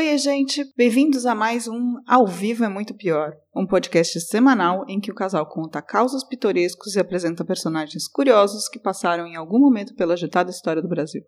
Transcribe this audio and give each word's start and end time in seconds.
Oi, 0.00 0.16
gente! 0.16 0.64
Bem-vindos 0.78 1.26
a 1.26 1.34
mais 1.34 1.68
um 1.68 1.96
Ao 2.08 2.26
Vivo 2.26 2.64
é 2.64 2.70
Muito 2.70 2.94
Pior, 2.94 3.34
um 3.54 3.66
podcast 3.66 4.18
semanal 4.22 4.82
em 4.88 4.98
que 4.98 5.10
o 5.10 5.14
casal 5.14 5.46
conta 5.46 5.82
causos 5.82 6.24
pitorescos 6.24 6.96
e 6.96 6.98
apresenta 6.98 7.44
personagens 7.44 8.08
curiosos 8.08 8.66
que 8.66 8.78
passaram 8.78 9.26
em 9.26 9.36
algum 9.36 9.58
momento 9.58 9.94
pela 9.94 10.14
agitada 10.14 10.50
história 10.50 10.80
do 10.80 10.88
Brasil. 10.88 11.20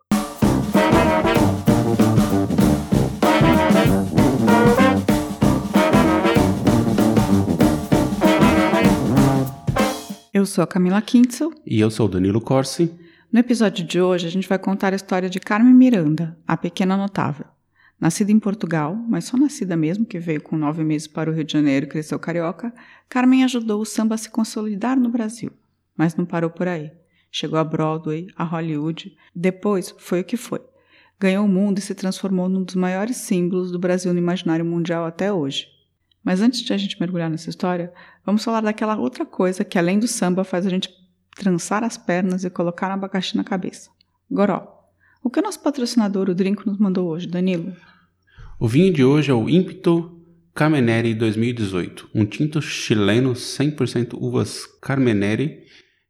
Eu 10.33 10.47
sou 10.47 10.65
a 10.65 10.67
Camila 10.67 11.03
Kintzel. 11.03 11.53
E 11.67 11.79
eu 11.79 11.91
sou 11.91 12.07
o 12.07 12.09
Danilo 12.09 12.41
Corsi. 12.41 12.91
No 13.31 13.39
episódio 13.39 13.85
de 13.85 14.01
hoje, 14.01 14.27
a 14.27 14.31
gente 14.31 14.49
vai 14.49 14.59
contar 14.59 14.95
a 14.95 14.97
história 14.97 15.29
de 15.29 15.39
Carmen 15.39 15.75
Miranda, 15.75 16.39
a 16.49 16.57
pequena 16.57 16.97
notável. 16.97 17.45
Nascida 18.03 18.33
em 18.33 18.41
Portugal, 18.41 18.97
mas 18.97 19.27
só 19.27 19.37
nascida 19.37 19.77
mesmo, 19.77 20.05
que 20.05 20.19
veio 20.19 20.43
com 20.43 20.57
nove 20.57 20.83
meses 20.83 21.07
para 21.07 21.31
o 21.31 21.33
Rio 21.33 21.45
de 21.45 21.53
Janeiro 21.53 21.87
e 21.87 21.89
cresceu 21.89 22.19
carioca, 22.19 22.75
Carmen 23.09 23.45
ajudou 23.45 23.81
o 23.81 23.85
samba 23.85 24.17
a 24.17 24.19
se 24.19 24.29
consolidar 24.29 24.99
no 24.99 25.09
Brasil. 25.09 25.53
Mas 25.97 26.17
não 26.17 26.25
parou 26.25 26.51
por 26.51 26.67
aí. 26.67 26.91
Chegou 27.31 27.61
a 27.61 27.63
Broadway, 27.63 28.27
a 28.35 28.43
Hollywood, 28.43 29.17
depois 29.33 29.95
foi 29.99 30.23
o 30.23 30.25
que 30.25 30.37
foi. 30.37 30.61
Ganhou 31.21 31.45
o 31.45 31.49
mundo 31.49 31.79
e 31.79 31.81
se 31.81 31.95
transformou 31.95 32.49
num 32.49 32.65
dos 32.65 32.75
maiores 32.75 33.19
símbolos 33.19 33.71
do 33.71 33.79
Brasil 33.79 34.13
no 34.13 34.19
imaginário 34.19 34.65
mundial 34.65 35.07
até 35.07 35.33
hoje. 35.33 35.69
Mas 36.25 36.41
antes 36.41 36.61
de 36.63 36.73
a 36.73 36.77
gente 36.77 36.99
mergulhar 36.99 37.31
nessa 37.31 37.51
história, 37.51 37.93
vamos 38.27 38.43
falar 38.43 38.63
daquela 38.63 38.97
outra 38.97 39.25
coisa 39.25 39.63
que, 39.63 39.79
além 39.79 40.01
do 40.01 40.09
samba, 40.09 40.43
faz 40.43 40.67
a 40.67 40.71
gente 40.71 40.93
trançar 41.37 41.85
as 41.85 41.97
pernas 41.97 42.43
e 42.43 42.51
colocar 42.51 42.91
um 42.91 42.95
abacaxi 42.95 43.37
na 43.37 43.45
cabeça. 43.45 43.91
Goró. 44.29 44.91
O 45.23 45.31
que 45.31 45.39
o 45.39 45.43
nosso 45.43 45.61
patrocinador, 45.61 46.29
o 46.29 46.35
Drink, 46.35 46.67
nos 46.67 46.79
mandou 46.79 47.09
hoje, 47.09 47.29
Danilo? 47.29 47.73
O 48.63 48.69
vinho 48.69 48.93
de 48.93 49.03
hoje 49.03 49.29
é 49.29 49.35
o 49.35 49.49
Ímpeto 49.49 50.23
Carmenere 50.55 51.13
2018, 51.15 52.11
um 52.15 52.25
tinto 52.25 52.63
chileno 52.63 53.33
100% 53.33 54.17
uvas 54.17 54.67
Carmenere 54.81 55.65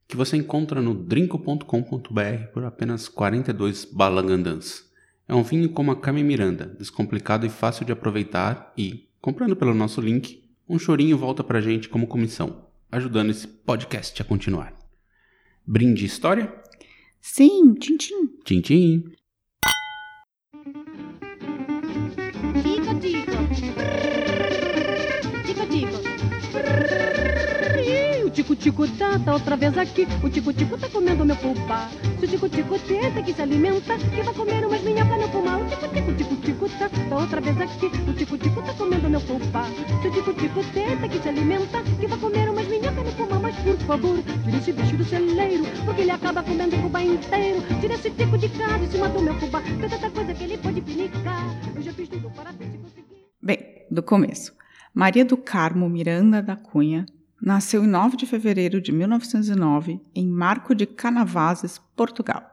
que 0.07 0.19
você 0.19 0.37
encontra 0.37 0.83
no 0.83 0.93
drinco.com.br 0.93 2.47
por 2.53 2.65
apenas 2.65 3.09
42 3.09 3.87
balangandãs. 3.87 4.85
É 5.27 5.35
um 5.35 5.43
vinho 5.43 5.71
como 5.71 5.93
a 5.93 5.97
Carmen 5.97 6.25
Miranda, 6.25 6.67
descomplicado 6.79 7.47
e 7.47 7.49
fácil 7.49 7.87
de 7.87 7.93
aproveitar 7.93 8.71
e, 8.77 9.09
comprando 9.19 9.57
pelo 9.57 9.73
nosso 9.73 10.03
link, 10.03 10.45
um 10.69 10.79
chorinho 10.79 11.17
volta 11.17 11.43
pra 11.43 11.63
gente 11.63 11.89
como 11.89 12.07
comissão, 12.07 12.67
ajudando 12.91 13.31
esse 13.31 13.49
podcast 13.49 14.21
a 14.21 14.27
continuar. 14.27 14.77
Brinde 15.67 16.05
história? 16.05 16.53
Sim, 17.19 17.73
tchim-tchim. 17.73 18.27
Tchim-tchim. 18.45 19.05
Tico, 19.09 19.22
tico-tico 28.43 28.89
tá, 28.99 29.19
tá 29.21 29.35
outra 29.35 29.57
vez 29.57 29.77
aqui. 29.79 30.07
O 30.23 30.29
tico-tico 30.29 30.77
tá 30.77 30.89
comendo 30.89 31.25
meu 31.25 31.37
pulpa. 31.37 31.89
Se 32.19 32.27
o 32.27 32.29
tico-tico 32.29 32.79
tenta 32.81 33.23
que 33.23 33.33
se 33.33 33.41
alimenta, 33.41 33.97
que 33.97 34.23
vai 34.23 34.35
comer 34.35 34.67
umas 34.67 34.83
minhocas 34.83 35.21
no 35.21 35.29
pulmão. 35.29 35.63
O 35.63 35.69
tico-tico, 35.69 36.13
tico-tico 36.13 36.69
tá, 36.71 36.89
tá 36.89 37.17
outra 37.17 37.41
vez 37.41 37.61
aqui. 37.61 37.87
O 37.87 38.13
tico-tico 38.13 38.63
tá 38.63 38.75
comendo 38.75 39.09
meu 39.09 39.21
pulpa. 39.21 39.65
Se 40.03 40.09
o 40.09 40.11
tico-tico 40.11 40.61
tenta 40.75 41.09
que 41.09 41.23
se 41.23 41.29
alimenta, 41.29 41.83
que 42.01 42.07
vai 42.07 42.19
comer 42.19 42.51
umas 42.51 42.67
minhocas 42.67 43.05
no 43.05 43.13
pulmão. 43.13 43.41
Mas 43.41 43.57
por 43.57 43.77
favor, 43.87 44.19
tira 44.45 44.57
esse 44.57 44.73
bicho 44.73 44.97
do 44.97 45.05
celeiro, 45.05 45.65
porque 45.85 46.03
ele 46.03 46.11
acaba 46.11 46.43
comendo 46.43 46.77
o 46.77 46.83
fubá 46.83 47.03
inteiro. 47.03 47.63
Tira 47.81 47.95
esse 47.95 48.11
tico 48.11 48.37
de 48.37 48.49
casa 48.49 48.85
e 48.85 48.89
se 48.89 48.99
mata 48.99 49.19
o 49.19 49.23
meu 49.23 49.35
fubá. 49.35 49.63
Tanta 49.63 50.11
coisa 50.11 50.35
que 50.35 50.45
ele 50.45 50.59
pode 50.59 50.81
pinicar. 50.81 51.45
Eu 51.77 51.83
já 51.83 51.93
fiz 51.93 52.09
tudo 52.09 52.29
para 52.31 52.51
ver 52.51 52.67
se 52.73 52.79
conseguir. 52.79 53.25
Bem, 53.41 53.87
do 53.89 54.03
começo. 54.03 54.53
Maria 54.93 55.25
do 55.25 55.37
Carmo 55.37 55.89
Miranda 55.89 56.43
da 56.43 56.57
Cunha 56.57 57.07
nasceu 57.43 57.83
em 57.83 57.89
9 57.89 58.17
de 58.17 58.25
fevereiro 58.25 58.81
de 58.81 58.93
1909 58.93 60.01
em 60.15 60.29
Marco 60.29 60.77
de 60.77 60.87
Canavazes, 60.87 61.77
Portugal. 61.97 62.49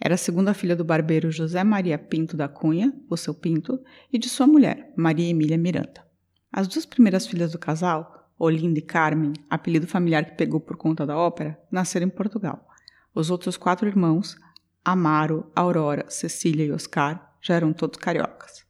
Era 0.00 0.14
a 0.14 0.18
segunda 0.18 0.54
filha 0.54 0.74
do 0.74 0.82
barbeiro 0.82 1.30
José 1.30 1.62
Maria 1.62 1.98
Pinto 1.98 2.34
da 2.34 2.48
Cunha, 2.48 2.90
o 3.10 3.18
seu 3.18 3.34
Pinto, 3.34 3.78
e 4.10 4.18
de 4.18 4.30
sua 4.30 4.46
mulher, 4.46 4.92
Maria 4.96 5.28
Emília 5.28 5.58
Miranda. 5.58 6.02
As 6.50 6.66
duas 6.66 6.86
primeiras 6.86 7.26
filhas 7.26 7.52
do 7.52 7.58
casal, 7.58 8.30
Olinda 8.38 8.78
e 8.78 8.82
Carmen, 8.82 9.34
apelido 9.48 9.86
familiar 9.86 10.24
que 10.24 10.36
pegou 10.36 10.58
por 10.58 10.76
conta 10.76 11.04
da 11.04 11.16
ópera, 11.16 11.60
nasceram 11.70 12.06
em 12.06 12.10
Portugal. 12.10 12.66
Os 13.14 13.30
outros 13.30 13.58
quatro 13.58 13.86
irmãos, 13.86 14.36
Amaro, 14.82 15.50
Aurora, 15.54 16.06
Cecília 16.08 16.64
e 16.64 16.72
Oscar, 16.72 17.34
já 17.42 17.54
eram 17.54 17.74
todos 17.74 17.98
cariocas. 17.98 18.64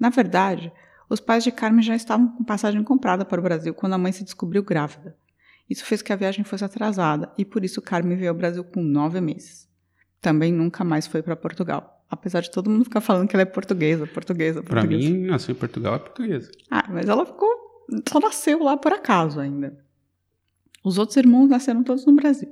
Na 0.00 0.08
verdade, 0.08 0.72
os 1.08 1.20
pais 1.20 1.44
de 1.44 1.50
Carmen 1.52 1.82
já 1.82 1.94
estavam 1.94 2.28
com 2.28 2.44
passagem 2.44 2.82
comprada 2.82 3.24
para 3.24 3.40
o 3.40 3.42
Brasil 3.42 3.74
quando 3.74 3.92
a 3.94 3.98
mãe 3.98 4.12
se 4.12 4.24
descobriu 4.24 4.62
grávida. 4.62 5.16
Isso 5.68 5.84
fez 5.84 6.02
que 6.02 6.12
a 6.12 6.16
viagem 6.16 6.44
fosse 6.44 6.64
atrasada 6.64 7.32
e 7.38 7.44
por 7.44 7.64
isso 7.64 7.80
Carmen 7.82 8.16
veio 8.16 8.30
ao 8.30 8.36
Brasil 8.36 8.62
com 8.64 8.82
nove 8.82 9.20
meses. 9.20 9.68
Também 10.20 10.52
nunca 10.52 10.84
mais 10.84 11.06
foi 11.06 11.22
para 11.22 11.36
Portugal, 11.36 12.04
apesar 12.10 12.40
de 12.40 12.50
todo 12.50 12.70
mundo 12.70 12.84
ficar 12.84 13.00
falando 13.00 13.28
que 13.28 13.36
ela 13.36 13.42
é 13.42 13.46
portuguesa, 13.46 14.06
portuguesa, 14.06 14.62
Pra 14.62 14.80
portuguesa. 14.82 15.10
mim, 15.10 15.26
nascer 15.26 15.52
em 15.52 15.54
Portugal 15.54 15.94
é 15.94 15.98
portuguesa. 15.98 16.50
Ah, 16.70 16.86
mas 16.90 17.08
ela 17.08 17.24
ficou. 17.26 17.48
Só 18.08 18.18
nasceu 18.20 18.62
lá 18.62 18.76
por 18.76 18.92
acaso 18.92 19.38
ainda. 19.40 19.76
Os 20.82 20.98
outros 20.98 21.16
irmãos 21.16 21.48
nasceram 21.48 21.82
todos 21.82 22.04
no 22.06 22.14
Brasil. 22.14 22.50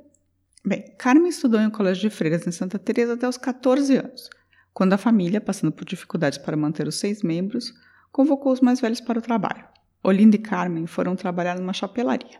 Bem, 0.65 0.83
Carmen 0.97 1.27
estudou 1.29 1.59
em 1.59 1.67
um 1.67 1.71
colégio 1.71 2.01
de 2.09 2.15
freiras 2.15 2.47
em 2.47 2.51
Santa 2.51 2.79
Teresa 2.79 3.13
até 3.13 3.27
os 3.27 3.37
14 3.37 3.97
anos, 3.97 4.29
quando 4.73 4.93
a 4.93 4.97
família, 4.97 5.41
passando 5.41 5.71
por 5.71 5.85
dificuldades 5.85 6.37
para 6.37 6.55
manter 6.55 6.87
os 6.87 6.95
seis 6.95 7.21
membros, 7.21 7.73
convocou 8.13 8.53
os 8.53 8.61
mais 8.61 8.79
velhos 8.79 9.01
para 9.01 9.17
o 9.17 9.21
trabalho. 9.21 9.65
Olinda 10.03 10.35
e 10.35 10.39
Carmen 10.39 10.85
foram 10.85 11.15
trabalhar 11.15 11.59
numa 11.59 11.73
chapelaria. 11.73 12.39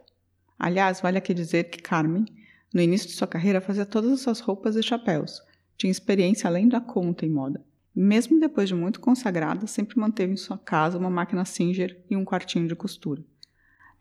Aliás, 0.57 1.01
vale 1.01 1.17
aqui 1.17 1.33
dizer 1.33 1.65
que 1.65 1.81
Carmen, 1.81 2.25
no 2.71 2.79
início 2.79 3.07
de 3.07 3.15
sua 3.15 3.27
carreira, 3.27 3.59
fazia 3.59 3.85
todas 3.85 4.11
as 4.11 4.21
suas 4.21 4.39
roupas 4.39 4.75
e 4.75 4.83
chapéus. 4.83 5.41
Tinha 5.75 5.89
experiência 5.89 6.47
além 6.47 6.69
da 6.69 6.79
conta 6.79 7.25
em 7.25 7.29
moda. 7.29 7.65
Mesmo 7.95 8.39
depois 8.39 8.69
de 8.69 8.75
muito 8.75 8.99
consagrada, 8.99 9.65
sempre 9.65 9.99
manteve 9.99 10.33
em 10.33 10.37
sua 10.37 10.59
casa 10.59 10.97
uma 10.97 11.09
máquina 11.09 11.43
Singer 11.43 12.05
e 12.09 12.15
um 12.15 12.23
quartinho 12.23 12.67
de 12.67 12.75
costura. 12.75 13.23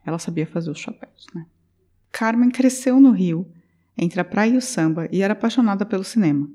Ela 0.04 0.18
sabia 0.18 0.46
fazer 0.46 0.70
os 0.70 0.78
chapéus, 0.78 1.26
né? 1.34 1.46
Carmen 2.10 2.50
cresceu 2.50 3.00
no 3.00 3.12
Rio, 3.12 3.50
entre 3.96 4.20
a 4.20 4.24
praia 4.24 4.52
e 4.52 4.56
o 4.58 4.62
samba, 4.62 5.08
e 5.10 5.22
era 5.22 5.32
apaixonada 5.32 5.86
pelo 5.86 6.04
cinema. 6.04 6.50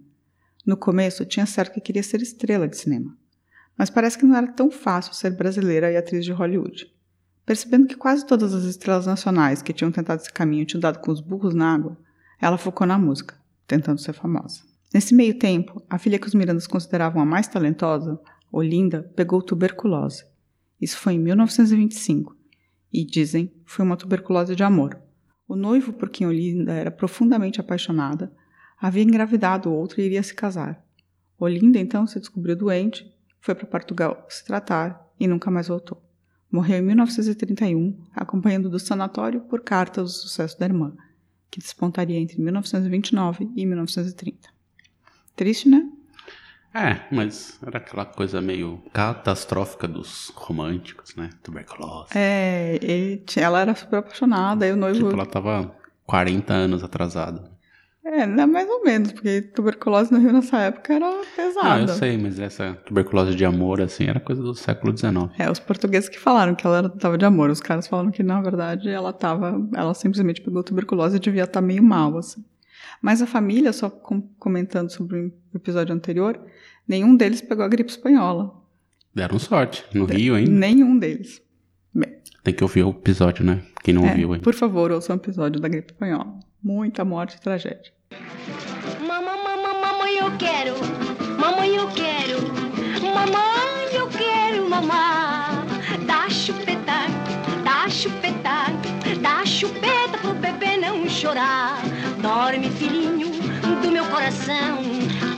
No 0.63 0.77
começo, 0.77 1.25
tinha 1.25 1.45
certo 1.47 1.73
que 1.73 1.81
queria 1.81 2.03
ser 2.03 2.21
estrela 2.21 2.67
de 2.67 2.77
cinema. 2.77 3.17
Mas 3.77 3.89
parece 3.89 4.17
que 4.17 4.25
não 4.25 4.35
era 4.35 4.47
tão 4.47 4.71
fácil 4.71 5.13
ser 5.13 5.31
brasileira 5.31 5.91
e 5.91 5.97
atriz 5.97 6.25
de 6.25 6.31
Hollywood. 6.31 6.91
Percebendo 7.45 7.87
que 7.87 7.95
quase 7.95 8.25
todas 8.25 8.53
as 8.53 8.63
estrelas 8.63 9.05
nacionais 9.05 9.61
que 9.61 9.71
tinham 9.71 9.91
tentado 9.91 10.21
esse 10.21 10.33
caminho 10.33 10.65
tinham 10.65 10.81
dado 10.81 10.99
com 10.99 11.11
os 11.11 11.21
burros 11.21 11.53
na 11.53 11.73
água, 11.73 11.97
ela 12.41 12.57
focou 12.57 12.85
na 12.85 12.97
música, 12.97 13.35
tentando 13.65 14.01
ser 14.01 14.13
famosa. 14.13 14.61
Nesse 14.93 15.13
meio 15.13 15.37
tempo, 15.37 15.81
a 15.89 15.97
filha 15.97 16.17
que 16.19 16.27
os 16.27 16.33
Mirandas 16.33 16.67
consideravam 16.67 17.21
a 17.21 17.25
mais 17.25 17.47
talentosa, 17.47 18.19
Olinda, 18.51 19.11
pegou 19.15 19.41
tuberculose. 19.41 20.25
Isso 20.81 20.97
foi 20.97 21.13
em 21.13 21.19
1925, 21.19 22.35
e 22.91 23.05
dizem 23.05 23.53
foi 23.65 23.85
uma 23.85 23.97
tuberculose 23.97 24.55
de 24.55 24.63
amor. 24.63 24.99
O 25.47 25.55
noivo 25.55 25.93
por 25.93 26.09
quem 26.09 26.27
Olinda 26.27 26.73
era 26.73 26.91
profundamente 26.91 27.59
apaixonada 27.59 28.31
havia 28.79 29.03
engravidado 29.03 29.71
outro 29.71 29.99
e 29.99 30.05
iria 30.05 30.21
se 30.21 30.33
casar. 30.33 30.83
Olinda 31.39 31.79
então 31.79 32.05
se 32.05 32.19
descobriu 32.19 32.55
doente, 32.55 33.11
foi 33.47 33.55
para 33.55 33.65
Portugal 33.65 34.25
se 34.27 34.43
tratar 34.43 35.07
e 35.17 35.25
nunca 35.25 35.49
mais 35.49 35.69
voltou. 35.69 36.03
Morreu 36.51 36.79
em 36.79 36.81
1931, 36.81 37.97
acompanhando 38.13 38.69
do 38.69 38.77
sanatório 38.77 39.41
por 39.41 39.61
cartas 39.61 40.03
o 40.03 40.21
sucesso 40.21 40.59
da 40.59 40.65
irmã, 40.65 40.93
que 41.49 41.59
despontaria 41.59 42.19
entre 42.19 42.41
1929 42.41 43.49
e 43.55 43.65
1930. 43.65 44.49
Triste, 45.35 45.69
né? 45.69 45.89
É, 46.73 47.01
mas 47.09 47.57
era 47.65 47.77
aquela 47.77 48.05
coisa 48.05 48.41
meio 48.41 48.83
catastrófica 48.93 49.87
dos 49.87 50.31
românticos, 50.35 51.15
né? 51.15 51.29
Tuberculose. 51.41 52.11
É, 52.13 52.77
ela 53.37 53.61
era 53.61 53.73
super 53.73 53.99
apaixonada, 53.99 54.67
e 54.67 54.73
o 54.73 54.75
noivo. 54.75 54.99
Tipo, 54.99 55.13
ela 55.13 55.25
tava 55.25 55.73
40 56.05 56.53
anos 56.53 56.83
atrasada. 56.83 57.56
É, 58.09 58.25
não, 58.25 58.47
mais 58.47 58.69
ou 58.69 58.83
menos, 58.85 59.11
porque 59.11 59.41
tuberculose 59.41 60.11
no 60.13 60.17
Rio 60.19 60.31
nessa 60.31 60.57
época 60.59 60.93
era 60.93 61.11
pesada. 61.35 61.67
Ah, 61.73 61.79
eu 61.81 61.87
sei, 61.89 62.17
mas 62.17 62.39
essa 62.39 62.73
tuberculose 62.85 63.35
de 63.35 63.43
amor, 63.43 63.81
assim, 63.81 64.05
era 64.05 64.19
coisa 64.19 64.41
do 64.41 64.55
século 64.55 64.95
XIX. 64.97 65.29
É, 65.37 65.51
os 65.51 65.59
portugueses 65.59 66.07
que 66.07 66.17
falaram 66.17 66.55
que 66.55 66.65
ela 66.65 66.77
era- 66.77 66.89
tava 66.89 67.17
de 67.17 67.25
amor. 67.25 67.49
Os 67.49 67.59
caras 67.59 67.85
falaram 67.85 68.09
que, 68.09 68.23
na 68.23 68.41
verdade, 68.41 68.87
ela 68.89 69.11
tava. 69.11 69.59
Ela 69.75 69.93
simplesmente 69.93 70.41
pegou 70.41 70.63
tuberculose 70.63 71.17
e 71.17 71.19
devia 71.19 71.43
estar 71.43 71.59
meio 71.61 71.83
mal, 71.83 72.17
assim. 72.17 72.43
Mas 73.01 73.21
a 73.21 73.27
família, 73.27 73.73
só 73.73 73.89
com- 73.89 74.21
comentando 74.39 74.89
sobre 74.89 75.19
o 75.19 75.31
episódio 75.57 75.93
anterior, 75.93 76.39
nenhum 76.87 77.13
deles 77.15 77.41
pegou 77.41 77.65
a 77.65 77.67
gripe 77.67 77.89
espanhola. 77.91 78.53
Deram 79.13 79.37
sorte. 79.37 79.83
No 79.93 80.05
Rio, 80.05 80.37
hein? 80.37 80.47
Nenhum 80.47 80.97
deles. 80.97 81.41
Bem, 81.93 82.19
Tem 82.43 82.53
que 82.53 82.63
ouvir 82.63 82.83
o 82.83 82.91
episódio, 82.91 83.43
né? 83.43 83.61
Quem 83.83 83.93
não 83.93 84.05
é, 84.05 84.11
ouviu, 84.11 84.33
hein? 84.35 84.41
por 84.41 84.53
favor, 84.53 84.91
ouçam 84.91 85.15
o 85.15 85.19
episódio 85.19 85.59
da 85.59 85.67
gripe 85.67 85.91
espanhola. 85.91 86.39
Muita 86.63 87.05
morte 87.05 87.35
e 87.35 87.39
tragédia. 87.39 87.91
Mamãe, 88.99 89.37
mamãe, 89.43 89.81
mamãe, 89.81 90.17
eu 90.17 90.37
quero. 90.37 90.75
Mamãe, 91.39 91.75
eu 91.75 91.87
quero. 91.91 92.39
Mamãe, 93.13 93.93
eu 93.93 94.07
quero. 94.09 94.73
ao 94.73 94.83
mar. 94.83 95.65
Dá 96.05 96.29
chupeta, 96.29 97.07
dá 97.63 97.89
chupeta, 97.89 98.65
dá 99.21 99.45
chupeta 99.45 100.17
pro 100.21 100.33
bebê 100.33 100.77
não 100.77 101.07
chorar. 101.09 101.81
Dorme, 102.21 102.69
filhinho 102.69 103.31
do 103.81 103.91
meu 103.91 104.05
coração. 104.05 104.79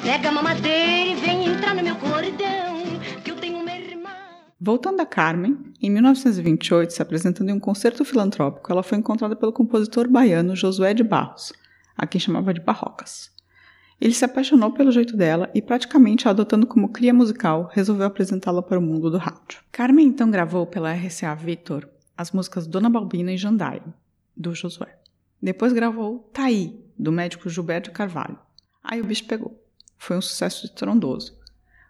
Pega 0.03 0.29
a 0.29 0.31
mamadeira 0.31 1.11
e 1.11 1.15
vem 1.15 1.45
entrar 1.47 1.75
no 1.75 1.83
meu 1.83 1.95
cordão. 1.95 2.48
Voltando 4.69 5.01
a 5.01 5.05
Carmen, 5.07 5.57
em 5.81 5.89
1928, 5.89 6.93
se 6.93 7.01
apresentando 7.01 7.49
em 7.49 7.53
um 7.53 7.59
concerto 7.59 8.05
filantrópico, 8.05 8.71
ela 8.71 8.83
foi 8.83 8.99
encontrada 8.99 9.35
pelo 9.35 9.51
compositor 9.51 10.07
baiano 10.07 10.55
Josué 10.55 10.93
de 10.93 11.03
Barros, 11.03 11.51
a 11.97 12.05
quem 12.05 12.21
chamava 12.21 12.53
de 12.53 12.61
Barrocas. 12.61 13.31
Ele 13.99 14.13
se 14.13 14.23
apaixonou 14.23 14.71
pelo 14.71 14.91
jeito 14.91 15.17
dela 15.17 15.49
e, 15.55 15.59
praticamente 15.59 16.27
a 16.27 16.29
adotando 16.29 16.67
como 16.67 16.89
cria 16.89 17.11
musical, 17.11 17.67
resolveu 17.73 18.05
apresentá-la 18.05 18.61
para 18.61 18.77
o 18.77 18.81
mundo 18.81 19.09
do 19.09 19.17
rádio. 19.17 19.59
Carmen 19.71 20.05
então 20.05 20.29
gravou 20.29 20.67
pela 20.67 20.93
RCA 20.93 21.33
Victor 21.33 21.89
as 22.15 22.31
músicas 22.31 22.67
Dona 22.67 22.91
Balbina 22.91 23.31
e 23.31 23.37
Jandaia, 23.37 23.81
do 24.37 24.53
Josué. 24.53 24.99
Depois 25.41 25.73
gravou 25.73 26.29
Taí, 26.31 26.79
do 26.95 27.11
médico 27.11 27.49
Gilberto 27.49 27.91
Carvalho. 27.91 28.37
Aí 28.83 29.01
o 29.01 29.05
bicho 29.05 29.25
pegou. 29.25 29.59
Foi 29.97 30.15
um 30.15 30.21
sucesso 30.21 30.67
estrondoso. 30.67 31.38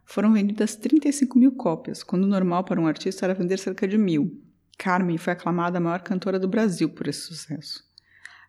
Foram 0.10 0.34
vendidas 0.34 0.76
35 0.76 1.38
mil 1.38 1.52
cópias, 1.52 2.02
quando 2.02 2.24
o 2.24 2.28
normal 2.28 2.64
para 2.64 2.82
um 2.82 2.88
artista 2.88 3.28
era 3.28 3.36
vender 3.36 3.60
cerca 3.60 3.88
de 3.88 3.96
mil. 3.96 4.42
Carmen 4.76 5.20
foi 5.20 5.34
aclamada 5.34 5.78
a 5.78 5.82
maior 5.82 6.02
cantora 6.02 6.40
do 6.40 6.48
Brasil 6.48 6.90
por 6.90 7.08
esse 7.08 7.28
sucesso. 7.28 7.84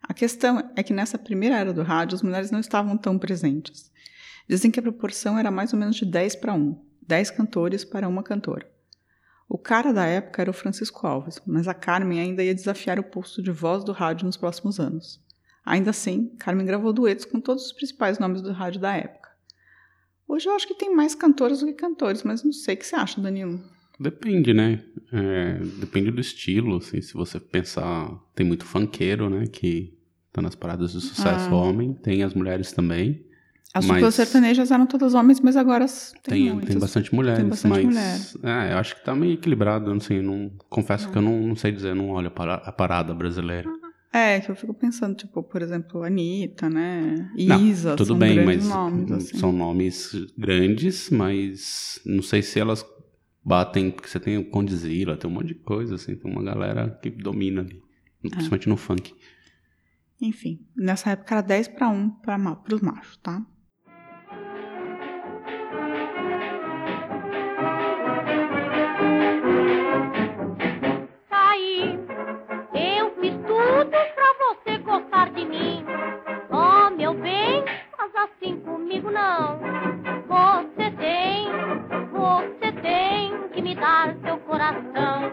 A 0.01 0.11
questão 0.11 0.71
é 0.75 0.81
que 0.81 0.91
nessa 0.91 1.19
primeira 1.19 1.55
era 1.55 1.71
do 1.71 1.83
rádio 1.83 2.15
as 2.15 2.23
mulheres 2.23 2.49
não 2.49 2.59
estavam 2.59 2.97
tão 2.97 3.19
presentes. 3.19 3.91
Dizem 4.49 4.71
que 4.71 4.79
a 4.79 4.81
proporção 4.81 5.37
era 5.37 5.51
mais 5.51 5.71
ou 5.71 5.77
menos 5.77 5.97
de 5.97 6.03
10 6.03 6.37
para 6.37 6.55
1, 6.55 6.83
10 7.07 7.29
cantores 7.29 7.85
para 7.85 8.09
uma 8.09 8.23
cantora. 8.23 8.67
O 9.47 9.55
cara 9.55 9.93
da 9.93 10.07
época 10.07 10.41
era 10.41 10.49
o 10.49 10.55
Francisco 10.55 11.05
Alves, 11.05 11.39
mas 11.45 11.67
a 11.67 11.75
Carmen 11.75 12.19
ainda 12.19 12.43
ia 12.43 12.55
desafiar 12.55 12.97
o 12.97 13.03
posto 13.03 13.39
de 13.39 13.51
voz 13.51 13.83
do 13.83 13.91
rádio 13.91 14.25
nos 14.25 14.35
próximos 14.35 14.79
anos. 14.79 15.23
Ainda 15.63 15.91
assim, 15.91 16.35
Carmen 16.39 16.65
gravou 16.65 16.91
duetos 16.91 17.25
com 17.25 17.39
todos 17.39 17.67
os 17.67 17.71
principais 17.71 18.17
nomes 18.17 18.41
do 18.41 18.51
rádio 18.51 18.81
da 18.81 18.97
época. 18.97 19.20
Hoje 20.33 20.47
eu 20.47 20.53
acho 20.55 20.65
que 20.65 20.73
tem 20.73 20.95
mais 20.95 21.13
cantoras 21.13 21.59
do 21.59 21.65
que 21.65 21.73
cantores, 21.73 22.23
mas 22.23 22.41
não 22.41 22.53
sei 22.53 22.75
o 22.75 22.77
que 22.77 22.85
você 22.85 22.95
acha, 22.95 23.19
Danilo. 23.19 23.59
Depende, 23.99 24.53
né? 24.53 24.79
É, 25.11 25.59
depende 25.77 26.09
do 26.09 26.21
estilo, 26.21 26.77
assim, 26.77 27.01
se 27.01 27.13
você 27.13 27.37
pensar, 27.37 28.09
tem 28.33 28.45
muito 28.45 28.63
funkeiro, 28.63 29.29
né, 29.29 29.45
que 29.45 29.93
tá 30.31 30.41
nas 30.41 30.55
paradas 30.55 30.93
de 30.93 31.01
sucesso 31.01 31.49
Ah. 31.49 31.55
homem, 31.55 31.93
tem 31.93 32.23
as 32.23 32.33
mulheres 32.33 32.71
também. 32.71 33.25
As 33.73 33.85
Mas- 33.85 33.97
duplas 33.97 34.15
sertanejas 34.15 34.71
eram 34.71 34.85
todas 34.85 35.13
homens, 35.13 35.41
mas 35.41 35.57
agora 35.57 35.85
tem, 36.23 36.49
Tem, 36.49 36.59
tem, 36.61 36.79
bastante 36.79 37.13
mulheres, 37.13 37.43
bastante 37.49 37.85
mas 37.87 38.35
é, 38.41 38.73
eu 38.73 38.77
acho 38.77 38.95
que 38.95 39.03
tá 39.03 39.13
meio 39.13 39.33
equilibrado, 39.33 39.91
eu 39.91 40.23
não 40.23 40.49
confesso 40.69 41.09
que 41.09 41.17
eu 41.17 41.21
não, 41.21 41.41
não 41.47 41.55
sei 41.57 41.73
dizer, 41.73 41.93
não 41.93 42.09
olho 42.11 42.27
a 42.27 42.31
para- 42.31 42.55
a 42.55 42.71
parada 42.71 43.13
brasileira. 43.13 43.69
É, 44.13 44.41
que 44.41 44.51
eu 44.51 44.55
fico 44.55 44.73
pensando, 44.73 45.15
tipo, 45.15 45.41
por 45.41 45.61
exemplo, 45.61 46.03
Anitta, 46.03 46.69
né? 46.69 47.31
Não, 47.37 47.65
Isa, 47.65 47.95
Tudo 47.95 48.07
são 48.07 48.17
bem, 48.19 48.43
mas 48.45 48.67
nomes, 48.67 49.11
assim. 49.11 49.37
são 49.37 49.51
nomes 49.53 50.11
grandes, 50.37 51.09
mas 51.09 51.99
não 52.05 52.21
sei 52.21 52.41
se 52.41 52.59
elas 52.59 52.85
batem, 53.43 53.89
porque 53.89 54.09
você 54.09 54.19
tem 54.19 54.37
o 54.37 54.49
Condizila, 54.49 55.15
tem 55.15 55.29
um 55.29 55.33
monte 55.33 55.47
de 55.47 55.55
coisa, 55.55 55.95
assim, 55.95 56.15
tem 56.15 56.29
uma 56.29 56.43
galera 56.43 56.89
que 57.01 57.09
domina 57.09 57.61
ali, 57.61 57.81
É. 58.25 58.29
principalmente 58.29 58.67
no 58.67 58.75
funk. 58.75 59.13
Enfim, 60.21 60.59
nessa 60.75 61.11
época 61.11 61.35
era 61.35 61.41
10 61.41 61.69
para 61.69 61.89
1 61.89 62.09
para 62.21 62.37
os 62.75 62.81
machos? 62.81 63.17
Tá 63.17 63.43
não. 79.11 79.59
Você 80.27 80.91
tem, 80.91 81.47
você 82.11 82.71
tem 82.81 83.49
que 83.49 83.61
me 83.61 83.75
dar 83.75 84.15
seu 84.23 84.37
coração. 84.39 85.30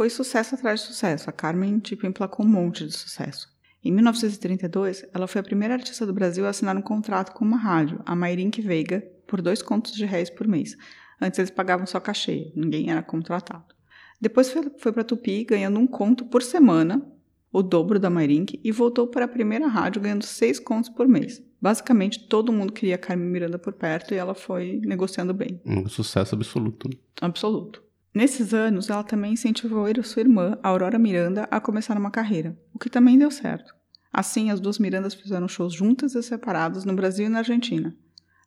Foi 0.00 0.08
sucesso 0.08 0.54
atrás 0.54 0.80
de 0.80 0.86
sucesso. 0.86 1.28
A 1.28 1.32
Carmen, 1.32 1.78
tipo, 1.78 2.06
emplacou 2.06 2.46
um 2.46 2.48
monte 2.48 2.86
de 2.86 2.92
sucesso. 2.96 3.50
Em 3.84 3.92
1932, 3.92 5.04
ela 5.12 5.26
foi 5.26 5.42
a 5.42 5.44
primeira 5.44 5.74
artista 5.74 6.06
do 6.06 6.14
Brasil 6.14 6.46
a 6.46 6.48
assinar 6.48 6.74
um 6.74 6.80
contrato 6.80 7.34
com 7.34 7.44
uma 7.44 7.58
rádio, 7.58 8.00
a 8.06 8.16
Mairink 8.16 8.62
Veiga, 8.62 9.06
por 9.26 9.42
dois 9.42 9.60
contos 9.60 9.92
de 9.92 10.06
réis 10.06 10.30
por 10.30 10.48
mês. 10.48 10.74
Antes 11.20 11.38
eles 11.38 11.50
pagavam 11.50 11.86
só 11.86 12.00
cachê, 12.00 12.50
ninguém 12.56 12.90
era 12.90 13.02
contratado. 13.02 13.74
Depois 14.18 14.50
foi, 14.50 14.72
foi 14.78 14.90
para 14.90 15.04
Tupi, 15.04 15.44
ganhando 15.44 15.78
um 15.78 15.86
conto 15.86 16.24
por 16.24 16.42
semana, 16.42 17.06
o 17.52 17.62
dobro 17.62 17.98
da 17.98 18.08
Mairink, 18.08 18.58
e 18.64 18.72
voltou 18.72 19.06
para 19.06 19.26
a 19.26 19.28
primeira 19.28 19.66
rádio 19.66 20.00
ganhando 20.00 20.24
seis 20.24 20.58
contos 20.58 20.88
por 20.88 21.06
mês. 21.06 21.42
Basicamente, 21.60 22.26
todo 22.26 22.54
mundo 22.54 22.72
queria 22.72 22.94
a 22.94 22.98
Carmen 22.98 23.28
Miranda 23.28 23.58
por 23.58 23.74
perto 23.74 24.14
e 24.14 24.16
ela 24.16 24.32
foi 24.32 24.80
negociando 24.82 25.34
bem. 25.34 25.60
Um 25.62 25.86
sucesso 25.90 26.34
absoluto. 26.34 26.88
Absoluto. 27.20 27.89
Nesses 28.12 28.52
anos, 28.52 28.90
ela 28.90 29.04
também 29.04 29.32
incentivou 29.34 29.86
a 29.86 30.02
sua 30.02 30.20
irmã, 30.20 30.58
Aurora 30.62 30.98
Miranda, 30.98 31.46
a 31.50 31.60
começar 31.60 31.96
uma 31.96 32.10
carreira, 32.10 32.58
o 32.74 32.78
que 32.78 32.90
também 32.90 33.16
deu 33.16 33.30
certo. 33.30 33.72
Assim, 34.12 34.50
as 34.50 34.58
duas 34.58 34.78
Mirandas 34.78 35.14
fizeram 35.14 35.46
shows 35.46 35.72
juntas 35.72 36.14
e 36.16 36.22
separados 36.22 36.84
no 36.84 36.94
Brasil 36.94 37.26
e 37.26 37.28
na 37.28 37.38
Argentina. 37.38 37.94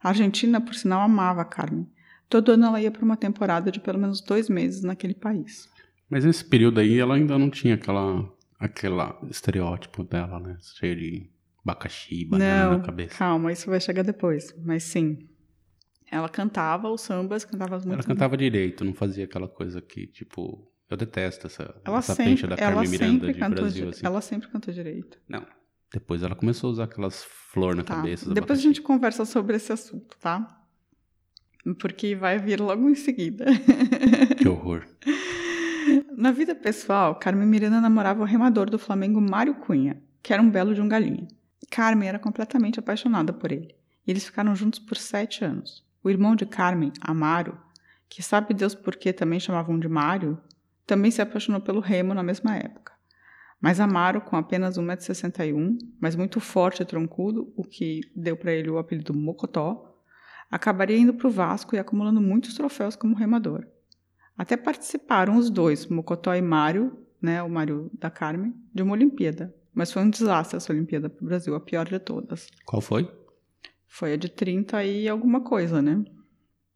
A 0.01 0.09
Argentina, 0.09 0.59
por 0.59 0.75
sinal, 0.75 1.01
amava 1.01 1.41
a 1.41 1.45
Carmen. 1.45 1.87
Todo 2.27 2.51
ano 2.51 2.65
ela 2.65 2.81
ia 2.81 2.91
para 2.91 3.05
uma 3.05 3.15
temporada 3.15 3.71
de 3.71 3.79
pelo 3.79 3.97
menos 3.99 4.19
dois 4.19 4.49
meses 4.49 4.83
naquele 4.83 5.13
país. 5.13 5.69
Mas 6.09 6.25
nesse 6.25 6.43
período 6.43 6.81
aí 6.81 6.99
ela 6.99 7.15
ainda 7.15 7.37
não 7.39 7.49
tinha 7.49 7.75
aquela, 7.75 8.29
aquela 8.59 9.17
estereótipo 9.29 10.03
dela, 10.03 10.39
né? 10.39 10.57
Cheio 10.77 10.95
de 10.97 11.29
abacaxi, 11.63 12.25
banana 12.25 12.65
Não, 12.71 12.77
na 12.79 12.83
cabeça. 12.83 13.15
calma, 13.17 13.51
isso 13.53 13.69
vai 13.69 13.79
chegar 13.79 14.03
depois. 14.03 14.53
Mas 14.65 14.83
sim, 14.83 15.29
ela 16.13 16.29
cantava 16.29 16.89
os 16.89 17.01
sambas, 17.01 17.43
cantava 17.45 17.75
as 17.75 17.85
Ela 17.85 18.03
cantava 18.03 18.37
direito, 18.37 18.83
não 18.85 18.93
fazia 18.93 19.25
aquela 19.25 19.47
coisa 19.47 19.81
que, 19.81 20.07
tipo, 20.07 20.71
eu 20.89 20.95
detesto 20.97 21.47
essa, 21.47 21.75
Ela 21.83 21.97
essa 21.99 22.13
sempre, 22.15 22.31
pencha 22.31 22.47
da 22.47 22.55
Carmen 22.55 22.87
Miranda 22.89 23.33
de 23.33 23.39
Brasil, 23.39 23.89
assim. 23.89 24.05
ela 24.05 24.21
sempre 24.21 24.47
cantou 24.49 24.73
direito. 24.73 25.17
Não. 25.27 25.45
Depois 25.91 26.23
ela 26.23 26.35
começou 26.35 26.69
a 26.69 26.73
usar 26.73 26.83
aquelas 26.85 27.23
flores 27.23 27.77
na 27.77 27.83
Tá. 27.83 27.95
cabeça. 27.95 28.25
Depois 28.25 28.37
a 28.37 28.39
abacaxi. 28.53 28.61
gente 28.63 28.81
conversa 28.81 29.25
sobre 29.25 29.55
esse 29.55 29.71
assunto, 29.71 30.17
tá? 30.19 30.59
Porque 31.79 32.15
vai 32.15 32.37
vir 32.39 32.59
logo 32.59 32.89
em 32.89 32.95
seguida. 32.95 33.45
Que 34.37 34.47
horror. 34.49 34.85
Na 36.17 36.31
vida 36.31 36.53
pessoal, 36.55 37.15
Carmen 37.15 37.47
Miranda 37.47 37.79
namorava 37.79 38.21
o 38.21 38.25
remador 38.25 38.69
do 38.69 38.77
Flamengo 38.79 39.21
Mário 39.21 39.55
Cunha, 39.55 40.01
que 40.21 40.33
era 40.33 40.41
um 40.41 40.49
belo 40.49 40.73
de 40.75 40.81
um 40.81 40.87
galinha. 40.87 41.27
Carmen 41.69 42.09
era 42.09 42.19
completamente 42.19 42.79
apaixonada 42.79 43.31
por 43.31 43.51
ele. 43.51 43.73
E 44.05 44.11
eles 44.11 44.25
ficaram 44.25 44.53
juntos 44.55 44.79
por 44.79 44.97
sete 44.97 45.45
anos. 45.45 45.83
O 46.03 46.09
irmão 46.09 46.35
de 46.35 46.45
Carmen, 46.45 46.91
Amaro, 46.99 47.57
que 48.09 48.21
sabe 48.21 48.53
Deus 48.53 48.75
por 48.75 48.95
que 48.95 49.13
também 49.13 49.39
chamavam 49.39 49.79
de 49.79 49.87
Mário, 49.87 50.37
também 50.85 51.09
se 51.09 51.21
apaixonou 51.21 51.61
pelo 51.61 51.79
Remo 51.79 52.13
na 52.13 52.21
mesma 52.21 52.55
época. 52.55 52.93
Mas 53.61 53.79
Amaro, 53.79 54.19
com 54.19 54.35
apenas 54.35 54.77
1,61m, 54.77 55.77
mas 56.01 56.15
muito 56.15 56.41
forte 56.41 56.83
e 56.83 56.85
troncudo, 56.85 57.53
o 57.55 57.63
que 57.63 58.01
deu 58.13 58.35
para 58.35 58.51
ele 58.51 58.69
o 58.69 58.77
apelido 58.77 59.13
Mocotó, 59.13 59.97
acabaria 60.51 60.97
indo 60.97 61.13
para 61.13 61.27
o 61.27 61.31
Vasco 61.31 61.73
e 61.73 61.79
acumulando 61.79 62.19
muitos 62.19 62.53
troféus 62.53 62.97
como 62.97 63.15
remador. 63.15 63.65
Até 64.37 64.57
participaram 64.57 65.37
os 65.37 65.49
dois, 65.49 65.85
Mocotó 65.85 66.35
e 66.35 66.41
Mário, 66.41 66.99
né, 67.21 67.41
o 67.41 67.49
Mário 67.49 67.89
da 67.97 68.09
Carmen, 68.09 68.53
de 68.73 68.83
uma 68.83 68.91
Olimpíada. 68.91 69.55
Mas 69.73 69.91
foi 69.91 70.01
um 70.01 70.09
desastre 70.09 70.57
essa 70.57 70.73
Olimpíada 70.73 71.09
para 71.09 71.23
o 71.23 71.27
Brasil, 71.27 71.55
a 71.55 71.59
pior 71.61 71.87
de 71.87 71.97
todas. 71.99 72.47
Qual 72.65 72.81
foi? 72.81 73.09
Foi 73.95 74.13
a 74.13 74.15
de 74.15 74.27
30 74.29 74.83
e 74.83 75.07
alguma 75.07 75.41
coisa, 75.41 75.81
né? 75.81 76.03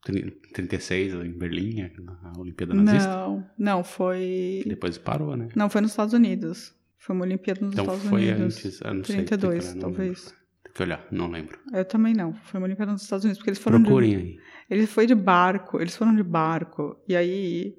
Tri- 0.04 0.32
36 0.54 1.14
em 1.16 1.32
Berlim, 1.38 1.90
na 2.04 2.34
Olimpíada 2.38 2.74
Nazista? 2.76 3.10
Não, 3.10 3.50
não, 3.58 3.84
foi. 3.84 4.64
Depois 4.68 4.98
parou, 5.00 5.36
né? 5.36 5.50
Não, 5.56 5.68
foi 5.70 5.82
nos 5.82 5.92
Estados 5.92 6.14
Unidos. 6.14 6.76
Foi 7.00 7.16
uma 7.16 7.26
Olimpíada 7.26 7.62
nos 7.62 7.74
Então 7.74 7.86
Estados 7.86 8.08
foi 8.08 8.30
Unidos. 8.32 8.58
antes. 8.58 8.82
Eu 8.82 8.94
não 8.94 9.04
sei. 9.04 9.16
32, 9.16 9.26
tem 9.26 9.60
que 9.60 9.68
olhar, 9.68 9.74
não 9.76 9.82
talvez. 9.82 10.20
lembro. 10.26 10.38
Tem 10.64 10.72
que 10.72 10.78
que 10.78 10.84
olhar, 10.84 11.08
não 11.12 11.32
lembro. 11.32 11.60
Eu 11.74 11.86
também 11.86 12.14
não. 12.14 12.34
Foi 12.36 12.60
uma 12.60 12.66
Olimpíada 12.68 12.92
nos 12.92 13.02
Estados 13.02 13.24
Unidos, 13.26 13.40
porque 13.40 13.50
eles 13.50 13.60
foram 13.60 13.82
Procurem 13.82 14.10
de, 14.12 14.16
aí. 14.18 14.38
Ele 14.70 14.86
foi 14.86 15.08
de 15.08 15.16
barco, 15.16 15.82
eles 15.82 15.96
foram 15.98 16.16
de 16.16 16.24
barco, 16.24 16.96
e 17.08 17.16
aí. 17.16 17.76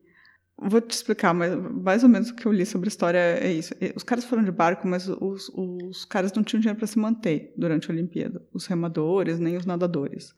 Vou 0.60 0.80
te 0.80 0.90
explicar, 0.90 1.32
mas 1.32 1.54
mais 1.54 2.02
ou 2.02 2.08
menos 2.08 2.30
o 2.30 2.34
que 2.34 2.44
eu 2.44 2.52
li 2.52 2.66
sobre 2.66 2.88
a 2.88 2.90
história 2.90 3.18
é 3.18 3.52
isso. 3.52 3.74
Os 3.94 4.02
caras 4.02 4.24
foram 4.24 4.42
de 4.42 4.50
barco, 4.50 4.88
mas 4.88 5.08
os, 5.08 5.48
os 5.54 6.04
caras 6.04 6.32
não 6.32 6.42
tinham 6.42 6.60
dinheiro 6.60 6.76
para 6.76 6.86
se 6.86 6.98
manter 6.98 7.54
durante 7.56 7.88
a 7.88 7.94
Olimpíada. 7.94 8.42
Os 8.52 8.66
remadores, 8.66 9.38
nem 9.38 9.56
os 9.56 9.64
nadadores. 9.64 10.34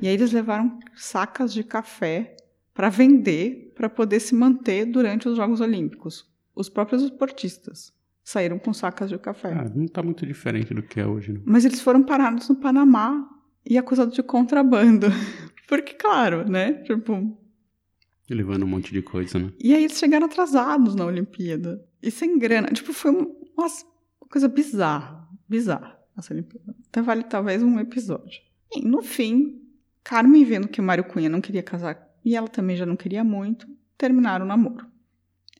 E 0.00 0.06
aí 0.06 0.14
eles 0.14 0.32
levaram 0.32 0.78
sacas 0.94 1.52
de 1.52 1.64
café 1.64 2.36
para 2.72 2.88
vender, 2.88 3.72
para 3.74 3.88
poder 3.88 4.20
se 4.20 4.34
manter 4.34 4.84
durante 4.84 5.28
os 5.28 5.36
Jogos 5.36 5.60
Olímpicos. 5.60 6.24
Os 6.54 6.68
próprios 6.68 7.02
esportistas 7.02 7.92
saíram 8.22 8.58
com 8.58 8.72
sacas 8.72 9.08
de 9.10 9.18
café. 9.18 9.52
Ah, 9.52 9.72
não 9.74 9.88
tá 9.88 10.02
muito 10.02 10.24
diferente 10.24 10.72
do 10.72 10.82
que 10.82 11.00
é 11.00 11.06
hoje, 11.06 11.32
não. 11.32 11.42
Mas 11.44 11.64
eles 11.64 11.80
foram 11.80 12.04
parados 12.04 12.48
no 12.48 12.54
Panamá 12.54 13.28
e 13.66 13.76
acusados 13.76 14.14
de 14.14 14.22
contrabando. 14.22 15.08
Porque, 15.66 15.94
claro, 15.94 16.48
né? 16.48 16.74
Tipo. 16.84 17.36
Levando 18.28 18.64
um 18.64 18.68
monte 18.68 18.92
de 18.92 19.02
coisa, 19.02 19.38
né? 19.38 19.52
E 19.58 19.74
aí 19.74 19.84
eles 19.84 19.98
chegaram 19.98 20.26
atrasados 20.26 20.94
na 20.94 21.06
Olimpíada. 21.06 21.84
E 22.02 22.10
sem 22.10 22.38
grana. 22.38 22.68
Tipo, 22.68 22.92
foi 22.92 23.10
uma 23.10 23.68
coisa 24.28 24.48
bizarra. 24.48 25.26
Bizarra 25.48 25.98
essa 26.16 26.34
Olimpíada. 26.34 26.74
Até 26.88 27.00
vale 27.00 27.24
talvez 27.24 27.62
um 27.62 27.78
episódio. 27.78 28.40
E 28.74 28.82
no 28.82 29.02
fim, 29.02 29.62
Carmen, 30.04 30.44
vendo 30.44 30.68
que 30.68 30.80
o 30.80 30.84
Mário 30.84 31.04
Cunha 31.04 31.28
não 31.28 31.40
queria 31.40 31.62
casar 31.62 32.08
e 32.24 32.36
ela 32.36 32.48
também 32.48 32.76
já 32.76 32.84
não 32.84 32.96
queria 32.96 33.24
muito, 33.24 33.66
terminaram 33.96 34.44
o 34.44 34.48
namoro. 34.48 34.86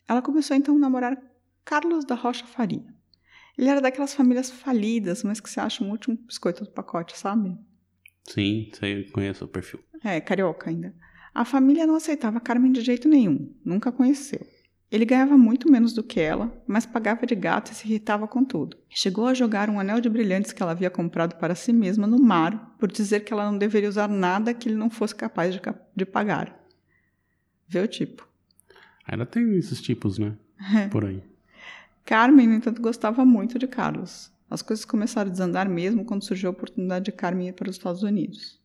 Ela 0.07 0.21
começou 0.21 0.57
então 0.57 0.77
a 0.77 0.79
namorar 0.79 1.19
Carlos 1.65 2.05
da 2.05 2.15
Rocha 2.15 2.47
Faria. 2.47 2.95
Ele 3.57 3.69
era 3.69 3.81
daquelas 3.81 4.15
famílias 4.15 4.51
falidas, 4.51 5.23
mas 5.25 5.41
que 5.41 5.51
se 5.51 5.59
acha 5.59 5.83
um 5.83 5.91
último 5.91 6.17
biscoito 6.17 6.65
do 6.65 6.71
pacote, 6.71 7.17
sabe? 7.17 7.57
Sim, 8.29 8.71
sei, 8.73 9.05
conheço 9.11 9.45
o 9.45 9.49
perfil. 9.49 9.81
É, 10.05 10.21
carioca 10.21 10.71
ainda. 10.71 10.95
A 11.39 11.45
família 11.45 11.87
não 11.87 11.95
aceitava 11.95 12.41
Carmen 12.41 12.73
de 12.73 12.81
jeito 12.81 13.09
nenhum, 13.09 13.55
nunca 13.65 13.93
conheceu. 13.93 14.45
Ele 14.91 15.05
ganhava 15.05 15.39
muito 15.39 15.71
menos 15.71 15.93
do 15.93 16.03
que 16.03 16.19
ela, 16.19 16.53
mas 16.67 16.85
pagava 16.85 17.25
de 17.25 17.37
gato 17.37 17.71
e 17.71 17.77
se 17.77 17.87
irritava 17.87 18.27
com 18.27 18.45
tudo. 18.45 18.77
Chegou 18.91 19.25
a 19.25 19.35
jogar 19.35 19.71
um 19.71 19.79
anel 19.79 20.01
de 20.01 20.09
brilhantes 20.09 20.51
que 20.51 20.61
ela 20.61 20.73
havia 20.73 20.91
comprado 20.91 21.37
para 21.37 21.55
si 21.55 21.73
mesma 21.73 22.09
no 22.09 22.19
mar 22.19 22.75
por 22.77 22.91
dizer 22.91 23.21
que 23.21 23.33
ela 23.33 23.49
não 23.49 23.57
deveria 23.57 23.89
usar 23.89 24.09
nada 24.09 24.53
que 24.53 24.69
ele 24.69 24.75
não 24.75 24.91
fosse 24.91 25.15
capaz 25.15 25.55
de, 25.55 25.61
de 25.95 26.05
pagar. 26.05 26.61
Vê 27.69 27.79
o 27.79 27.87
tipo. 27.87 28.29
Ainda 29.07 29.25
tem 29.25 29.57
esses 29.57 29.81
tipos, 29.81 30.19
né? 30.19 30.37
É. 30.75 30.89
Por 30.91 31.05
aí. 31.05 31.23
Carmen, 32.05 32.49
no 32.49 32.55
entanto, 32.55 32.83
gostava 32.83 33.25
muito 33.25 33.61
de 33.61 33.69
Carlos. 33.69 34.33
As 34.51 34.61
coisas 34.61 34.85
começaram 34.85 35.31
a 35.31 35.33
desandar 35.33 35.69
mesmo 35.69 36.05
quando 36.05 36.25
surgiu 36.25 36.49
a 36.49 36.53
oportunidade 36.53 37.05
de 37.05 37.13
Carmen 37.13 37.47
ir 37.47 37.53
para 37.53 37.71
os 37.71 37.77
Estados 37.77 38.03
Unidos. 38.03 38.59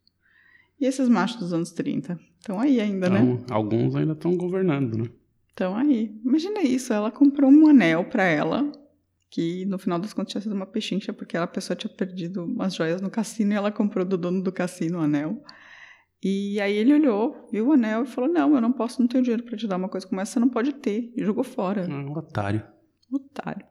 E 0.80 0.86
esses 0.86 1.08
machos 1.08 1.38
dos 1.38 1.52
anos 1.52 1.70
30? 1.70 2.18
Estão 2.44 2.60
aí 2.60 2.78
ainda, 2.78 3.08
né? 3.08 3.20
Então, 3.20 3.56
alguns 3.56 3.96
ainda 3.96 4.12
estão 4.12 4.36
governando, 4.36 4.98
né? 4.98 5.08
Estão 5.48 5.74
aí. 5.74 6.14
Imagina 6.22 6.60
isso, 6.60 6.92
ela 6.92 7.10
comprou 7.10 7.50
um 7.50 7.66
anel 7.68 8.04
para 8.04 8.24
ela, 8.24 8.70
que 9.30 9.64
no 9.64 9.78
final 9.78 9.98
das 9.98 10.12
contas 10.12 10.32
tinha 10.32 10.42
sido 10.42 10.54
uma 10.54 10.66
pechincha, 10.66 11.10
porque 11.10 11.38
a 11.38 11.46
pessoa 11.46 11.74
tinha 11.74 11.90
perdido 11.90 12.44
umas 12.44 12.74
joias 12.74 13.00
no 13.00 13.08
cassino 13.08 13.54
e 13.54 13.56
ela 13.56 13.72
comprou 13.72 14.04
do 14.04 14.18
dono 14.18 14.42
do 14.42 14.52
cassino 14.52 14.98
o 14.98 15.00
anel. 15.00 15.42
E 16.22 16.60
aí 16.60 16.76
ele 16.76 16.92
olhou, 16.92 17.48
viu 17.50 17.68
o 17.68 17.72
anel 17.72 18.02
e 18.02 18.06
falou: 18.06 18.30
Não, 18.30 18.54
eu 18.54 18.60
não 18.60 18.72
posso, 18.72 19.00
não 19.00 19.08
tenho 19.08 19.24
dinheiro 19.24 19.42
para 19.42 19.56
te 19.56 19.66
dar 19.66 19.76
uma 19.76 19.88
coisa 19.88 20.06
como 20.06 20.20
essa, 20.20 20.32
você 20.32 20.40
não 20.40 20.50
pode 20.50 20.74
ter. 20.74 21.14
E 21.16 21.24
jogou 21.24 21.44
fora. 21.44 21.88
Ah, 21.90 21.94
um 21.94 22.12
otário. 22.12 22.62
Otário. 23.10 23.64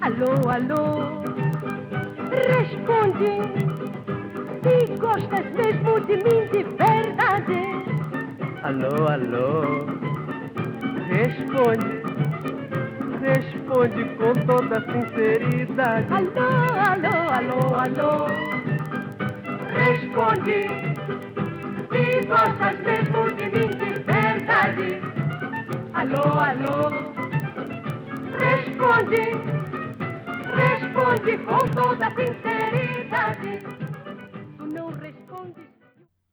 Alô, 0.00 0.50
alô, 0.50 1.22
responde. 2.32 3.79
Gostas 4.80 5.44
mesmo 5.52 6.00
de 6.00 6.16
mim 6.16 6.46
de 6.50 6.62
verdade. 6.78 7.60
Alô, 8.62 9.08
alô, 9.08 9.84
responde, 11.06 12.00
responde 13.20 14.04
com 14.16 14.32
toda 14.46 14.80
sinceridade. 14.90 16.06
Alô, 16.10 16.40
alô, 16.88 17.16
alô, 17.30 17.60
alô, 17.74 18.26
Responde, 19.74 20.60
se 21.90 22.26
gostas 22.26 22.80
mesmo 22.80 23.20
de 23.36 23.44
mim 23.44 23.68
de 23.68 23.90
verdade. 24.02 24.90
Alô, 25.92 26.24
alô, 26.40 26.78
responde, 28.38 29.24
responde 30.56 31.32
com 31.38 31.58
toda 31.68 32.06
sinceridade. 32.12 33.89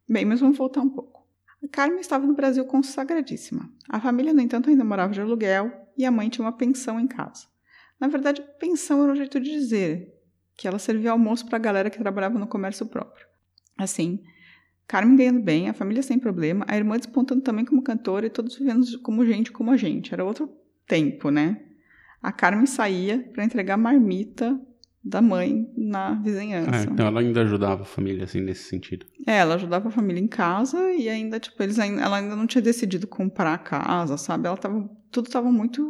Bem, 0.10 0.24
mas 0.24 0.40
vamos 0.40 0.58
voltar 0.58 0.82
um 0.82 0.90
pouco. 0.90 1.28
A 1.64 1.68
Carmen 1.68 2.00
estava 2.00 2.26
no 2.26 2.34
Brasil 2.34 2.64
consagradíssima. 2.66 3.70
A 3.90 4.00
família, 4.00 4.34
no 4.34 4.42
entanto, 4.42 4.70
ainda 4.70 4.84
morava 4.84 5.12
de 5.12 5.20
aluguel 5.20 5.72
e 5.98 6.06
a 6.06 6.12
mãe 6.12 6.30
tinha 6.30 6.46
uma 6.46 6.56
pensão 6.56 7.00
em 7.00 7.08
casa. 7.08 7.48
Na 8.00 8.08
verdade, 8.08 8.44
pensão 8.60 9.04
era 9.04 9.12
um 9.12 9.16
jeito 9.16 9.40
de 9.40 9.52
dizer 9.52 10.14
que 10.56 10.68
ela 10.68 10.80
servia 10.80 11.12
almoço 11.12 11.46
para 11.46 11.58
a 11.58 11.60
galera 11.60 11.90
que 11.90 11.98
trabalhava 11.98 12.40
no 12.40 12.48
comércio 12.48 12.86
próprio. 12.86 13.26
Assim, 13.78 14.24
Carmen 14.88 15.18
ganhando 15.18 15.42
bem, 15.42 15.68
a 15.68 15.74
família 15.74 16.02
sem 16.02 16.18
problema, 16.18 16.66
a 16.68 16.78
irmã 16.78 16.96
despontando 16.96 17.42
também 17.42 17.66
como 17.66 17.84
cantora 17.84 18.26
e 18.26 18.30
todos 18.30 18.58
vivendo 18.58 18.86
como 19.02 19.26
gente 19.26 19.52
como 19.52 19.72
a 19.72 19.78
gente. 19.78 20.14
Era 20.14 20.24
outro 20.24 20.50
tempo, 20.88 21.30
né? 21.30 21.62
A 22.22 22.32
Carmen 22.32 22.66
saía 22.66 23.20
para 23.34 23.44
entregar 23.44 23.78
marmita 23.78 24.60
da 25.08 25.22
mãe 25.22 25.72
na 25.76 26.14
vizinhança. 26.16 26.90
então 26.92 27.08
ela 27.08 27.20
ainda 27.22 27.42
ajudava 27.42 27.84
a 27.84 27.86
família, 27.86 28.24
assim, 28.26 28.42
nesse 28.42 28.64
sentido. 28.64 29.06
É, 29.26 29.38
ela 29.38 29.56
ajudava 29.56 29.88
a 29.88 29.92
família 29.92 30.20
em 30.22 30.28
casa 30.28 30.92
e 30.94 31.08
ainda, 31.08 31.40
tipo, 31.40 31.62
eles 31.62 31.80
ainda, 31.80 32.02
ela 32.02 32.18
ainda 32.18 32.36
não 32.36 32.48
tinha 32.48 32.62
decidido 32.62 33.08
comprar 33.08 33.54
a 33.54 33.58
casa, 33.58 34.18
sabe? 34.18 34.48
Ela 34.48 34.58
tava, 34.58 34.90
tudo 35.12 35.30
tava 35.30 35.52
muito 35.52 35.82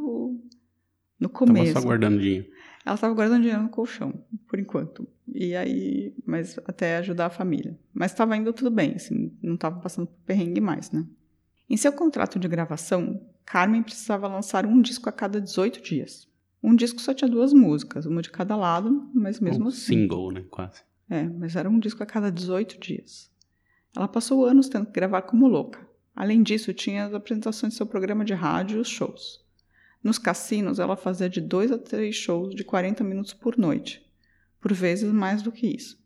no 1.19 1.29
Tava 1.29 1.45
começo. 1.45 1.73
só 1.73 1.81
guardando 1.81 2.19
dinheiro. 2.19 2.47
Ela 2.85 2.95
estava 2.95 3.13
guardando 3.13 3.41
dinheiro 3.41 3.63
no 3.63 3.69
colchão, 3.69 4.13
por 4.47 4.59
enquanto. 4.59 5.07
E 5.27 5.55
aí, 5.55 6.13
mas 6.25 6.57
até 6.65 6.97
ajudar 6.97 7.25
a 7.25 7.29
família. 7.29 7.77
Mas 7.93 8.11
estava 8.11 8.37
indo 8.37 8.53
tudo 8.53 8.71
bem, 8.71 8.93
assim, 8.95 9.35
não 9.41 9.55
estava 9.55 9.79
passando 9.79 10.07
por 10.07 10.17
perrengue 10.25 10.61
mais, 10.61 10.91
né? 10.91 11.05
Em 11.69 11.75
seu 11.75 11.91
contrato 11.91 12.39
de 12.39 12.47
gravação, 12.47 13.19
Carmen 13.45 13.83
precisava 13.83 14.27
lançar 14.27 14.65
um 14.65 14.81
disco 14.81 15.09
a 15.09 15.11
cada 15.11 15.41
18 15.41 15.81
dias. 15.81 16.27
Um 16.67 16.75
disco 16.75 16.99
só 16.99 17.13
tinha 17.13 17.29
duas 17.29 17.53
músicas, 17.53 18.05
uma 18.05 18.21
de 18.21 18.29
cada 18.29 18.53
lado, 18.57 19.09
mas 19.13 19.39
mesmo 19.39 19.63
um 19.63 19.67
assim. 19.69 20.01
single, 20.01 20.33
né? 20.33 20.43
Quase. 20.49 20.81
É, 21.09 21.23
mas 21.23 21.55
era 21.55 21.69
um 21.69 21.79
disco 21.79 22.03
a 22.03 22.05
cada 22.05 22.29
18 22.29 22.77
dias. 22.77 23.31
Ela 23.95 24.05
passou 24.05 24.43
anos 24.43 24.67
tendo 24.67 24.87
que 24.87 24.91
gravar 24.91 25.21
como 25.21 25.47
louca. 25.47 25.87
Além 26.13 26.43
disso, 26.43 26.73
tinha 26.73 27.05
as 27.05 27.13
apresentações 27.13 27.71
de 27.71 27.77
seu 27.77 27.85
programa 27.85 28.25
de 28.25 28.33
rádio 28.33 28.79
e 28.79 28.81
os 28.81 28.89
shows. 28.89 29.45
Nos 30.03 30.17
cassinos, 30.17 30.77
ela 30.77 30.97
fazia 30.97 31.29
de 31.29 31.39
dois 31.39 31.71
a 31.71 31.77
três 31.77 32.17
shows 32.17 32.53
de 32.53 32.65
40 32.65 33.01
minutos 33.01 33.33
por 33.33 33.57
noite, 33.57 34.05
por 34.59 34.73
vezes 34.73 35.09
mais 35.13 35.41
do 35.41 35.53
que 35.53 35.67
isso. 35.67 35.97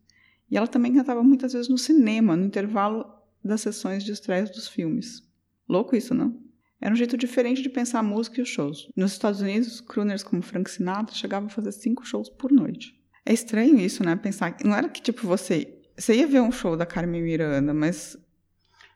E 0.48 0.56
ela 0.56 0.68
também 0.68 0.94
cantava 0.94 1.24
muitas 1.24 1.54
vezes 1.54 1.68
no 1.68 1.76
cinema, 1.76 2.36
no 2.36 2.44
intervalo 2.44 3.04
das 3.44 3.62
sessões 3.62 4.04
de 4.04 4.12
estreias 4.12 4.48
dos 4.48 4.68
filmes. 4.68 5.28
Louco 5.68 5.96
isso, 5.96 6.14
não? 6.14 6.40
Era 6.82 6.92
um 6.92 6.96
jeito 6.96 7.16
diferente 7.16 7.62
de 7.62 7.68
pensar 7.68 8.00
a 8.00 8.02
música 8.02 8.40
e 8.40 8.42
os 8.42 8.48
shows. 8.48 8.88
Nos 8.96 9.12
Estados 9.12 9.40
Unidos, 9.40 9.80
crooners 9.80 10.24
como 10.24 10.42
Frank 10.42 10.68
Sinatra 10.68 11.14
chegavam 11.14 11.46
a 11.46 11.50
fazer 11.50 11.70
cinco 11.70 12.04
shows 12.04 12.28
por 12.28 12.50
noite. 12.50 12.92
É 13.24 13.32
estranho 13.32 13.78
isso, 13.78 14.04
né? 14.04 14.16
Pensar 14.16 14.50
que 14.50 14.66
não 14.66 14.74
era 14.74 14.88
que 14.88 15.00
tipo 15.00 15.24
você, 15.26 15.78
você 15.96 16.16
ia 16.16 16.26
ver 16.26 16.40
um 16.42 16.50
show 16.50 16.76
da 16.76 16.84
Carmen 16.84 17.22
Miranda, 17.22 17.72
mas 17.72 18.18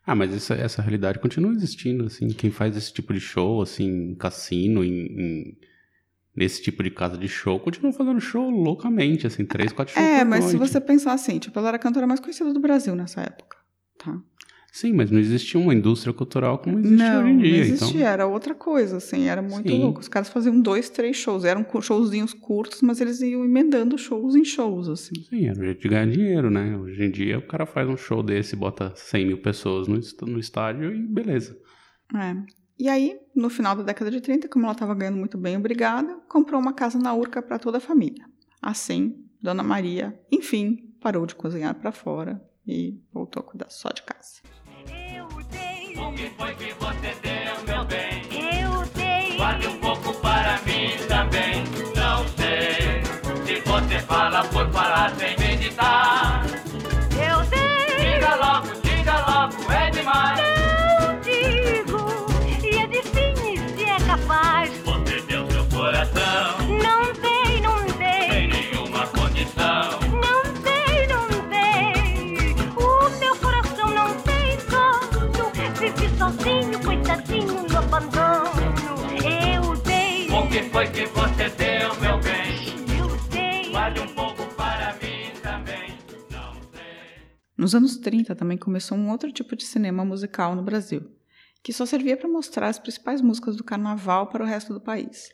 Ah, 0.04 0.16
mas 0.16 0.34
essa, 0.34 0.54
essa 0.54 0.82
realidade 0.82 1.20
continua 1.20 1.52
existindo, 1.52 2.06
assim. 2.06 2.26
Quem 2.28 2.50
faz 2.50 2.76
esse 2.76 2.92
tipo 2.92 3.14
de 3.14 3.20
show, 3.20 3.62
assim, 3.62 3.86
em 4.10 4.14
cassino, 4.16 4.82
em, 4.82 5.06
em- 5.06 5.58
nesse 6.34 6.60
tipo 6.62 6.82
de 6.82 6.90
casa 6.90 7.16
de 7.16 7.28
show, 7.28 7.58
continua 7.60 7.92
fazendo 7.92 8.20
show 8.20 8.50
loucamente, 8.50 9.26
assim, 9.28 9.44
três, 9.44 9.72
quatro 9.72 9.94
shows 9.94 10.04
é, 10.06 10.24
mas 10.24 10.44
se 10.46 10.56
noite. 10.56 10.72
você 10.72 10.80
pensar 10.80 11.12
assim, 11.12 11.38
tipo, 11.38 11.56
ela 11.58 11.68
era 11.68 11.76
a 11.76 11.80
cantora 11.80 12.06
mais 12.06 12.18
conhecida 12.20 12.52
do 12.52 12.60
Brasil 12.60 12.94
nessa 12.96 13.20
época, 13.22 13.56
tá? 13.96 14.20
Sim, 14.72 14.92
mas 14.92 15.10
não 15.10 15.18
existia 15.18 15.58
uma 15.58 15.72
indústria 15.72 16.12
cultural 16.12 16.58
como 16.58 16.78
existe 16.78 16.96
não, 16.96 17.22
hoje 17.22 17.30
em 17.30 17.38
dia, 17.38 17.50
não 17.50 17.58
existia, 17.58 18.00
então... 18.00 18.08
era 18.08 18.26
outra 18.26 18.54
coisa, 18.54 18.98
assim, 18.98 19.24
era 19.24 19.40
muito 19.40 19.70
Sim. 19.70 19.80
louco. 19.80 20.00
Os 20.00 20.08
caras 20.08 20.28
faziam 20.28 20.60
dois, 20.60 20.90
três 20.90 21.16
shows, 21.16 21.44
eram 21.44 21.64
showzinhos 21.80 22.34
curtos, 22.34 22.82
mas 22.82 23.00
eles 23.00 23.20
iam 23.22 23.44
emendando 23.44 23.96
shows 23.96 24.34
em 24.34 24.44
shows, 24.44 24.88
assim. 24.88 25.14
Sim, 25.30 25.46
era 25.46 25.58
um 25.58 25.64
jeito 25.64 25.80
de 25.80 25.88
ganhar 25.88 26.06
dinheiro, 26.06 26.50
né? 26.50 26.76
Hoje 26.76 27.02
em 27.02 27.10
dia 27.10 27.38
o 27.38 27.46
cara 27.46 27.64
faz 27.64 27.88
um 27.88 27.96
show 27.96 28.22
desse, 28.22 28.54
bota 28.54 28.92
100 28.94 29.26
mil 29.26 29.38
pessoas 29.38 29.88
no, 29.88 29.98
no 30.26 30.38
estádio 30.38 30.94
e 30.94 31.06
beleza. 31.06 31.56
É. 32.14 32.36
E 32.78 32.88
aí, 32.90 33.18
no 33.34 33.48
final 33.48 33.74
da 33.74 33.82
década 33.82 34.10
de 34.10 34.20
30, 34.20 34.48
como 34.48 34.66
ela 34.66 34.74
estava 34.74 34.94
ganhando 34.94 35.16
muito 35.16 35.38
bem, 35.38 35.56
obrigada, 35.56 36.20
comprou 36.28 36.60
uma 36.60 36.74
casa 36.74 36.98
na 36.98 37.14
Urca 37.14 37.40
para 37.40 37.58
toda 37.58 37.78
a 37.78 37.80
família. 37.80 38.26
Assim, 38.60 39.24
Dona 39.40 39.62
Maria, 39.62 40.18
enfim, 40.30 40.92
parou 41.00 41.24
de 41.24 41.34
cozinhar 41.34 41.74
para 41.74 41.92
fora 41.92 42.42
e 42.66 43.00
voltou 43.12 43.40
a 43.40 43.44
cuidar 43.44 43.70
só 43.70 43.88
de 43.88 44.02
casa. 44.02 44.42
O 45.98 46.12
que 46.12 46.30
foi 46.36 46.54
que 46.54 46.74
você 46.78 47.14
deu, 47.22 47.54
meu 47.66 47.84
bem? 47.84 48.22
Eu 48.60 48.84
dei. 48.94 49.36
Guarde 49.36 49.66
um 49.66 49.78
pouco 49.78 50.12
para 50.20 50.60
mim 50.66 50.90
também. 51.08 51.64
Não 51.94 52.28
sei 52.36 53.02
se 53.46 53.60
você 53.60 53.98
fala 54.00 54.44
por 54.44 54.70
falar 54.70 55.14
sem 55.16 55.36
meditar. 55.38 56.15
Foi 80.76 80.86
que 80.88 81.06
você 81.06 81.48
deu, 81.56 81.88
meu 82.02 82.20
bem? 82.20 83.64
eu. 83.64 83.70
Guarde 83.70 83.98
um 83.98 84.08
pouco 84.08 84.44
para 84.56 84.92
mim 84.96 85.32
também. 85.42 85.96
Não 86.30 86.52
sei. 86.70 87.24
Nos 87.56 87.74
anos 87.74 87.96
30 87.96 88.34
também 88.34 88.58
começou 88.58 88.98
um 88.98 89.10
outro 89.10 89.32
tipo 89.32 89.56
de 89.56 89.64
cinema 89.64 90.04
musical 90.04 90.54
no 90.54 90.62
Brasil, 90.62 91.10
que 91.62 91.72
só 91.72 91.86
servia 91.86 92.14
para 92.14 92.28
mostrar 92.28 92.68
as 92.68 92.78
principais 92.78 93.22
músicas 93.22 93.56
do 93.56 93.64
carnaval 93.64 94.26
para 94.26 94.44
o 94.44 94.46
resto 94.46 94.74
do 94.74 94.80
país. 94.82 95.30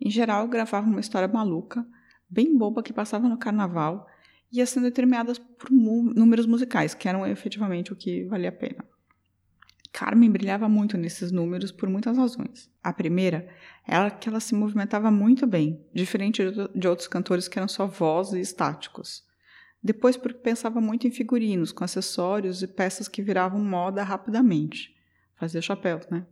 Em 0.00 0.10
geral, 0.10 0.48
gravavam 0.48 0.90
uma 0.90 1.00
história 1.00 1.28
maluca, 1.28 1.86
bem 2.28 2.58
boba 2.58 2.82
que 2.82 2.92
passava 2.92 3.28
no 3.28 3.38
carnaval 3.38 4.08
e 4.50 4.58
ia 4.58 4.66
sendo 4.66 4.82
determinada 4.86 5.32
por 5.56 5.70
números 5.70 6.46
musicais, 6.46 6.94
que 6.94 7.08
eram 7.08 7.24
efetivamente 7.24 7.92
o 7.92 7.96
que 7.96 8.24
valia 8.24 8.48
a 8.48 8.52
pena. 8.52 8.84
Carmen 9.92 10.30
brilhava 10.30 10.68
muito 10.68 10.96
nesses 10.96 11.32
números 11.32 11.72
por 11.72 11.88
muitas 11.88 12.16
razões. 12.16 12.70
A 12.82 12.92
primeira 12.92 13.48
era 13.92 14.08
que 14.08 14.28
ela 14.28 14.38
se 14.38 14.54
movimentava 14.54 15.10
muito 15.10 15.48
bem, 15.48 15.84
diferente 15.92 16.40
de 16.72 16.86
outros 16.86 17.08
cantores 17.08 17.48
que 17.48 17.58
eram 17.58 17.66
só 17.66 17.88
voz 17.88 18.32
e 18.32 18.38
estáticos. 18.38 19.24
Depois, 19.82 20.16
porque 20.16 20.38
pensava 20.38 20.80
muito 20.80 21.08
em 21.08 21.10
figurinos, 21.10 21.72
com 21.72 21.82
acessórios 21.82 22.62
e 22.62 22.68
peças 22.68 23.08
que 23.08 23.20
viravam 23.20 23.58
moda 23.58 24.04
rapidamente. 24.04 24.94
Fazia 25.34 25.60
chapéu, 25.60 25.98
né? 26.08 26.24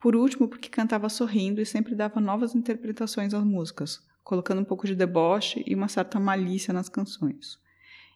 Por 0.00 0.16
último, 0.16 0.48
porque 0.48 0.70
cantava 0.70 1.10
sorrindo 1.10 1.60
e 1.60 1.66
sempre 1.66 1.94
dava 1.94 2.18
novas 2.18 2.54
interpretações 2.54 3.34
às 3.34 3.44
músicas, 3.44 4.00
colocando 4.24 4.62
um 4.62 4.64
pouco 4.64 4.86
de 4.86 4.94
deboche 4.94 5.62
e 5.66 5.74
uma 5.74 5.88
certa 5.88 6.18
malícia 6.18 6.72
nas 6.72 6.88
canções. 6.88 7.58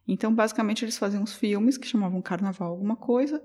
Então, 0.09 0.35
basicamente, 0.35 0.87
eles 0.87 0.97
faziam 0.97 1.23
uns 1.23 1.35
filmes 1.35 1.76
que 1.76 1.87
chamavam 1.87 2.23
Carnaval 2.23 2.71
alguma 2.71 2.97
coisa, 2.97 3.44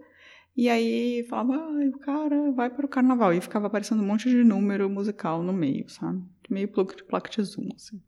e 0.62 0.68
aí 0.68 1.24
falava, 1.30 1.54
ah, 1.54 1.86
o 1.88 2.00
cara 2.00 2.52
vai 2.52 2.70
para 2.70 2.86
o 2.86 2.90
carnaval. 2.90 3.34
E 3.34 3.40
ficava 3.40 3.68
aparecendo 3.68 4.04
um 4.04 4.06
monte 4.06 4.30
de 4.30 4.44
número 4.44 4.90
musical 4.90 5.42
no 5.42 5.54
meio, 5.54 5.88
sabe? 5.88 6.22
Meio 6.50 6.68
placa 6.68 7.30
de 7.30 7.42
zoom, 7.44 7.70
assim. 7.74 8.02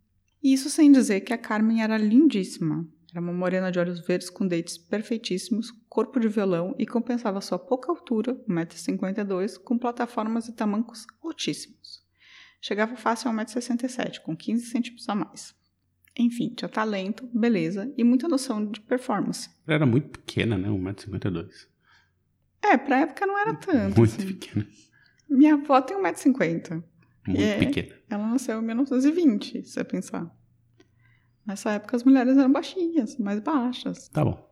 E 0.44 0.52
isso 0.52 0.70
sem 0.70 0.92
dizer 0.92 1.22
que 1.22 1.32
a 1.32 1.38
Carmen 1.38 1.82
era 1.82 1.98
lindíssima. 1.98 2.86
Era 3.10 3.22
uma 3.22 3.32
morena 3.32 3.72
de 3.72 3.80
olhos 3.80 4.06
verdes 4.06 4.30
com 4.30 4.46
dentes 4.46 4.78
perfeitíssimos, 4.78 5.72
corpo 5.88 6.20
de 6.20 6.28
violão 6.28 6.76
e 6.78 6.86
compensava 6.86 7.40
sua 7.40 7.58
pouca 7.58 7.90
altura, 7.90 8.36
1,52m, 8.50 9.60
com 9.60 9.78
plataformas 9.78 10.50
e 10.50 10.54
tamancos 10.54 11.08
altíssimos. 11.24 12.04
Chegava 12.60 12.98
fácil 12.98 13.32
a 13.32 13.34
1,67m, 13.34 14.20
com 14.20 14.36
15 14.36 14.66
centímetros 14.66 15.08
a 15.08 15.16
mais. 15.16 15.56
Enfim, 16.20 16.54
tinha 16.54 16.68
talento, 16.68 17.26
beleza 17.34 17.90
e 17.98 18.04
muita 18.04 18.28
noção 18.28 18.66
de 18.66 18.82
performance. 18.82 19.50
Ela 19.66 19.76
era 19.76 19.86
muito 19.86 20.10
pequena, 20.10 20.58
né? 20.58 20.68
1,52m. 20.68 21.71
É, 22.64 22.78
pra 22.78 23.00
época 23.02 23.26
não 23.26 23.38
era 23.38 23.54
tanto. 23.56 23.98
Muito 23.98 24.16
assim. 24.16 24.28
pequena. 24.28 24.68
Minha 25.30 25.54
avó 25.56 25.82
tem 25.82 25.98
1,50m. 25.98 26.84
Muito 27.28 27.42
É. 27.42 27.58
pequena. 27.60 27.96
Ela 28.10 28.28
nasceu 28.28 28.60
em 28.62 28.66
1920, 28.66 29.64
se 29.64 29.72
você 29.72 29.84
pensar. 29.84 30.30
Nessa 31.46 31.72
época 31.72 31.96
as 31.96 32.04
mulheres 32.04 32.38
eram 32.38 32.52
baixinhas, 32.52 33.18
mais 33.18 33.40
baixas. 33.40 34.08
Tá 34.10 34.24
bom. 34.24 34.48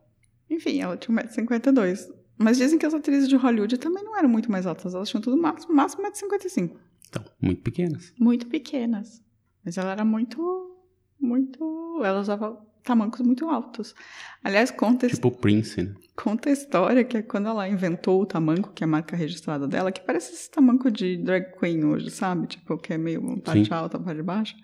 Enfim, 0.49 0.79
ela 0.81 0.97
tinha 0.97 1.15
1,52m. 1.15 2.13
Mas 2.37 2.57
dizem 2.57 2.79
que 2.79 2.85
as 2.85 2.93
atrizes 2.93 3.27
de 3.27 3.35
Hollywood 3.35 3.77
também 3.77 4.03
não 4.03 4.17
eram 4.17 4.29
muito 4.29 4.49
mais 4.51 4.65
altas. 4.65 4.95
Elas 4.95 5.09
tinham 5.09 5.21
tudo 5.21 5.37
máximo, 5.37 5.73
máximo 5.75 6.03
1,55m. 6.03 6.71
Então, 7.09 7.23
muito 7.41 7.61
pequenas. 7.61 8.13
Muito 8.19 8.47
pequenas. 8.47 9.21
Mas 9.63 9.77
ela 9.77 9.91
era 9.91 10.05
muito, 10.05 10.75
muito... 11.19 12.01
Ela 12.03 12.21
usava 12.21 12.65
tamancos 12.83 13.21
muito 13.21 13.49
altos. 13.49 13.93
Aliás, 14.43 14.71
conta, 14.71 15.07
Tipo 15.07 15.31
Prince, 15.31 15.81
né? 15.81 15.93
conta 16.15 16.49
a 16.49 16.53
história 16.53 17.03
que 17.03 17.17
é 17.17 17.21
quando 17.21 17.47
ela 17.47 17.67
inventou 17.67 18.21
o 18.21 18.25
tamanco, 18.25 18.71
que 18.73 18.83
é 18.83 18.85
a 18.85 18.87
marca 18.87 19.15
registrada 19.15 19.67
dela, 19.67 19.91
que 19.91 20.01
parece 20.01 20.33
esse 20.33 20.49
tamanco 20.49 20.91
de 20.91 21.17
drag 21.17 21.57
queen 21.59 21.85
hoje, 21.85 22.09
sabe? 22.09 22.47
Tipo, 22.47 22.77
que 22.77 22.93
é 22.93 22.97
meio 22.97 23.39
parte 23.41 23.65
Sim. 23.65 23.73
alta, 23.73 23.99
parte 23.99 24.21
baixa. 24.21 24.55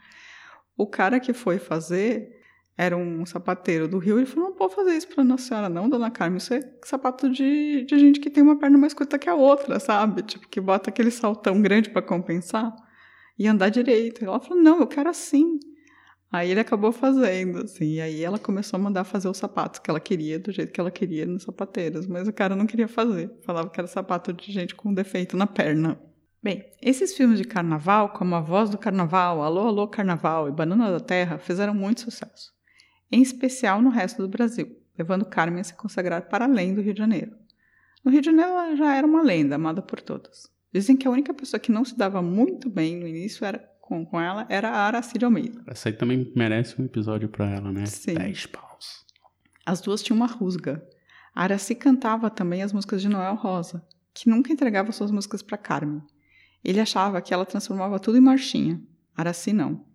O 0.78 0.86
cara 0.88 1.20
que 1.20 1.34
foi 1.34 1.58
fazer 1.58 2.36
era 2.78 2.96
um 2.98 3.26
sapateiro 3.26 3.88
do 3.88 3.98
Rio. 3.98 4.18
Ele 4.18 4.26
falou: 4.26 4.50
Não 4.50 4.56
pode 4.56 4.76
fazer 4.76 4.96
isso 4.96 5.08
pra 5.08 5.24
Nossa 5.24 5.48
Senhora, 5.48 5.70
não, 5.70 5.90
dona 5.90 6.12
Carmen. 6.12 6.38
Isso 6.38 6.54
é 6.54 6.60
sapato 6.84 7.30
de, 7.30 7.86
de 7.86 7.98
gente 7.98 8.20
que 8.20 8.30
tem 8.30 8.44
uma 8.44 8.58
perna 8.60 8.78
mais 8.78 8.94
curta 8.94 9.18
que 9.18 9.30
a 9.30 9.36
outra, 9.36 9.80
sabe? 9.80 10.24
Tipo, 10.24 10.48
que 10.50 10.60
bota 10.60 10.90
aquele 10.90 11.12
saltão 11.12 11.62
grande 11.62 11.90
pra 11.90 12.02
compensar 12.02 12.76
e 13.40 13.48
andar 13.48 13.70
direito. 13.70 14.22
E 14.22 14.26
ela 14.26 14.40
falou: 14.40 14.62
Não, 14.62 14.80
eu 14.80 14.88
quero 14.88 15.10
assim. 15.10 15.58
Aí 16.32 16.52
ele 16.52 16.60
acabou 16.60 16.92
fazendo, 16.92 17.60
assim, 17.60 17.94
e 17.94 18.02
aí 18.02 18.24
ela 18.24 18.38
começou 18.38 18.78
a 18.78 18.84
mandar 18.84 19.04
fazer 19.04 19.30
os 19.30 19.38
sapatos 19.38 19.80
que 19.80 19.90
ela 19.90 20.00
queria, 20.00 20.38
do 20.38 20.52
jeito 20.52 20.72
que 20.72 20.80
ela 20.80 20.92
queria 20.92 21.26
nos 21.26 21.44
sapateiros, 21.44 22.08
mas 22.08 22.28
o 22.28 22.34
cara 22.34 22.56
não 22.56 22.66
queria 22.66 22.88
fazer, 22.88 23.32
falava 23.44 23.70
que 23.70 23.80
era 23.80 23.88
sapato 23.88 24.34
de 24.34 24.52
gente 24.52 24.76
com 24.76 24.94
defeito 24.94 25.38
na 25.38 25.48
perna. 25.48 26.00
Bem, 26.44 26.66
esses 26.82 27.16
filmes 27.16 27.40
de 27.40 27.46
carnaval, 27.46 28.10
como 28.10 28.36
A 28.36 28.42
Voz 28.42 28.70
do 28.70 28.78
Carnaval, 28.78 29.42
Alô, 29.42 29.62
Alô 29.62 29.88
Carnaval 29.88 30.48
e 30.48 30.52
Banana 30.52 30.92
da 30.92 31.00
Terra, 31.00 31.38
fizeram 31.38 31.74
muito 31.74 32.02
sucesso, 32.02 32.52
em 33.12 33.22
especial 33.22 33.82
no 33.82 33.90
resto 33.90 34.22
do 34.22 34.28
Brasil, 34.28 34.68
levando 34.98 35.26
Carmen 35.26 35.62
a 35.62 35.64
se 35.64 35.74
consagrar 35.74 36.28
para 36.30 36.46
além 36.46 36.76
do 36.76 36.82
Rio 36.82 36.94
de 36.94 37.00
Janeiro. 37.00 37.32
No 38.04 38.12
Rio 38.12 38.22
de 38.22 38.28
Janeiro 38.28 38.52
ela 38.52 38.76
já 38.76 38.96
era 38.96 39.08
uma 39.08 39.24
lenda, 39.24 39.56
amada 39.56 39.82
por 39.82 40.00
todos. 40.02 40.48
Dizem 40.72 40.96
que 40.96 41.08
a 41.08 41.12
única 41.12 41.34
pessoa 41.34 41.60
que 41.60 41.72
não 41.72 41.86
se 41.86 41.98
dava 41.98 42.22
muito 42.22 42.70
bem 42.70 42.98
no 42.98 43.08
início 43.08 43.46
era, 43.46 43.68
com, 43.86 44.06
com 44.06 44.20
ela 44.20 44.46
era 44.50 44.70
a 44.70 44.88
Aracide 44.88 45.24
Almeida. 45.26 45.62
Essa 45.68 45.90
aí 45.90 45.94
também 45.94 46.32
merece 46.36 46.80
um 46.82 46.86
episódio 46.86 47.30
pra 47.30 47.50
ela, 47.50 47.72
né? 47.72 47.86
Sim. 47.86 48.16
10 48.16 48.48
paus. 48.48 49.06
As 49.66 49.82
duas 49.82 50.02
tinham 50.04 50.18
uma 50.18 50.28
rusga. 50.28 50.84
A 51.34 51.44
Araci 51.44 51.76
cantava 51.76 52.30
também 52.30 52.62
as 52.64 52.72
músicas 52.74 53.02
de 53.02 53.10
Noel 53.10 53.36
Rosa, 53.36 53.86
que 54.14 54.30
nunca 54.30 54.52
entregava 54.52 54.92
suas 54.92 55.12
músicas 55.12 55.42
para 55.42 55.58
Carmen. 55.58 56.02
Ele 56.64 56.80
achava 56.80 57.22
que 57.22 57.34
ela 57.34 57.46
transformava 57.46 58.00
tudo 58.00 58.18
em 58.18 58.22
marchinha. 58.22 58.82
Araci 59.16 59.54
não. 59.54 59.86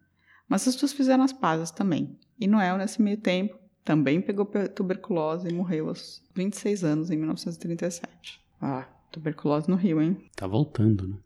Mas 0.48 0.66
as 0.68 0.76
duas 0.76 0.92
fizeram 0.92 1.22
as 1.24 1.32
pazes 1.32 1.70
também. 1.70 2.18
E 2.38 2.46
Noel, 2.46 2.76
nesse 2.78 3.00
meio 3.02 3.16
tempo, 3.16 3.58
também 3.84 4.20
pegou 4.20 4.44
pe- 4.46 4.68
tuberculose 4.68 5.48
e 5.48 5.52
morreu 5.52 5.88
aos 5.88 6.22
26 6.34 6.84
anos, 6.84 7.10
em 7.10 7.16
1937. 7.16 8.40
Ah, 8.60 8.86
tuberculose 9.10 9.68
no 9.68 9.76
Rio, 9.76 10.00
hein? 10.02 10.28
Tá 10.36 10.46
voltando, 10.46 11.08
né? 11.08 11.16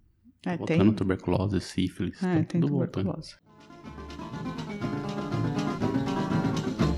É, 0.46 0.57
voltando 0.57 0.92
tuberculose, 0.92 1.61
sífilis. 1.61 2.22
É, 2.22 2.38
tá 2.40 2.44
tem 2.44 2.61
tudo 2.61 2.68
voltando. 2.68 2.90
tuberculose. 2.90 3.37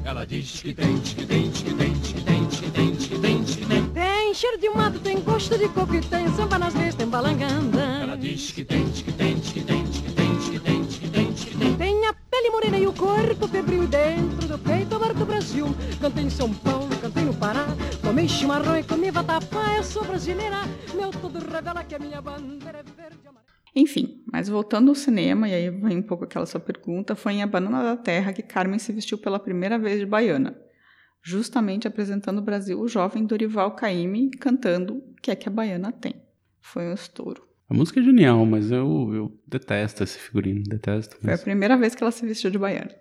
Ela 0.04 0.24
diz 0.24 0.60
que 0.62 0.72
tem, 0.72 0.98
que 0.98 1.26
tem, 1.26 1.50
que 1.50 1.74
tem, 1.74 1.94
que 2.00 2.20
tem, 2.22 2.46
que 2.46 2.70
tem, 2.70 2.96
que 2.96 3.18
tem, 3.18 3.44
que 3.44 3.66
tem. 3.66 3.88
Tem 3.90 4.34
cheiro 4.34 4.58
de 4.58 4.68
mato, 4.70 4.98
tem 5.00 5.20
gosto 5.20 5.58
de 5.58 5.68
coco 5.68 5.94
e 5.94 6.00
tem 6.00 6.28
samba 6.34 6.58
nas 6.58 6.74
vezes, 6.74 6.94
tem 6.94 7.08
balanganda. 7.08 7.82
Ela 7.82 8.16
diz 8.16 8.52
que 8.52 8.64
tem, 8.64 8.88
que 8.90 9.12
tem, 9.12 9.38
que 9.40 9.60
tem, 9.62 9.84
que 9.84 10.10
tem, 10.12 10.36
que 10.36 10.60
tem, 10.60 10.84
que 10.84 11.10
tem, 11.10 11.32
que 11.32 11.56
tem. 11.58 11.76
Tem 11.76 12.06
a 12.06 12.14
pele 12.30 12.50
morena 12.50 12.78
e 12.78 12.86
o 12.86 12.92
corpo 12.92 13.48
febril 13.48 13.86
dentro 13.88 14.46
do 14.46 14.58
peito 14.58 14.94
amor 14.94 15.12
do 15.12 15.26
Brasil. 15.26 15.66
Cantei 16.00 16.24
em 16.24 16.30
São 16.30 16.52
Paulo, 16.52 16.88
cantei 17.00 17.24
no 17.24 17.34
Pará. 17.34 17.66
Tomei 18.00 18.28
chimarrão 18.28 18.78
e 18.78 18.84
comi 18.84 19.10
vatapá. 19.10 19.76
Eu 19.76 19.82
sou 19.82 20.04
brasileira, 20.04 20.62
meu 20.94 21.10
tudo 21.10 21.38
revela 21.40 21.82
que 21.82 21.94
a 21.94 21.98
minha 21.98 22.22
bandeira 22.22 22.78
é 22.78 22.82
verde 22.82 23.18
e. 23.26 23.35
Enfim, 23.76 24.22
mas 24.32 24.48
voltando 24.48 24.88
ao 24.88 24.94
cinema, 24.94 25.46
e 25.46 25.52
aí 25.52 25.68
vem 25.68 25.98
um 25.98 26.02
pouco 26.02 26.24
aquela 26.24 26.46
sua 26.46 26.58
pergunta, 26.58 27.14
foi 27.14 27.34
em 27.34 27.42
A 27.42 27.46
Banana 27.46 27.82
da 27.82 27.94
Terra 27.94 28.32
que 28.32 28.42
Carmen 28.42 28.78
se 28.78 28.90
vestiu 28.90 29.18
pela 29.18 29.38
primeira 29.38 29.78
vez 29.78 30.00
de 30.00 30.06
baiana, 30.06 30.58
justamente 31.22 31.86
apresentando 31.86 32.38
o 32.38 32.42
Brasil 32.42 32.80
o 32.80 32.88
jovem 32.88 33.26
Dorival 33.26 33.76
Caymmi 33.76 34.30
cantando 34.30 34.94
O 34.94 35.14
que 35.20 35.30
é 35.30 35.36
que 35.36 35.46
a 35.46 35.52
baiana 35.52 35.92
tem. 35.92 36.14
Foi 36.58 36.86
um 36.86 36.94
estouro. 36.94 37.46
A 37.68 37.74
música 37.74 38.00
é 38.00 38.02
genial, 38.02 38.46
mas 38.46 38.70
eu, 38.70 39.12
eu 39.12 39.40
detesto 39.46 40.02
esse 40.02 40.18
figurino, 40.18 40.62
detesto. 40.62 41.18
Foi 41.20 41.28
a 41.28 41.32
Mas... 41.32 41.42
primeira 41.42 41.76
vez 41.76 41.94
que 41.94 42.02
ela 42.02 42.12
se 42.12 42.24
vestiu 42.24 42.50
de 42.50 42.58
baiana. 42.58 42.94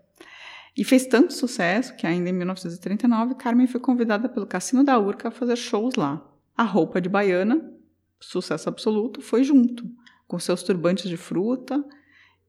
E 0.75 0.83
fez 0.83 1.05
tanto 1.05 1.31
sucesso 1.31 1.95
que 1.95 2.05
ainda 2.05 2.29
em 2.29 2.33
1939 2.33 3.35
Carmen 3.35 3.65
foi 3.65 3.79
convidada 3.79 4.27
pelo 4.27 4.45
Cassino 4.45 4.83
da 4.83 4.99
Urca 4.99 5.29
a 5.29 5.31
fazer 5.31 5.55
shows 5.55 5.95
lá. 5.95 6.21
A 6.57 6.63
roupa 6.63 6.99
de 6.99 7.07
baiana, 7.07 7.71
sucesso 8.19 8.67
absoluto, 8.67 9.21
foi 9.21 9.43
junto, 9.43 9.89
com 10.27 10.39
seus 10.39 10.63
turbantes 10.63 11.09
de 11.09 11.17
fruta. 11.17 11.83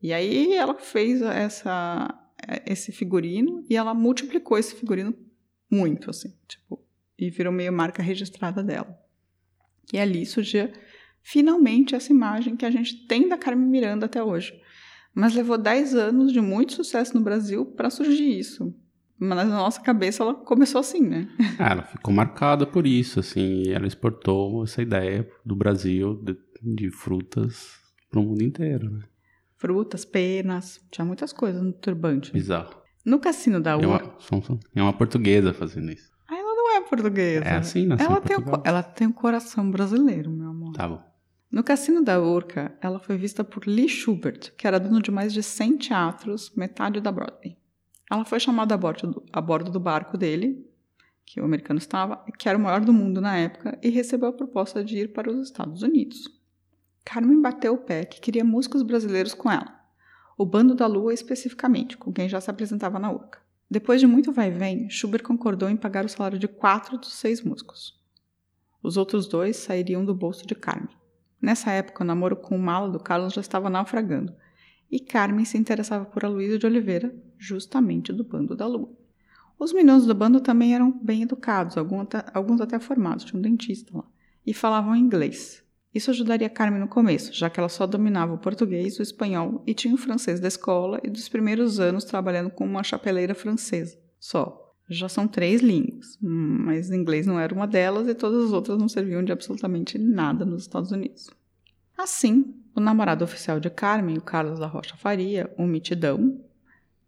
E 0.03 0.13
aí 0.13 0.55
ela 0.55 0.75
fez 0.75 1.23
essa, 1.23 2.15
esse 2.67 2.93
figurino 2.93 3.65
e 3.69 3.77
ela 3.77 3.95
multiplicou 3.95 4.59
esse 4.59 4.75
figurino 4.75 5.15
muito, 5.71 6.11
assim, 6.11 6.35
tipo, 6.47 6.83
e 7.19 7.31
virou 7.31 7.53
meio 7.53 7.73
marca 7.73 8.03
registrada 8.03 8.63
dela. 8.63 8.97
E 9.93 9.99
ali 9.99 10.25
surgia 10.27 10.73
finalmente 11.23 11.95
essa 11.95 12.13
imagem 12.13 12.57
que 12.57 12.65
a 12.65 12.71
gente 12.71 13.07
tem 13.07 13.29
da 13.29 13.37
Carmen 13.37 13.69
Miranda 13.69 14.07
até 14.07 14.23
hoje. 14.23 14.55
Mas 15.15 15.35
levou 15.35 15.57
10 15.57 15.95
anos 15.95 16.33
de 16.33 16.41
muito 16.41 16.75
sucesso 16.75 17.17
no 17.17 17.25
Brasil 17.25 17.65
para 17.65 17.91
surgir 17.91 18.39
isso. 18.39 18.75
Mas 19.19 19.49
na 19.49 19.57
nossa 19.57 19.81
cabeça 19.81 20.23
ela 20.23 20.35
começou 20.35 20.79
assim, 20.79 21.01
né? 21.01 21.29
Ah, 21.59 21.73
ela 21.73 21.83
ficou 21.83 22.13
marcada 22.13 22.67
por 22.67 22.87
isso, 22.87 23.19
assim, 23.19 23.71
ela 23.71 23.87
exportou 23.87 24.63
essa 24.63 24.83
ideia 24.83 25.27
do 25.45 25.57
Brasil 25.57 26.15
de, 26.23 26.37
de 26.63 26.91
frutas 26.91 27.79
para 28.11 28.21
o 28.21 28.23
mundo 28.23 28.43
inteiro, 28.43 28.91
né? 28.91 29.03
Frutas, 29.57 30.05
penas, 30.05 30.81
tinha 30.91 31.05
muitas 31.05 31.33
coisas 31.33 31.63
no 31.63 31.73
turbante. 31.73 32.33
Bizarro. 32.33 32.83
No 33.05 33.19
cassino 33.19 33.61
da 33.61 33.73
É 33.73 33.77
Urca. 33.77 34.13
uma, 34.33 34.61
é 34.75 34.83
uma 34.83 34.93
portuguesa 34.93 35.53
fazendo 35.55 35.91
isso. 35.93 36.11
Ah, 36.29 36.37
ela 36.37 36.55
não 36.55 36.77
é 36.77 36.81
portuguesa. 36.83 37.45
É 37.45 37.57
assim, 37.57 37.87
nasceu 37.87 38.07
ela 38.07 38.19
em 38.19 38.23
tem, 38.23 38.37
o, 38.37 38.63
ela 38.65 38.83
tem 38.83 39.07
um 39.07 39.13
coração 39.13 39.71
brasileiro, 39.71 40.31
meu 40.31 40.51
amor. 40.51 40.73
Tá 40.73 40.89
bom. 40.89 41.03
No 41.51 41.63
Cassino 41.63 42.03
da 42.03 42.21
Urca, 42.21 42.77
ela 42.83 42.99
foi 42.99 43.17
vista 43.17 43.45
por 43.45 43.67
Lee 43.67 43.89
Schubert, 43.89 44.53
que 44.59 44.67
era 44.67 44.79
dono 44.81 45.01
de 45.01 45.11
mais 45.11 45.33
de 45.33 45.43
100 45.43 45.79
teatros, 45.79 46.53
metade 46.57 47.01
da 47.01 47.13
Broadway. 47.13 47.57
Ela 48.11 48.25
foi 48.25 48.39
chamada 48.41 48.75
a 48.75 48.79
bordo, 48.79 49.11
do, 49.11 49.25
a 49.33 49.41
bordo 49.41 49.71
do 49.71 49.81
barco 49.81 50.19
dele, 50.19 50.67
que 51.25 51.41
o 51.41 51.45
americano 51.45 51.79
estava, 51.79 52.25
que 52.39 52.49
era 52.49 52.59
o 52.59 52.61
maior 52.61 52.81
do 52.85 52.93
mundo 52.93 53.21
na 53.21 53.37
época, 53.39 53.79
e 53.83 53.89
recebeu 53.89 54.29
a 54.29 54.33
proposta 54.33 54.85
de 54.85 54.99
ir 54.99 55.13
para 55.13 55.31
os 55.31 55.39
Estados 55.47 55.83
Unidos. 55.83 56.29
Carmen 57.09 57.41
bateu 57.41 57.75
o 57.75 57.79
pé 57.79 58.05
que 58.05 58.21
queria 58.21 58.45
músicos 58.45 58.83
brasileiros 58.83 59.33
com 59.33 59.49
ela, 59.49 59.81
o 60.37 60.45
Bando 60.45 60.75
da 60.75 60.89
Lua 60.89 61.15
especificamente, 61.15 61.97
com 61.97 62.13
quem 62.13 62.29
já 62.29 62.41
se 62.41 62.51
apresentava 62.51 62.99
na 62.99 63.13
Urca. 63.13 63.39
Depois 63.71 64.01
de 64.01 64.09
muito 64.09 64.33
vai 64.33 64.49
e 64.49 64.51
vem, 64.51 64.91
Schubert 64.91 65.23
concordou 65.23 65.71
em 65.71 65.77
pagar 65.77 66.05
o 66.05 66.09
salário 66.09 66.37
de 66.37 66.49
quatro 66.49 66.99
dos 66.99 67.15
seis 67.15 67.43
músicos. 67.43 67.97
Os 68.83 68.97
outros 68.97 69.29
dois 69.29 69.57
sairiam 69.57 70.05
do 70.05 70.17
bolso 70.17 70.45
de 70.49 70.57
Carmen. 70.57 70.97
Nessa 71.41 71.71
época, 71.71 72.03
o 72.03 72.07
namoro 72.07 72.35
com 72.35 72.57
o 72.57 72.59
mala 72.59 72.91
do 72.91 72.99
Carlos 72.99 73.35
já 73.35 73.41
estava 73.41 73.71
naufragando, 73.71 74.35
e 74.91 74.99
Carmen 74.99 75.45
se 75.45 75.57
interessava 75.57 76.07
por 76.07 76.25
Aloysio 76.25 76.59
de 76.59 76.67
Oliveira, 76.67 77.15
justamente 77.39 78.13
do 78.13 78.25
Bando 78.25 78.57
da 78.57 78.67
Lua. 78.67 78.93
Os 79.57 79.73
meninos 79.73 80.07
do 80.07 80.15
bando 80.15 80.41
também 80.41 80.75
eram 80.75 80.91
bem 80.91 81.23
educados, 81.23 81.79
alguns 81.79 82.03
até, 82.03 82.25
alguns 82.35 82.61
até 82.61 82.81
formados, 82.81 83.25
tinha 83.25 83.39
um 83.39 83.43
dentista 83.43 83.97
lá, 83.97 84.05
e 84.45 84.53
falavam 84.53 84.97
inglês. 84.97 85.65
Isso 85.97 86.11
ajudaria 86.11 86.51
Carmen 86.51 86.79
no 86.79 86.89
começo, 86.89 87.33
já 87.33 87.49
que 87.49 87.59
ela 87.59 87.71
só 87.71 87.87
dominava 87.87 88.35
o 88.35 88.39
português, 88.39 88.99
o 88.99 89.03
espanhol 89.03 89.63
e 89.67 89.73
tinha 89.73 89.95
o 89.95 89.97
francês 89.97 90.39
da 90.39 90.47
escola 90.47 91.01
e 91.03 91.09
dos 91.09 91.27
primeiros 91.27 91.81
anos 91.81 92.05
trabalhando 92.05 92.51
com 92.51 92.67
uma 92.67 92.85
chapeleira 92.85 93.35
francesa. 93.35 93.99
Só. 94.21 94.63
Já 94.91 95.09
são 95.09 95.27
três 95.27 95.63
línguas, 95.63 96.19
mas 96.21 96.91
inglês 96.91 97.27
não 97.27 97.41
era 97.41 97.55
uma 97.55 97.67
delas 97.67 98.07
e 98.09 98.15
todas 98.15 98.45
as 98.45 98.53
outras 98.53 98.79
não 98.79 98.91
serviam 98.91 99.25
de 99.25 99.33
absolutamente 99.33 99.97
nada 99.97 100.45
nos 100.45 100.63
Estados 100.65 100.93
Unidos. 100.93 101.31
Assim, 101.97 102.55
o 102.75 102.81
namorado 102.81 103.25
oficial 103.25 103.59
de 103.59 103.71
Carmen, 103.71 104.19
o 104.19 104.23
Carlos 104.23 104.59
da 104.61 104.67
Rocha 104.67 104.97
Faria, 104.99 105.51
um 105.59 105.67
mitidão, 105.67 106.45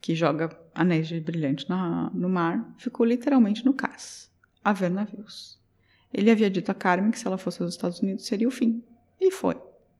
que 0.00 0.14
joga 0.14 0.48
anéis 0.74 1.08
de 1.08 1.20
brilhante 1.20 1.68
na- 1.68 2.10
no 2.14 2.30
mar, 2.30 2.74
ficou 2.78 3.04
literalmente 3.04 3.66
no 3.66 3.74
cais, 3.74 4.30
a 4.64 4.72
ver 4.72 4.90
navios. 4.90 5.57
Ele 6.12 6.30
havia 6.30 6.50
dito 6.50 6.70
a 6.70 6.74
Carmen 6.74 7.10
que 7.10 7.18
se 7.18 7.26
ela 7.26 7.38
fosse 7.38 7.62
aos 7.62 7.74
Estados 7.74 8.00
Unidos 8.00 8.26
seria 8.26 8.48
o 8.48 8.50
fim. 8.50 8.82
E 9.20 9.30
foi. 9.30 9.56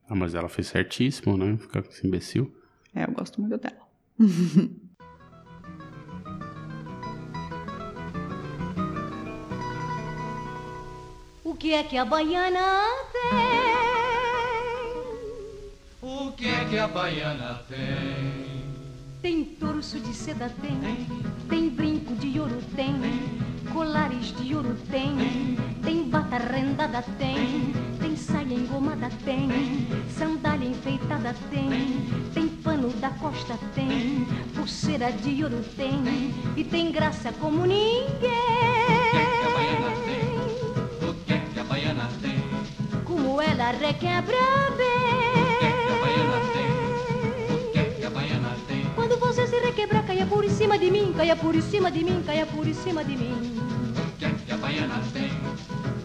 Ah, 0.09 0.15
mas 0.15 0.35
ela 0.35 0.49
fez 0.49 0.69
certíssimo, 0.69 1.37
né? 1.37 1.57
Ficar 1.59 1.83
com 1.83 1.91
esse 1.91 2.07
imbecil. 2.07 2.55
É, 2.95 3.05
eu 3.05 3.13
gosto 3.13 3.41
muito 3.41 3.59
dela. 3.59 3.87
O 11.45 11.55
que 11.55 11.73
é 11.73 11.83
que 11.83 11.97
a 11.97 12.05
baiana 12.05 12.85
tem? 13.11 13.39
O 16.03 16.31
que 16.33 16.47
é 16.47 16.65
que 16.67 16.79
a 16.79 16.87
baiana 16.87 17.63
tem? 17.67 18.63
Tem 19.23 19.45
torso 19.45 19.99
de 19.99 20.15
seda, 20.15 20.51
tem. 20.61 20.79
Tem 21.49 21.71
brinco 21.71 22.15
de 22.17 22.39
ouro, 22.39 22.63
tem. 22.77 22.95
Colares 23.73 24.35
de 24.37 24.55
ouro, 24.55 24.77
tem. 24.91 25.57
Tem 25.85 26.03
bata 26.09 26.39
rendada, 26.39 27.03
tem. 27.19 27.73
Tem 28.01 28.17
saia 28.17 28.55
engomada, 28.55 29.11
tem. 29.25 29.49
Sandália 30.11 30.69
enfeitada, 30.69 31.35
tem. 31.51 31.71
Tem 32.35 32.49
pano 32.49 32.89
da 32.95 33.11
costa, 33.11 33.59
tem. 33.75 34.27
Pulseira 34.55 35.13
de 35.13 35.45
ouro, 35.45 35.63
tem. 35.77 36.35
E 36.57 36.65
tem 36.65 36.91
graça 36.91 37.33
como 37.33 37.67
ninguém. 37.67 38.09
O 38.21 39.15
que 39.15 39.15
é 39.17 39.27
que 39.41 39.47
a 39.47 39.51
baiana 39.51 39.97
tem? 40.05 41.09
O 41.09 41.15
que 41.25 41.33
é 41.33 41.39
que 41.53 41.61
a 41.61 41.65
baiana 41.65 42.09
tem? 42.21 42.39
Como 43.05 43.41
ela 43.41 43.71
requebra 43.73 44.37
O 44.77 44.88
se 49.49 49.59
requebrar, 49.61 50.07
caia 50.07 50.27
por 50.27 50.45
em 50.45 50.51
cima 50.51 50.79
de 50.79 50.91
mim, 50.91 51.13
caia 51.17 51.35
por 51.35 51.55
em 51.55 51.63
cima 51.63 51.91
de 51.91 52.05
mim, 52.05 52.23
caia 52.25 52.45
por 52.47 52.67
em 52.67 52.75
cima 52.75 53.03
de 53.03 53.17
mim. 53.17 53.33
O 53.33 54.19
que 54.19 54.27
é 54.27 54.31
que 54.31 54.53
a 54.53 54.57
baiana 54.59 55.01
tem? 55.13 55.31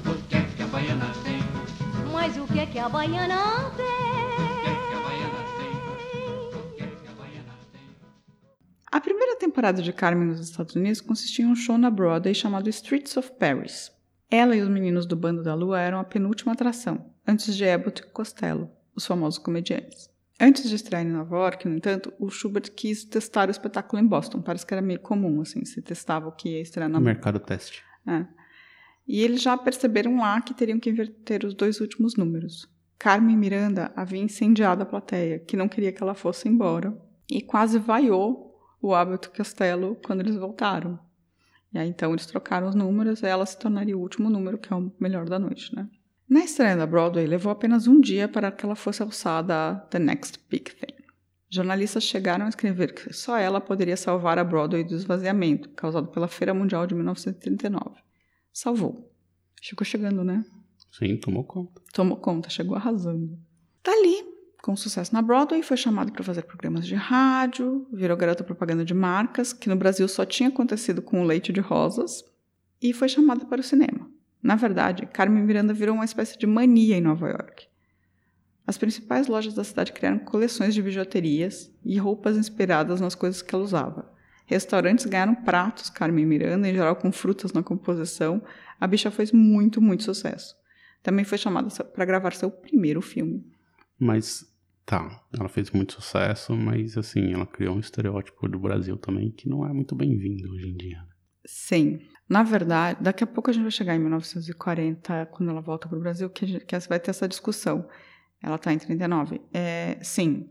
O 0.10 0.28
que 0.30 0.36
é 0.36 0.42
que 0.56 0.64
a 0.64 0.68
baiana 0.68 1.12
tem? 1.24 1.40
Mas 2.12 2.38
o 2.38 2.46
que 2.48 2.60
é 2.60 2.66
que 2.66 2.80
a 2.80 2.88
baiana 2.88 3.68
O 3.68 3.76
que 3.76 3.82
é 3.82 4.76
que 4.76 4.94
a 4.94 5.00
baiana 5.02 5.44
tem? 5.58 5.72
O 6.62 6.76
que 6.76 6.84
é 6.84 6.88
que 6.88 7.08
a 7.08 7.14
baiana 7.14 7.54
tem? 7.74 7.82
A 8.90 9.02
primeira 9.02 9.36
temporada 9.36 9.82
de 9.82 9.92
Carmen 9.92 10.30
nos 10.30 10.40
Estados 10.40 10.76
Unidos 10.76 11.02
consistia 11.02 11.44
em 11.44 11.50
um 11.50 11.56
show 11.56 11.78
na 11.78 11.90
Broadway 11.90 12.34
chamado 12.34 12.70
Streets 12.70 13.18
of 13.18 13.34
Paris. 13.38 13.92
Ela 14.32 14.56
e 14.56 14.62
os 14.62 14.70
meninos 14.70 15.06
do 15.06 15.18
Bando 15.18 15.44
da 15.44 15.54
Lua 15.54 15.82
eram 15.82 16.00
a 16.00 16.04
penúltima 16.04 16.54
atração, 16.54 17.14
antes 17.28 17.56
de 17.56 17.68
Abbott 17.68 18.02
e 18.02 18.06
Costello, 18.06 18.70
os 18.96 19.06
famosos 19.06 19.38
comediantes. 19.38 20.13
Antes 20.44 20.70
de 20.70 20.76
estrear 20.76 21.06
em 21.06 21.10
Nova 21.10 21.38
York, 21.38 21.70
no 21.70 21.78
entanto, 21.78 22.14
o 22.20 22.30
Schubert 22.30 22.70
quis 22.76 23.06
testar 23.06 23.48
o 23.48 23.52
espetáculo 23.52 24.02
em 24.02 24.06
Boston. 24.06 24.42
Parece 24.42 24.66
que 24.66 24.74
era 24.74 24.82
meio 24.82 25.00
comum, 25.00 25.40
assim, 25.40 25.64
se 25.64 25.82
testava 25.82 26.28
o 26.28 26.34
que 26.34 26.50
ia 26.50 26.62
estrear 26.62 26.90
na 26.90 27.00
No 27.00 27.06
mercado 27.06 27.40
teste. 27.40 27.82
é. 28.06 28.26
E 29.08 29.22
eles 29.22 29.42
já 29.42 29.58
perceberam 29.58 30.18
lá 30.18 30.42
que 30.42 30.54
teriam 30.54 30.80
que 30.80 30.90
inverter 30.90 31.46
os 31.46 31.54
dois 31.54 31.80
últimos 31.80 32.18
números. 32.18 32.70
Carmen 33.00 33.38
Miranda 33.38 33.92
havia 33.96 34.22
incendiado 34.22 34.84
a 34.84 34.86
plateia, 34.86 35.40
que 35.40 35.56
não 35.56 35.70
queria 35.70 35.94
que 35.94 36.04
ela 36.04 36.14
fosse 36.14 36.50
embora, 36.50 36.94
e 37.30 37.42
quase 37.42 37.80
vaiou 37.80 38.54
o 38.82 38.94
Abbott 38.94 39.30
Costello 39.30 39.98
quando 40.06 40.22
eles 40.22 40.36
voltaram. 40.36 41.00
E 41.74 41.78
aí 41.78 41.88
então 41.88 42.12
eles 42.12 42.26
trocaram 42.26 42.68
os 42.68 42.76
números 42.76 43.22
e 43.22 43.28
ela 43.28 43.46
se 43.46 43.58
tornaria 43.58 43.98
o 43.98 44.02
último 44.02 44.30
número, 44.30 44.58
que 44.58 44.72
é 44.74 44.76
o 44.76 44.92
melhor 45.00 45.28
da 45.28 45.40
noite, 45.40 45.74
né? 45.74 45.88
Na 46.30 46.44
estreia 46.44 46.76
da 46.76 46.86
Broadway, 46.86 47.28
levou 47.28 47.52
apenas 47.52 47.88
um 47.88 48.00
dia 48.00 48.28
para 48.28 48.52
que 48.52 48.66
ela 48.66 48.76
fosse 48.76 49.02
alçada 49.02 49.54
a 49.54 49.76
The 49.76 50.00
Next 50.00 50.40
Big 50.50 50.72
Thing. 50.72 51.04
Jornalistas 51.50 52.04
chegaram 52.04 52.46
a 52.46 52.50
escrever 52.50 52.94
que 52.94 53.14
só 53.14 53.38
ela 53.38 53.62
poderia 53.62 53.96
salvar 53.96 54.40
a 54.40 54.44
Broadway 54.44 54.84
do 54.84 54.96
esvaziamento, 54.96 55.70
causado 55.70 56.08
pela 56.08 56.28
Feira 56.28 56.54
Mundial 56.54 56.88
de 56.88 56.96
1939. 56.96 58.02
Salvou. 58.52 59.12
Ficou 59.62 59.86
chegando, 59.86 60.24
né? 60.24 60.44
Sim, 60.92 61.18
tomou 61.18 61.44
conta. 61.44 61.82
Tomou 61.94 62.18
conta, 62.18 62.50
chegou 62.50 62.76
arrasando. 62.76 63.38
Dali, 63.84 64.24
com 64.64 64.76
sucesso 64.76 65.14
na 65.14 65.22
Broadway, 65.22 65.62
foi 65.62 65.78
chamado 65.78 66.12
para 66.12 66.24
fazer 66.24 66.44
programas 66.44 66.88
de 66.88 66.96
rádio, 66.96 67.88
virou 67.94 68.18
garota 68.18 68.44
propaganda 68.44 68.86
de 68.86 68.94
marcas, 68.94 69.54
que 69.54 69.70
no 69.70 69.76
Brasil 69.76 70.08
só 70.08 70.26
tinha 70.26 70.50
acontecido 70.50 71.02
com 71.02 71.22
o 71.22 71.26
leite 71.26 71.52
de 71.52 71.60
rosas, 71.60 72.24
e 72.82 72.94
foi 72.94 73.10
chamada 73.10 73.46
para 73.46 73.62
o 73.62 73.64
cinema. 73.64 74.10
Na 74.44 74.58
verdade, 74.58 75.06
Carmen 75.06 75.42
Miranda 75.42 75.74
virou 75.74 75.96
uma 75.96 76.04
espécie 76.04 76.38
de 76.38 76.46
mania 76.46 76.98
em 76.98 77.02
Nova 77.02 77.30
York. 77.30 77.66
As 78.68 78.78
principais 78.78 79.28
lojas 79.28 79.54
da 79.54 79.64
cidade 79.64 79.94
criaram 79.94 80.20
coleções 80.20 80.74
de 80.74 80.82
bijuterias 80.82 81.74
e 81.84 81.98
roupas 81.98 82.38
inspiradas 82.38 83.00
nas 83.00 83.16
coisas 83.16 83.42
que 83.42 83.56
ela 83.56 83.64
usava. 83.64 84.12
Restaurantes 84.46 85.06
ganharam 85.06 85.34
pratos 85.34 85.90
Carmen 85.90 86.26
Miranda, 86.26 86.68
em 86.68 86.74
geral 86.74 86.96
com 86.98 87.12
frutas 87.12 87.54
na 87.54 87.64
composição. 87.64 88.44
A 88.80 88.86
bicha 88.86 89.10
fez 89.10 89.32
muito, 89.32 89.82
muito 89.82 90.04
sucesso. 90.04 90.56
Também 91.02 91.24
foi 91.24 91.38
chamada 91.38 91.70
para 91.86 92.06
gravar 92.06 92.34
seu 92.34 92.52
primeiro 92.52 93.02
filme. 93.02 93.46
Mas, 93.98 94.46
tá, 94.86 95.24
ela 95.38 95.48
fez 95.48 95.72
muito 95.72 95.94
sucesso, 95.94 96.54
mas 96.54 96.98
assim, 96.98 97.34
ela 97.34 97.46
criou 97.46 97.76
um 97.76 97.80
estereótipo 97.80 98.48
do 98.48 98.60
Brasil 98.60 98.98
também 98.98 99.32
que 99.32 99.48
não 99.48 99.66
é 99.66 99.72
muito 99.72 99.96
bem-vindo 99.96 100.52
hoje 100.52 100.68
em 100.68 100.76
dia. 100.76 101.00
Sim. 101.46 102.00
Na 102.28 102.42
verdade, 102.42 103.00
daqui 103.02 103.24
a 103.24 103.28
pouco 103.28 103.50
a 103.50 103.54
gente 103.54 103.64
vai 103.64 103.72
chegar 103.72 103.96
em 103.96 104.00
1940, 104.00 105.28
quando 105.28 105.50
ela 105.50 105.62
volta 105.62 105.88
para 105.88 105.98
o 105.98 106.02
Brasil, 106.02 106.30
que, 106.30 106.60
que 106.60 106.76
vai 106.88 107.00
ter 107.00 107.12
essa 107.12 107.28
discussão. 107.28 107.88
Ela 108.42 108.56
está 108.56 108.74
em 108.74 108.78
39. 108.78 109.42
É, 109.54 109.98
sim, 110.02 110.50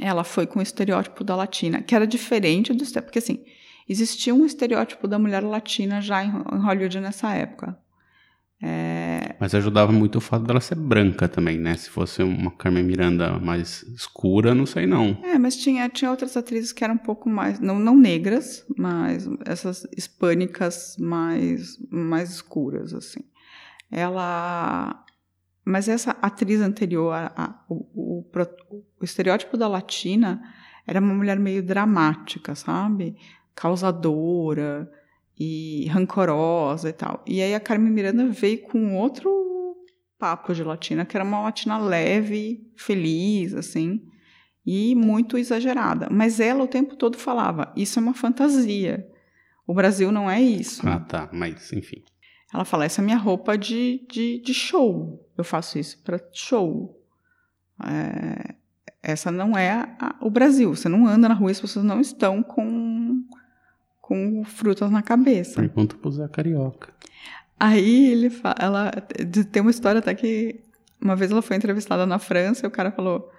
ela 0.00 0.24
foi 0.24 0.46
com 0.46 0.58
o 0.58 0.62
estereótipo 0.62 1.22
da 1.24 1.36
latina, 1.36 1.82
que 1.82 1.94
era 1.94 2.06
diferente 2.06 2.72
do 2.72 2.84
porque 3.02 3.18
assim, 3.18 3.44
existia 3.88 4.34
um 4.34 4.44
estereótipo 4.44 5.06
da 5.06 5.18
mulher 5.18 5.42
latina 5.42 6.00
já 6.00 6.24
em 6.24 6.30
Hollywood 6.30 7.00
nessa 7.00 7.32
época. 7.34 7.78
É, 8.66 9.36
Mas 9.38 9.54
ajudava 9.54 9.92
muito 9.92 10.16
o 10.16 10.20
fato 10.22 10.46
dela 10.46 10.58
ser 10.58 10.76
branca 10.76 11.28
também, 11.28 11.58
né? 11.58 11.76
Se 11.76 11.90
fosse 11.90 12.22
uma 12.22 12.50
Carmen 12.50 12.82
Miranda 12.82 13.38
mais 13.38 13.82
escura, 13.82 14.54
não 14.54 14.64
sei 14.64 14.86
não. 14.86 15.18
é, 15.22 15.38
mas 15.38 15.54
tinha, 15.54 15.86
tinha 15.90 16.10
outras 16.10 16.34
atrizes 16.34 16.72
que 16.72 16.82
eram 16.82 16.94
um 16.94 16.98
pouco 16.98 17.28
mais, 17.28 17.60
não, 17.60 17.78
não 17.78 17.94
negras, 17.94 18.64
mas 18.74 19.28
essas 19.44 19.86
hispânicas 19.94 20.96
mais, 20.98 21.78
mais 21.90 22.30
escuras, 22.30 22.94
assim. 22.94 23.20
Ela 23.90 25.04
mas 25.62 25.86
essa 25.88 26.12
atriz 26.22 26.60
anterior, 26.60 27.12
a, 27.12 27.32
a, 27.36 27.64
o, 27.68 27.86
o, 27.94 28.24
o 29.00 29.04
estereótipo 29.04 29.58
da 29.58 29.68
latina 29.68 30.42
era 30.86 31.00
uma 31.00 31.14
mulher 31.14 31.38
meio 31.38 31.62
dramática, 31.62 32.54
sabe? 32.54 33.16
Causadora 33.54 34.90
e 35.38 35.86
rancorosa 35.88 36.88
e 36.88 36.92
tal. 36.92 37.22
E 37.26 37.42
aí 37.42 37.54
a 37.54 37.60
Carmen 37.60 37.92
Miranda 37.92 38.26
veio 38.28 38.62
com 38.62 38.96
outro 38.96 39.32
papo 40.18 40.54
de 40.54 40.62
latina, 40.62 41.04
que 41.04 41.16
era 41.16 41.24
uma 41.24 41.40
latina 41.42 41.76
leve, 41.78 42.66
feliz, 42.76 43.52
assim, 43.54 44.00
e 44.64 44.94
muito 44.94 45.36
exagerada. 45.36 46.08
Mas 46.10 46.40
ela 46.40 46.62
o 46.64 46.68
tempo 46.68 46.96
todo 46.96 47.18
falava: 47.18 47.72
isso 47.76 47.98
é 47.98 48.02
uma 48.02 48.14
fantasia. 48.14 49.06
O 49.66 49.74
Brasil 49.74 50.12
não 50.12 50.30
é 50.30 50.40
isso. 50.40 50.86
Ah, 50.86 51.00
tá. 51.00 51.28
Mas, 51.32 51.72
enfim. 51.72 52.02
Ela 52.52 52.64
fala: 52.64 52.84
essa 52.84 53.00
é 53.02 53.04
minha 53.04 53.16
roupa 53.16 53.58
de, 53.58 54.06
de, 54.10 54.40
de 54.40 54.54
show. 54.54 55.20
Eu 55.36 55.42
faço 55.44 55.78
isso 55.78 56.02
para 56.04 56.20
show. 56.32 56.96
É, 57.84 58.54
essa 59.02 59.30
não 59.30 59.56
é 59.58 59.70
a- 59.98 60.16
o 60.20 60.30
Brasil. 60.30 60.74
Você 60.74 60.88
não 60.88 61.06
anda 61.06 61.28
na 61.28 61.34
rua 61.34 61.50
e 61.50 61.52
as 61.52 61.60
pessoas 61.60 61.84
não 61.84 62.00
estão 62.00 62.42
com, 62.42 63.13
com 64.06 64.44
frutas 64.44 64.90
na 64.90 65.00
cabeça. 65.00 65.62
Pergunta 65.62 65.96
pro 65.96 66.10
Zé 66.10 66.28
Carioca. 66.28 66.92
Aí 67.58 68.12
ele 68.12 68.28
fala, 68.28 68.54
ela 68.58 68.90
tem 69.50 69.62
uma 69.62 69.70
história 69.70 70.00
até 70.00 70.14
que 70.14 70.60
uma 71.00 71.16
vez 71.16 71.30
ela 71.30 71.40
foi 71.40 71.56
entrevistada 71.56 72.04
na 72.04 72.18
França 72.18 72.66
e 72.66 72.68
o 72.68 72.70
cara 72.70 72.92
falou: 72.92 73.30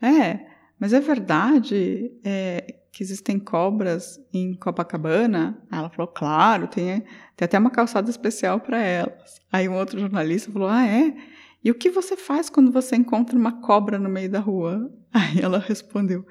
É, 0.00 0.46
mas 0.80 0.94
é 0.94 1.00
verdade 1.00 2.10
é, 2.24 2.76
que 2.90 3.02
existem 3.02 3.38
cobras 3.38 4.18
em 4.32 4.54
Copacabana? 4.54 5.58
Aí 5.70 5.78
ela 5.78 5.90
falou: 5.90 6.10
Claro, 6.10 6.68
tem, 6.68 7.04
tem 7.36 7.44
até 7.44 7.58
uma 7.58 7.70
calçada 7.70 8.08
especial 8.08 8.60
para 8.60 8.80
elas. 8.80 9.42
Aí 9.52 9.68
um 9.68 9.76
outro 9.76 10.00
jornalista 10.00 10.50
falou: 10.50 10.68
Ah, 10.68 10.86
é? 10.86 11.14
E 11.62 11.70
o 11.70 11.74
que 11.74 11.90
você 11.90 12.16
faz 12.16 12.48
quando 12.48 12.72
você 12.72 12.96
encontra 12.96 13.38
uma 13.38 13.60
cobra 13.60 13.98
no 13.98 14.08
meio 14.08 14.30
da 14.30 14.40
rua? 14.40 14.90
Aí 15.12 15.42
ela 15.42 15.58
respondeu: 15.58 16.24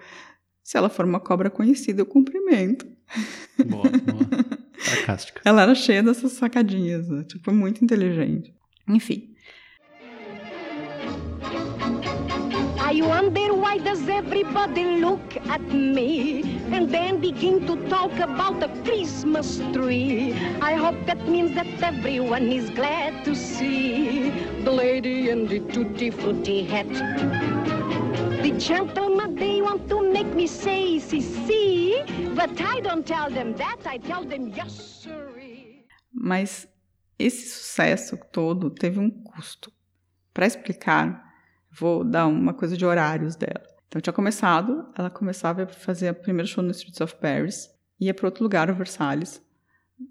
Se 0.63 0.79
ela 0.79 0.89
for 0.89 1.05
uma 1.05 1.19
cobra 1.19 1.51
conhecida, 1.51 2.01
eu 2.01 2.07
cumprimento. 2.07 2.92
Boa, 3.65 3.83
boa. 3.83 4.59
Sarcástica. 4.79 5.41
Ela 5.45 5.63
era 5.63 5.75
cheia 5.75 6.03
dessas 6.03 6.33
sacadinhas, 6.33 7.07
né? 7.07 7.23
tipo, 7.23 7.51
muito 7.51 7.83
inteligente. 7.83 8.53
Enfim, 8.87 9.33
I 12.93 13.01
wonder 13.01 13.55
why 13.55 13.79
does 13.79 14.07
everybody 14.07 14.83
look 15.01 15.37
at 15.49 15.61
me 15.73 16.59
and 16.71 16.91
then 16.91 17.19
begin 17.19 17.65
to 17.65 17.75
talk 17.89 18.11
about 18.19 18.59
the 18.59 18.67
Christmas 18.83 19.59
tree. 19.73 20.33
I 20.61 20.73
hope 20.75 21.03
that 21.07 21.27
means 21.27 21.55
that 21.55 21.65
everyone 21.81 22.51
is 22.51 22.69
glad 22.69 23.25
to 23.25 23.35
see 23.35 24.29
the 24.63 24.69
lady 24.69 25.29
in 25.29 25.47
the 25.47 25.61
tutti 25.61 26.11
frutti 26.11 26.65
hat. 26.65 26.87
The 28.43 28.51
gentlemen, 28.59 29.35
they 29.35 29.52
want 29.73 29.89
to 29.89 30.13
make 30.13 30.35
me 30.35 30.47
say, 30.47 30.99
but 32.35 32.61
I 32.61 32.79
don't 32.81 33.05
tell 33.05 33.29
them 33.31 33.53
that, 33.55 33.79
I 33.85 33.97
tell 33.97 34.23
them, 34.23 34.51
yes, 34.55 35.01
sirree. 35.03 35.85
mas 36.13 36.67
esse 37.17 37.49
sucesso 37.49 38.17
todo 38.31 38.69
teve 38.69 38.99
um 38.99 39.09
custo. 39.09 39.71
Para 40.33 40.45
explicar, 40.45 41.23
vou 41.71 42.03
dar 42.03 42.27
uma 42.27 42.53
coisa 42.53 42.77
de 42.77 42.85
horários 42.85 43.35
dela. 43.35 43.63
Então, 43.87 44.01
tinha 44.01 44.13
começado, 44.13 44.87
ela 44.95 45.09
começava 45.09 45.63
a 45.63 45.67
fazer 45.67 46.11
o 46.11 46.15
primeiro 46.15 46.47
show 46.47 46.63
no 46.63 46.71
Streets 46.71 47.01
of 47.01 47.15
Paris, 47.15 47.69
ia 47.99 48.13
para 48.13 48.27
outro 48.27 48.43
lugar, 48.43 48.69
o 48.69 48.75
Versalhes, 48.75 49.41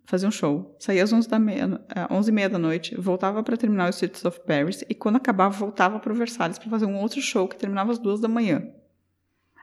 fazia 0.05 0.29
um 0.29 0.33
show, 0.33 0.77
saía 0.79 1.03
às 1.03 1.13
11 1.13 1.29
da 1.29 1.39
meia, 1.39 1.81
eh, 1.95 2.07
11 2.11 2.31
e 2.31 2.35
meia 2.35 2.49
da 2.49 2.59
noite, 2.59 2.95
voltava 2.97 3.43
para 3.43 3.57
terminar 3.57 3.87
o 3.87 3.91
Streets 3.91 4.25
of 4.25 4.41
Paris 4.47 4.85
e 4.89 4.95
quando 4.95 5.17
acabava 5.17 5.55
voltava 5.57 5.99
para 5.99 6.13
o 6.13 6.17
Versalhes 6.17 6.59
para 6.59 6.71
fazer 6.71 6.87
um 6.87 6.97
outro 6.97 7.21
show 7.21 7.47
que 7.49 7.57
terminava 7.57 7.93
às 7.93 7.99
duas 7.99 8.21
da 8.21 8.29
manhã. 8.29 8.63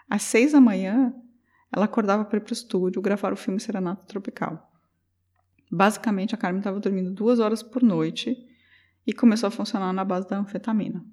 Às 0.09 0.23
seis 0.23 0.51
da 0.53 0.59
manhã, 0.61 1.13
ela 1.71 1.85
acordava 1.85 2.25
para 2.25 2.37
ir 2.37 2.41
para 2.41 2.51
o 2.51 2.53
estúdio 2.53 3.01
gravar 3.01 3.31
o 3.31 3.37
filme 3.37 3.59
Serenata 3.59 4.03
Tropical. 4.05 4.67
Basicamente, 5.71 6.33
a 6.33 6.37
Carmen 6.37 6.59
estava 6.59 6.79
dormindo 6.79 7.11
duas 7.11 7.39
horas 7.39 7.61
por 7.61 7.83
noite 7.83 8.35
e 9.05 9.13
começou 9.13 9.47
a 9.47 9.51
funcionar 9.51 9.93
na 9.93 10.03
base 10.03 10.27
da 10.27 10.37
anfetamina. 10.39 11.03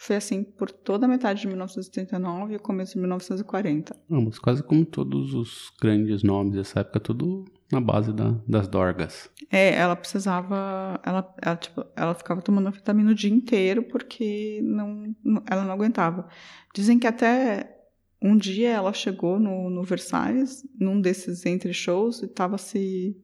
Foi 0.00 0.14
assim 0.16 0.44
por 0.44 0.70
toda 0.70 1.06
a 1.06 1.08
metade 1.08 1.40
de 1.40 1.48
1939 1.48 2.52
e 2.52 2.56
o 2.56 2.60
começo 2.60 2.94
de 2.94 3.00
1940. 3.00 3.96
Vamos, 4.08 4.38
quase 4.38 4.62
como 4.62 4.84
todos 4.86 5.34
os 5.34 5.72
grandes 5.82 6.22
nomes 6.22 6.54
dessa 6.54 6.80
época, 6.80 7.00
tudo 7.00 7.44
na 7.70 7.80
base 7.80 8.12
da- 8.12 8.36
das 8.46 8.68
dorgas. 8.68 9.28
É, 9.50 9.74
ela 9.74 9.96
precisava. 9.96 11.00
Ela, 11.04 11.34
ela, 11.42 11.56
tipo, 11.56 11.84
ela 11.96 12.14
ficava 12.14 12.40
tomando 12.40 12.68
anfetamina 12.68 13.10
o 13.10 13.14
dia 13.14 13.30
inteiro 13.30 13.82
porque 13.82 14.60
não, 14.62 15.12
não- 15.22 15.42
ela 15.50 15.64
não 15.64 15.72
aguentava. 15.72 16.28
Dizem 16.72 16.98
que 16.98 17.06
até 17.06 17.77
um 18.20 18.36
dia 18.36 18.70
ela 18.70 18.92
chegou 18.92 19.38
no, 19.38 19.70
no 19.70 19.82
Versailles, 19.82 20.66
num 20.78 21.00
desses 21.00 21.44
entre 21.46 21.72
shows, 21.72 22.20
e 22.22 22.26
estava 22.26 22.58
se, 22.58 23.16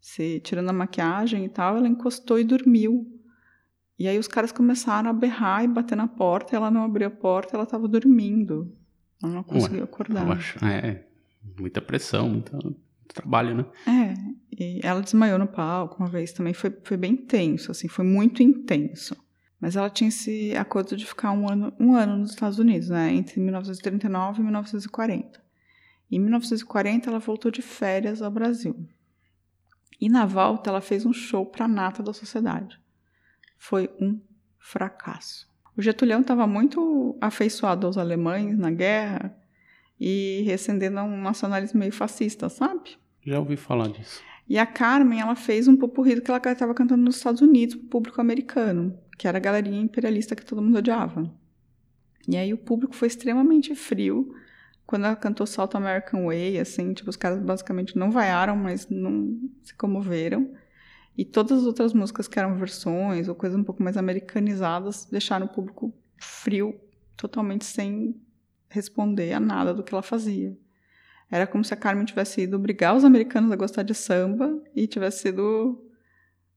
se 0.00 0.40
tirando 0.40 0.68
a 0.70 0.72
maquiagem 0.72 1.44
e 1.44 1.48
tal. 1.48 1.76
Ela 1.76 1.88
encostou 1.88 2.38
e 2.38 2.44
dormiu. 2.44 3.06
E 3.98 4.06
aí 4.06 4.18
os 4.18 4.28
caras 4.28 4.52
começaram 4.52 5.10
a 5.10 5.12
berrar 5.12 5.64
e 5.64 5.68
bater 5.68 5.96
na 5.96 6.06
porta, 6.06 6.54
e 6.54 6.56
ela 6.56 6.70
não 6.70 6.84
abriu 6.84 7.08
a 7.08 7.10
porta, 7.10 7.56
ela 7.56 7.64
estava 7.64 7.88
dormindo. 7.88 8.72
Ela 9.22 9.32
não 9.32 9.42
conseguiu 9.42 9.82
acordar. 9.84 10.30
Acho, 10.30 10.64
é, 10.64 11.04
muita 11.58 11.80
pressão, 11.80 12.28
muita- 12.28 12.52
muito 12.56 12.78
trabalho, 13.12 13.56
né? 13.56 13.64
É, 13.88 14.14
e 14.56 14.80
ela 14.84 15.00
desmaiou 15.00 15.38
no 15.38 15.46
palco 15.48 15.96
uma 15.98 16.08
vez 16.08 16.32
também, 16.32 16.52
foi, 16.54 16.70
foi 16.84 16.96
bem 16.96 17.16
tenso, 17.16 17.72
assim, 17.72 17.88
foi 17.88 18.04
muito 18.04 18.42
intenso. 18.42 19.16
Mas 19.60 19.76
ela 19.76 19.90
tinha 19.90 20.08
esse 20.08 20.56
acordo 20.56 20.96
de 20.96 21.04
ficar 21.04 21.32
um 21.32 21.50
ano, 21.50 21.72
um 21.78 21.94
ano 21.94 22.16
nos 22.16 22.30
Estados 22.30 22.58
Unidos, 22.58 22.88
né, 22.88 23.12
entre 23.12 23.40
1939 23.40 24.40
e 24.40 24.44
1940. 24.44 25.42
Em 26.10 26.18
1940 26.18 27.10
ela 27.10 27.18
voltou 27.18 27.50
de 27.50 27.60
férias 27.60 28.22
ao 28.22 28.30
Brasil. 28.30 28.76
E 30.00 30.08
na 30.08 30.24
volta 30.24 30.70
ela 30.70 30.80
fez 30.80 31.04
um 31.04 31.12
show 31.12 31.44
para 31.44 31.64
a 31.64 31.68
nata 31.68 32.02
da 32.02 32.12
sociedade. 32.12 32.80
Foi 33.58 33.90
um 34.00 34.20
fracasso. 34.58 35.48
O 35.76 35.82
Getulhão 35.82 36.20
estava 36.20 36.46
muito 36.46 37.16
afeiçoado 37.20 37.86
aos 37.86 37.98
alemães 37.98 38.56
na 38.56 38.70
guerra 38.70 39.36
e 39.98 40.42
recendendo 40.46 40.98
a 40.98 41.04
um 41.04 41.20
nacionalismo 41.20 41.80
meio 41.80 41.92
fascista, 41.92 42.48
sabe? 42.48 42.96
Já 43.24 43.38
ouvi 43.38 43.56
falar 43.56 43.88
disso. 43.88 44.22
E 44.48 44.56
a 44.58 44.64
Carmen, 44.64 45.20
ela 45.20 45.34
fez 45.34 45.68
um 45.68 45.76
popurrí 45.76 46.20
que 46.20 46.30
ela 46.30 46.40
estava 46.52 46.72
cantando 46.72 47.02
nos 47.02 47.16
Estados 47.16 47.42
Unidos 47.42 47.74
pro 47.74 47.88
público 47.88 48.20
americano, 48.20 48.98
que 49.18 49.26
era 49.26 49.36
a 49.36 49.40
galerinha 49.40 49.80
imperialista 49.80 50.36
que 50.36 50.44
todo 50.44 50.62
mundo 50.62 50.78
odiava. 50.78 51.30
E 52.26 52.36
aí 52.36 52.54
o 52.54 52.58
público 52.58 52.94
foi 52.94 53.08
extremamente 53.08 53.74
frio 53.74 54.32
quando 54.86 55.04
ela 55.04 55.16
cantou 55.16 55.46
South 55.46 55.70
American 55.74 56.26
Way, 56.26 56.58
assim, 56.58 56.94
tipo, 56.94 57.10
os 57.10 57.16
caras 57.16 57.42
basicamente 57.42 57.98
não 57.98 58.10
vaiaram, 58.10 58.56
mas 58.56 58.88
não 58.88 59.38
se 59.62 59.74
comoveram. 59.74 60.50
E 61.16 61.24
todas 61.24 61.58
as 61.58 61.64
outras 61.66 61.92
músicas 61.92 62.28
que 62.28 62.38
eram 62.38 62.56
versões 62.56 63.28
ou 63.28 63.34
coisas 63.34 63.58
um 63.58 63.64
pouco 63.64 63.82
mais 63.82 63.96
americanizadas 63.96 65.06
deixaram 65.10 65.46
o 65.46 65.48
público 65.48 65.92
frio, 66.16 66.80
totalmente 67.16 67.64
sem 67.64 68.14
responder 68.70 69.32
a 69.32 69.40
nada 69.40 69.74
do 69.74 69.82
que 69.82 69.92
ela 69.92 70.02
fazia. 70.02 70.56
Era 71.30 71.46
como 71.46 71.64
se 71.64 71.74
a 71.74 71.76
Carmen 71.76 72.04
tivesse 72.04 72.42
ido 72.42 72.56
obrigar 72.56 72.96
os 72.96 73.04
americanos 73.04 73.50
a 73.52 73.56
gostar 73.56 73.82
de 73.82 73.94
samba 73.94 74.62
e 74.74 74.86
tivesse 74.86 75.22
sido 75.22 75.87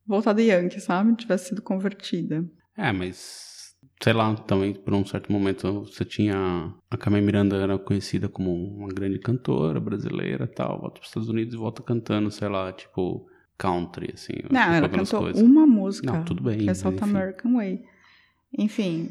voltada 0.05 0.41
Yankee, 0.41 0.79
sabe? 0.79 1.15
Tivesse 1.15 1.49
sido 1.49 1.61
convertida. 1.61 2.45
É, 2.77 2.91
mas 2.91 3.75
sei 4.01 4.13
lá, 4.13 4.33
também 4.35 4.73
por 4.73 4.93
um 4.93 5.05
certo 5.05 5.31
momento 5.31 5.85
você 5.85 6.03
tinha 6.03 6.73
a 6.89 6.97
Carmen 6.97 7.21
Miranda 7.21 7.55
era 7.55 7.77
conhecida 7.77 8.27
como 8.27 8.51
uma 8.51 8.89
grande 8.89 9.19
cantora 9.19 9.79
brasileira, 9.79 10.45
e 10.45 10.47
tal, 10.47 10.79
volta 10.79 10.95
para 10.95 11.01
os 11.01 11.07
Estados 11.07 11.29
Unidos 11.29 11.53
e 11.53 11.57
volta 11.57 11.83
cantando, 11.83 12.31
sei 12.31 12.49
lá, 12.49 12.71
tipo 12.73 13.27
country 13.57 14.11
assim. 14.13 14.33
Não, 14.49 14.73
ela 14.73 14.89
cantou 14.89 15.21
coisas. 15.21 15.41
uma 15.41 15.67
música. 15.67 16.11
Não, 16.11 16.23
tudo 16.23 16.43
bem, 16.43 16.59
Que 16.59 16.69
é 16.71 16.73
South. 16.73 16.95
American 17.01 17.53
Way. 17.53 17.83
Enfim, 18.57 19.09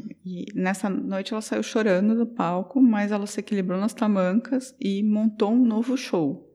nessa 0.55 0.91
noite 0.91 1.33
ela 1.33 1.41
saiu 1.41 1.63
chorando 1.63 2.15
do 2.15 2.27
palco, 2.27 2.81
mas 2.81 3.11
ela 3.13 3.27
se 3.27 3.41
equilibrou 3.41 3.81
nas 3.81 3.95
tamancas 3.95 4.75
e 4.79 5.03
montou 5.03 5.53
um 5.53 5.65
novo 5.65 5.97
show. 5.97 6.50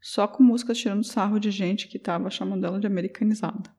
Só 0.00 0.26
com 0.28 0.42
músicas 0.42 0.78
tirando 0.78 1.04
sarro 1.04 1.38
de 1.38 1.50
gente 1.50 1.88
que 1.88 1.96
estava 1.96 2.30
chamando 2.30 2.64
ela 2.64 2.78
de 2.78 2.86
americanizada. 2.86 3.70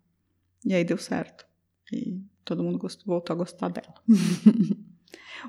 E 0.65 0.73
aí 0.73 0.83
deu 0.83 0.97
certo. 0.97 1.45
E 1.91 2.21
todo 2.43 2.63
mundo 2.63 2.77
gostou, 2.77 3.05
voltou 3.05 3.33
a 3.33 3.37
gostar 3.37 3.69
dela. 3.69 3.93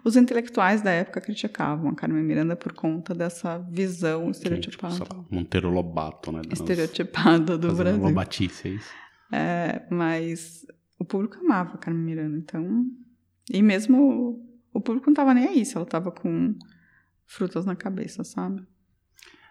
Os 0.04 0.16
intelectuais 0.16 0.82
da 0.82 0.90
época 0.90 1.20
criticavam 1.20 1.90
a 1.90 1.94
Carmen 1.94 2.22
Miranda 2.22 2.54
por 2.54 2.72
conta 2.72 3.14
dessa 3.14 3.58
visão 3.58 4.20
tipo, 4.20 4.30
estereotipada, 4.32 4.94
sei 4.94 5.06
lá, 5.10 5.24
Monteiro 5.30 5.70
Lobato, 5.70 6.30
né? 6.30 6.42
estereotipada 6.52 7.56
do 7.56 7.74
Brasil. 7.74 8.02
Lobatice, 8.02 8.68
é 8.68 8.70
isso. 8.72 8.90
É, 9.32 9.86
mas 9.90 10.66
o 10.98 11.04
público 11.04 11.38
amava 11.38 11.74
a 11.74 11.78
Carmen 11.78 12.04
Miranda, 12.04 12.36
então. 12.36 12.86
E 13.50 13.62
mesmo 13.62 14.46
o 14.72 14.80
público 14.80 15.08
não 15.08 15.14
tava 15.14 15.34
nem 15.34 15.48
aí 15.48 15.64
se 15.64 15.76
ela 15.76 15.86
tava 15.86 16.12
com 16.12 16.54
frutas 17.26 17.64
na 17.64 17.74
cabeça, 17.74 18.22
sabe? 18.24 18.62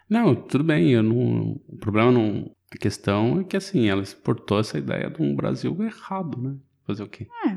Não, 0.08 0.34
tudo 0.34 0.64
bem, 0.64 0.90
eu 0.90 1.02
não. 1.02 1.60
O 1.68 1.76
problema 1.78 2.10
não. 2.10 2.50
A 2.72 2.76
questão 2.78 3.40
é 3.40 3.44
que 3.44 3.56
assim, 3.56 3.88
ela 3.88 4.02
exportou 4.02 4.58
essa 4.60 4.78
ideia 4.78 5.08
de 5.10 5.22
um 5.22 5.34
Brasil 5.34 5.76
errado, 5.82 6.40
né? 6.40 6.56
Fazer 6.86 7.02
o 7.02 7.08
quê? 7.08 7.26
É, 7.46 7.56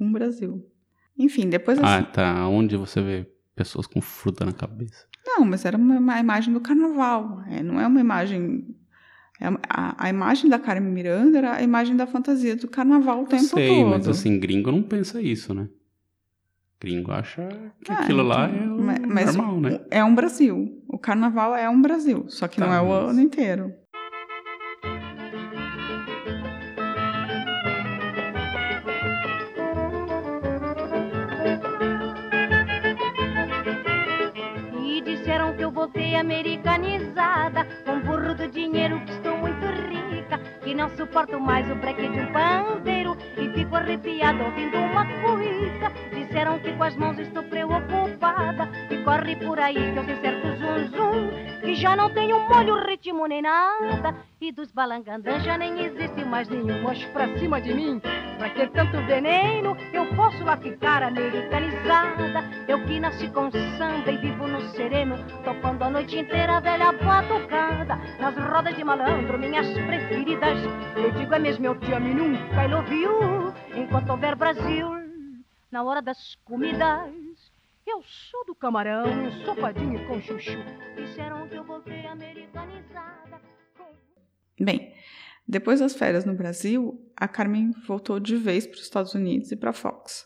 Um 0.00 0.10
Brasil. 0.12 0.64
Enfim, 1.18 1.48
depois 1.48 1.78
Ah, 1.78 1.98
assim. 1.98 2.06
tá. 2.12 2.48
Onde 2.48 2.76
você 2.76 3.00
vê 3.00 3.26
pessoas 3.54 3.86
com 3.86 4.00
fruta 4.00 4.44
na 4.44 4.52
cabeça? 4.52 5.06
Não, 5.26 5.44
mas 5.44 5.64
era 5.64 5.76
uma, 5.76 6.18
imagem 6.18 6.52
do 6.52 6.60
carnaval. 6.60 7.42
é, 7.48 7.62
não 7.62 7.80
é 7.80 7.86
uma 7.86 8.00
imagem. 8.00 8.64
é 9.40 9.46
a, 9.68 10.06
a 10.06 10.10
imagem 10.10 10.50
da 10.50 10.58
Carmen 10.58 10.92
Miranda 10.92 11.38
era 11.38 11.54
a 11.56 11.62
imagem 11.62 11.96
da 11.96 12.06
fantasia 12.06 12.56
do 12.56 12.66
carnaval 12.68 13.22
o 13.22 13.26
tempo 13.26 13.42
Sei, 13.44 13.68
todo. 13.68 13.90
mas 13.90 14.08
assim, 14.08 14.38
gringo 14.40 14.70
não 14.72 14.82
pensa 14.82 15.20
isso, 15.22 15.54
né? 15.54 15.68
Gringo 16.82 17.12
acha 17.12 17.46
que 17.84 17.92
Ah, 17.92 18.00
aquilo 18.00 18.24
lá 18.24 18.50
então, 18.50 18.60
é 18.60 18.72
o 18.72 18.82
ma- 18.82 19.06
mas 19.14 19.36
normal, 19.36 19.60
né? 19.60 19.80
É 19.88 20.02
um 20.02 20.14
Brasil. 20.14 20.82
O 20.88 20.98
carnaval 20.98 21.54
é 21.54 21.68
um 21.70 21.80
Brasil, 21.80 22.24
só 22.28 22.48
que 22.48 22.56
Tá, 22.58 22.66
não 22.66 22.74
é 22.74 22.80
o 22.80 22.88
mas- 22.88 23.10
ano 23.10 23.20
inteiro. 23.20 23.72
E 34.84 35.00
disseram 35.02 35.54
que 35.56 35.62
eu 35.62 35.70
voltei 35.70 36.16
americanizada 36.16 37.64
Com 37.84 38.00
burro 38.00 38.34
do 38.34 38.48
dinheiro 38.48 39.00
que 39.04 39.12
estou 39.12 39.36
muito 39.38 39.64
rica 39.66 40.01
Que 40.72 40.78
não 40.78 40.88
suporto 40.96 41.38
mais 41.38 41.70
o 41.70 41.74
breque 41.74 42.08
de 42.08 42.18
um 42.18 42.32
pandeiro. 42.32 43.14
E 43.36 43.46
fico 43.50 43.76
arrepiada 43.76 44.42
ouvindo 44.42 44.78
uma 44.78 45.04
cuíca 45.04 45.92
Disseram 46.14 46.58
que 46.60 46.72
com 46.72 46.82
as 46.82 46.96
mãos 46.96 47.18
estou 47.18 47.42
preocupada. 47.42 48.70
E 48.88 48.96
corre 49.04 49.36
por 49.36 49.60
aí 49.60 49.92
que 49.92 49.98
eu 49.98 50.04
sei 50.06 50.16
certo 50.22 50.46
zum 50.56 50.96
zum. 50.96 51.60
Que 51.60 51.74
já 51.74 51.94
não 51.94 52.08
tenho 52.08 52.40
molho, 52.48 52.86
ritmo 52.86 53.26
nem 53.26 53.42
nada. 53.42 54.16
E 54.40 54.50
dos 54.50 54.72
balangandãs 54.72 55.44
já 55.44 55.58
nem 55.58 55.78
existe 55.78 56.24
mais 56.24 56.48
nenhum 56.48 56.80
Mocho 56.80 57.06
pra 57.10 57.28
cima 57.38 57.60
de 57.60 57.74
mim 57.74 58.00
Pra 58.42 58.50
que 58.50 58.66
tanto 58.70 59.00
veneno? 59.06 59.76
Eu 59.92 60.04
posso 60.16 60.42
lá 60.42 60.56
ficar 60.56 61.00
americanizada. 61.04 62.42
Eu 62.66 62.84
que 62.84 62.98
nasci 62.98 63.28
com 63.28 63.48
samba 63.52 64.10
e 64.10 64.16
vivo 64.16 64.48
no 64.48 64.60
sereno 64.70 65.16
Topando 65.44 65.84
a 65.84 65.90
noite 65.90 66.18
inteira 66.18 66.56
a 66.56 66.60
velha 66.60 66.90
batucada. 66.90 67.94
Nas 68.18 68.34
rodas 68.36 68.74
de 68.74 68.82
malandro, 68.82 69.38
minhas 69.38 69.68
preferidas 69.86 70.58
Eu 70.96 71.12
digo 71.12 71.32
é 71.32 71.38
mesmo, 71.38 71.66
eu 71.66 71.78
te 71.78 71.92
amo 71.92 72.12
nunca 72.12 72.66
love 72.66 72.92
you 72.92 73.54
Enquanto 73.76 74.10
houver 74.10 74.34
Brasil 74.34 74.90
Na 75.70 75.84
hora 75.84 76.02
das 76.02 76.34
comidas 76.44 77.12
Eu 77.86 78.02
sou 78.02 78.44
do 78.44 78.56
camarão, 78.56 79.06
ensopadinho 79.28 80.04
com 80.08 80.20
chuchu. 80.20 80.58
Disseram 80.96 81.46
que 81.46 81.54
eu 81.54 81.62
voltei 81.62 82.04
americanizada 82.08 83.40
com... 83.78 83.84
Bem, 84.58 84.92
depois 85.46 85.80
das 85.80 85.94
férias 85.94 86.24
no 86.24 86.34
Brasil, 86.34 87.00
a 87.16 87.26
Carmen 87.26 87.72
voltou 87.86 88.20
de 88.20 88.36
vez 88.36 88.66
para 88.66 88.76
os 88.76 88.82
Estados 88.82 89.14
Unidos 89.14 89.50
e 89.52 89.56
para 89.56 89.70
a 89.70 89.74
Fox. 89.74 90.24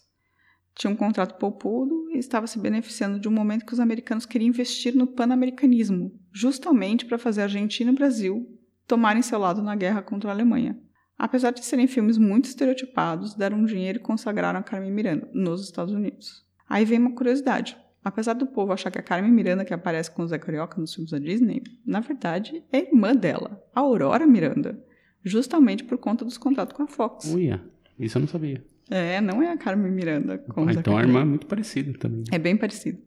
Tinha 0.75 0.93
um 0.93 0.97
contrato 0.97 1.39
poupudo 1.39 2.11
e 2.13 2.19
estava 2.19 2.47
se 2.47 2.59
beneficiando 2.59 3.19
de 3.19 3.27
um 3.27 3.33
momento 3.33 3.65
que 3.65 3.73
os 3.73 3.81
americanos 3.81 4.27
queriam 4.27 4.49
investir 4.49 4.95
no 4.95 5.07
pan-americanismo, 5.07 6.13
justamente 6.33 7.07
para 7.07 7.19
fazer 7.19 7.41
a 7.41 7.45
Argentina 7.45 7.91
e 7.91 7.95
o 7.95 7.97
Brasil 7.97 8.47
tomarem 8.87 9.23
seu 9.23 9.39
lado 9.39 9.63
na 9.63 9.75
guerra 9.75 10.03
contra 10.03 10.31
a 10.31 10.35
Alemanha. 10.35 10.79
Apesar 11.19 11.51
de 11.51 11.65
serem 11.65 11.87
filmes 11.87 12.19
muito 12.19 12.45
estereotipados, 12.45 13.35
deram 13.35 13.65
dinheiro 13.65 13.99
e 13.99 14.03
consagraram 14.03 14.61
a 14.61 14.63
Carmen 14.63 14.93
Miranda 14.93 15.29
nos 15.33 15.65
Estados 15.65 15.95
Unidos. 15.95 16.45
Aí 16.69 16.85
vem 16.85 16.99
uma 16.99 17.15
curiosidade. 17.15 17.77
Apesar 18.05 18.35
do 18.35 18.47
povo 18.47 18.73
achar 18.73 18.91
que 18.91 18.99
a 18.99 19.03
Carmen 19.03 19.33
Miranda 19.33 19.65
que 19.65 19.75
aparece 19.75 20.11
com 20.11 20.23
o 20.23 20.29
Zé 20.29 20.39
Carioca 20.39 20.81
nos 20.81 20.95
filmes 20.95 21.11
da 21.11 21.19
Disney, 21.19 21.63
na 21.85 22.01
verdade 22.01 22.63
é 22.71 22.81
irmã 22.81 23.15
dela, 23.17 23.61
a 23.75 23.81
Aurora 23.81 24.27
Miranda, 24.27 24.79
justamente 25.27 25.85
por 25.85 25.99
conta 25.99 26.25
dos 26.25 26.39
contratos 26.39 26.75
com 26.77 26.85
a 26.85 26.87
Fox. 26.87 27.33
Uia, 27.35 27.63
isso 27.99 28.17
eu 28.17 28.21
não 28.21 28.29
sabia. 28.29 28.65
É, 28.89 29.21
não 29.21 29.43
é 29.43 29.51
a 29.51 29.57
Carmen 29.59 29.91
Miranda 29.91 30.43
Ah, 30.57 30.73
então 30.73 30.97
a 30.97 31.03
irmã 31.03 31.21
é 31.23 31.25
muito 31.25 31.47
parecida 31.47 31.93
também. 31.99 32.23
É 32.31 32.39
bem 32.39 32.57
parecido. 32.57 32.99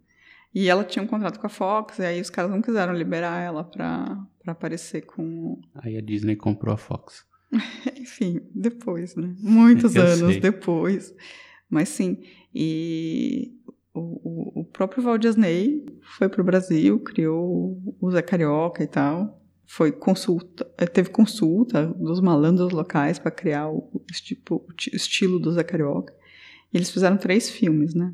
E 0.53 0.67
ela 0.67 0.83
tinha 0.83 1.01
um 1.03 1.07
contrato 1.07 1.39
com 1.39 1.45
a 1.45 1.49
Fox, 1.49 1.99
e 1.99 2.03
aí 2.03 2.19
os 2.19 2.29
caras 2.29 2.51
não 2.51 2.61
quiseram 2.61 2.93
liberar 2.93 3.39
ela 3.41 3.63
pra, 3.63 4.17
pra 4.43 4.51
aparecer 4.51 5.05
com. 5.05 5.61
Aí 5.75 5.95
a 5.95 6.01
Disney 6.01 6.35
comprou 6.35 6.73
a 6.73 6.77
Fox. 6.77 7.23
Enfim, 7.97 8.41
depois, 8.53 9.15
né? 9.15 9.33
Muitos 9.39 9.93
Eu 9.95 10.03
anos 10.03 10.31
sei. 10.31 10.39
depois. 10.39 11.15
Mas 11.69 11.89
sim. 11.89 12.17
E 12.53 13.53
o, 13.93 13.99
o, 14.01 14.61
o 14.61 14.65
próprio 14.65 15.03
Walt 15.03 15.21
Disney 15.21 15.85
foi 16.17 16.27
pro 16.27 16.43
Brasil, 16.43 16.99
criou 16.99 17.79
o 18.01 18.11
Zé 18.11 18.23
Carioca 18.23 18.83
e 18.83 18.87
tal. 18.87 19.38
Foi 19.71 19.91
consulta, 19.91 20.67
eh, 20.79 20.87
teve 20.87 21.09
consulta 21.09 21.85
dos 21.85 22.19
malandros 22.21 22.71
locais 22.71 23.19
para 23.19 23.29
criar 23.29 23.69
o, 23.69 24.03
tipo, 24.11 24.65
o 24.67 24.73
ti- 24.73 24.89
estilo 24.95 25.39
do 25.39 25.51
Zé 25.51 25.63
Carioca. 25.63 26.11
E 26.73 26.77
eles 26.77 26.89
fizeram 26.89 27.17
três 27.17 27.51
filmes, 27.51 27.93
né? 27.93 28.11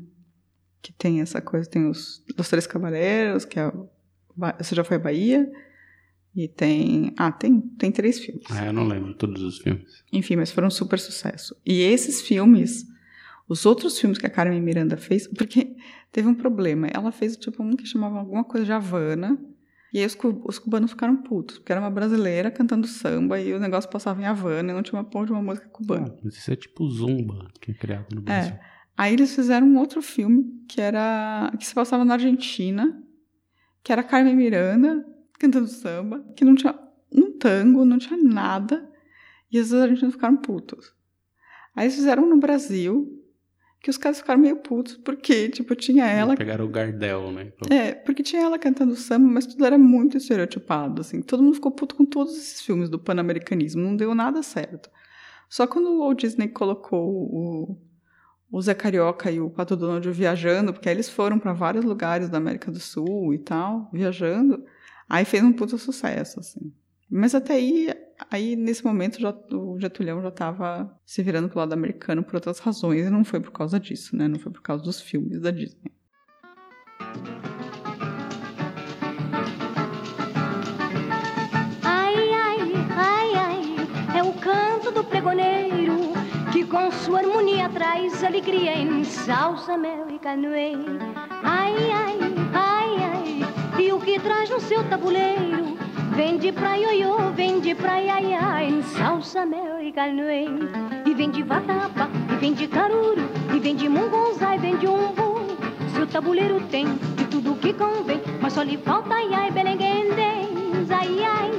Que 0.82 0.92
tem 0.92 1.22
essa 1.22 1.40
coisa, 1.40 1.68
tem 1.68 1.88
os, 1.88 2.22
os 2.38 2.48
Três 2.50 2.66
Cavaleiros, 2.66 3.46
que 3.46 3.58
é 3.58 3.72
Você 4.58 4.74
já 4.74 4.84
foi 4.84 4.98
à 4.98 5.00
Bahia? 5.00 5.50
E 6.34 6.46
tem. 6.46 7.14
Ah, 7.16 7.32
tem, 7.32 7.58
tem 7.78 7.90
três 7.90 8.18
filmes. 8.18 8.44
Ah, 8.50 8.66
eu 8.66 8.72
não 8.74 8.86
lembro 8.86 9.14
todos 9.14 9.40
os 9.42 9.56
filmes. 9.58 10.04
Enfim, 10.12 10.36
mas 10.36 10.50
foram 10.52 10.68
um 10.68 10.70
super 10.70 10.98
sucesso. 10.98 11.56
E 11.64 11.80
esses 11.80 12.20
filmes, 12.20 12.84
os 13.48 13.64
outros 13.64 13.98
filmes 13.98 14.18
que 14.18 14.26
a 14.26 14.30
Carmen 14.30 14.60
Miranda 14.60 14.98
fez, 14.98 15.26
porque 15.26 15.74
teve 16.12 16.28
um 16.28 16.34
problema. 16.34 16.86
Ela 16.88 17.10
fez 17.10 17.34
tipo 17.38 17.62
um 17.62 17.74
que 17.74 17.86
chamava 17.86 18.18
alguma 18.18 18.44
coisa 18.44 18.66
de 18.66 18.72
Havana. 18.72 19.38
E 19.96 20.00
aí 20.00 20.04
os, 20.04 20.14
os 20.44 20.58
cubanos 20.58 20.90
ficaram 20.90 21.16
putos, 21.16 21.56
porque 21.56 21.72
era 21.72 21.80
uma 21.80 21.88
brasileira 21.88 22.50
cantando 22.50 22.86
samba 22.86 23.40
e 23.40 23.54
o 23.54 23.58
negócio 23.58 23.88
passava 23.88 24.20
em 24.20 24.26
Havana 24.26 24.70
e 24.70 24.74
não 24.74 24.82
tinha 24.82 25.00
uma 25.00 25.08
porra 25.08 25.24
de 25.24 25.32
uma 25.32 25.40
música 25.40 25.66
cubana. 25.70 26.08
Ah, 26.14 26.20
mas 26.22 26.36
isso 26.36 26.52
é 26.52 26.54
tipo 26.54 26.86
Zumba, 26.86 27.50
que 27.58 27.70
é 27.70 27.74
criado 27.74 28.14
no 28.14 28.20
Brasil. 28.20 28.58
Aí 28.94 29.14
eles 29.14 29.34
fizeram 29.34 29.66
um 29.66 29.78
outro 29.78 30.02
filme 30.02 30.62
que 30.68 30.82
era 30.82 31.50
que 31.58 31.66
se 31.66 31.74
passava 31.74 32.04
na 32.04 32.12
Argentina, 32.12 33.02
que 33.82 33.90
era 33.90 34.02
Carmen 34.02 34.36
Miranda 34.36 35.02
cantando 35.38 35.66
samba, 35.66 36.22
que 36.36 36.44
não 36.44 36.54
tinha 36.54 36.78
um 37.10 37.32
tango, 37.38 37.82
não 37.86 37.96
tinha 37.96 38.22
nada, 38.22 38.86
e 39.50 39.58
os 39.58 39.72
argentinos 39.72 40.12
ficaram 40.12 40.36
putos. 40.36 40.94
Aí 41.74 41.86
eles 41.86 41.94
fizeram 41.94 42.28
no 42.28 42.36
Brasil, 42.36 43.18
que 43.86 43.90
os 43.90 43.96
caras 43.96 44.18
ficaram 44.18 44.40
meio 44.40 44.56
putos, 44.56 44.96
porque, 44.96 45.48
tipo, 45.48 45.72
tinha 45.76 46.06
ela 46.06 46.34
Pegaram 46.34 46.64
o 46.64 46.68
Gardel, 46.68 47.30
né? 47.30 47.52
é, 47.70 47.94
porque 47.94 48.20
tinha 48.20 48.42
ela 48.42 48.58
cantando 48.58 48.96
samba, 48.96 49.28
mas 49.28 49.46
tudo 49.46 49.64
era 49.64 49.78
muito 49.78 50.16
estereotipado, 50.16 51.02
assim. 51.02 51.22
Todo 51.22 51.40
mundo 51.40 51.54
ficou 51.54 51.70
puto 51.70 51.94
com 51.94 52.04
todos 52.04 52.36
esses 52.36 52.60
filmes 52.62 52.88
do 52.90 52.98
pan-americanismo, 52.98 53.80
não 53.80 53.94
deu 53.94 54.12
nada 54.12 54.42
certo. 54.42 54.90
Só 55.48 55.68
quando 55.68 55.88
o 55.88 55.98
Walt 56.00 56.20
Disney 56.20 56.48
colocou 56.48 57.08
o, 57.08 57.78
o 58.50 58.60
Zé 58.60 58.74
Carioca 58.74 59.30
e 59.30 59.38
o 59.38 59.50
Pato 59.50 59.76
Donald 59.76 60.10
viajando, 60.10 60.72
porque 60.72 60.88
aí 60.88 60.96
eles 60.96 61.08
foram 61.08 61.38
para 61.38 61.52
vários 61.52 61.84
lugares 61.84 62.28
da 62.28 62.38
América 62.38 62.72
do 62.72 62.80
Sul 62.80 63.34
e 63.34 63.38
tal, 63.38 63.88
viajando, 63.92 64.64
aí 65.08 65.24
fez 65.24 65.44
um 65.44 65.52
puto 65.52 65.78
sucesso, 65.78 66.40
assim. 66.40 66.72
Mas 67.08 67.36
até 67.36 67.54
aí, 67.54 67.94
aí 68.30 68.56
nesse 68.56 68.84
momento 68.84 69.18
o 69.52 69.78
Getulhão 69.80 70.22
já 70.22 70.28
estava 70.28 70.90
se 71.04 71.22
virando 71.22 71.48
pro 71.48 71.58
lado 71.58 71.72
americano 71.72 72.22
por 72.22 72.34
outras 72.36 72.58
razões, 72.58 73.06
e 73.06 73.10
não 73.10 73.24
foi 73.24 73.40
por 73.40 73.52
causa 73.52 73.78
disso, 73.78 74.16
né? 74.16 74.28
Não 74.28 74.38
foi 74.38 74.52
por 74.52 74.62
causa 74.62 74.82
dos 74.82 75.00
filmes 75.00 75.40
da 75.40 75.50
Disney. 75.50 75.92
Ai, 81.82 82.30
ai, 82.32 82.72
ai, 82.96 83.34
ai, 83.34 84.18
é 84.18 84.22
o 84.22 84.32
canto 84.34 84.90
do 84.90 85.04
pregoneiro 85.04 86.12
que 86.52 86.64
com 86.64 86.90
sua 86.90 87.18
harmonia 87.18 87.68
traz 87.68 88.24
alegria 88.24 88.78
em 88.78 89.04
salsa, 89.04 89.76
mel 89.76 90.08
e 90.10 90.18
canoe. 90.18 90.76
Ai, 91.42 91.74
ai, 91.92 92.18
ai, 92.54 92.96
ai, 93.04 93.82
e 93.84 93.92
o 93.92 94.00
que 94.00 94.18
traz 94.20 94.48
no 94.48 94.60
seu 94.60 94.82
tabuleiro 94.88 95.65
vem 96.16 96.38
de 96.38 96.50
pra 96.50 96.76
ioiô, 96.76 97.30
vem 97.32 97.60
de 97.60 97.74
pra 97.74 98.00
iaiá 98.00 98.64
em 98.64 98.82
salsa, 98.82 99.44
mel 99.44 99.82
e 99.82 99.92
canoe. 99.92 100.46
E 101.04 101.14
vem 101.14 101.30
de 101.30 101.42
vatapa, 101.42 102.08
e 102.32 102.36
vem 102.36 102.54
de 102.54 102.66
caruru, 102.66 103.28
e 103.54 103.60
vem 103.60 103.76
de 103.76 103.86
mungunzá, 103.86 104.56
e 104.56 104.58
vem 104.58 104.78
de 104.78 104.86
umbu. 104.86 105.36
Seu 105.94 106.06
tabuleiro 106.06 106.58
tem 106.68 106.86
de 107.16 107.26
tudo 107.26 107.54
que 107.56 107.74
convém, 107.74 108.22
mas 108.40 108.54
só 108.54 108.62
lhe 108.62 108.78
falta 108.78 109.14
ai, 109.14 109.32
ai, 109.34 109.50
belenguendens, 109.50 110.90
ai, 110.90 111.22
ai, 111.22 111.50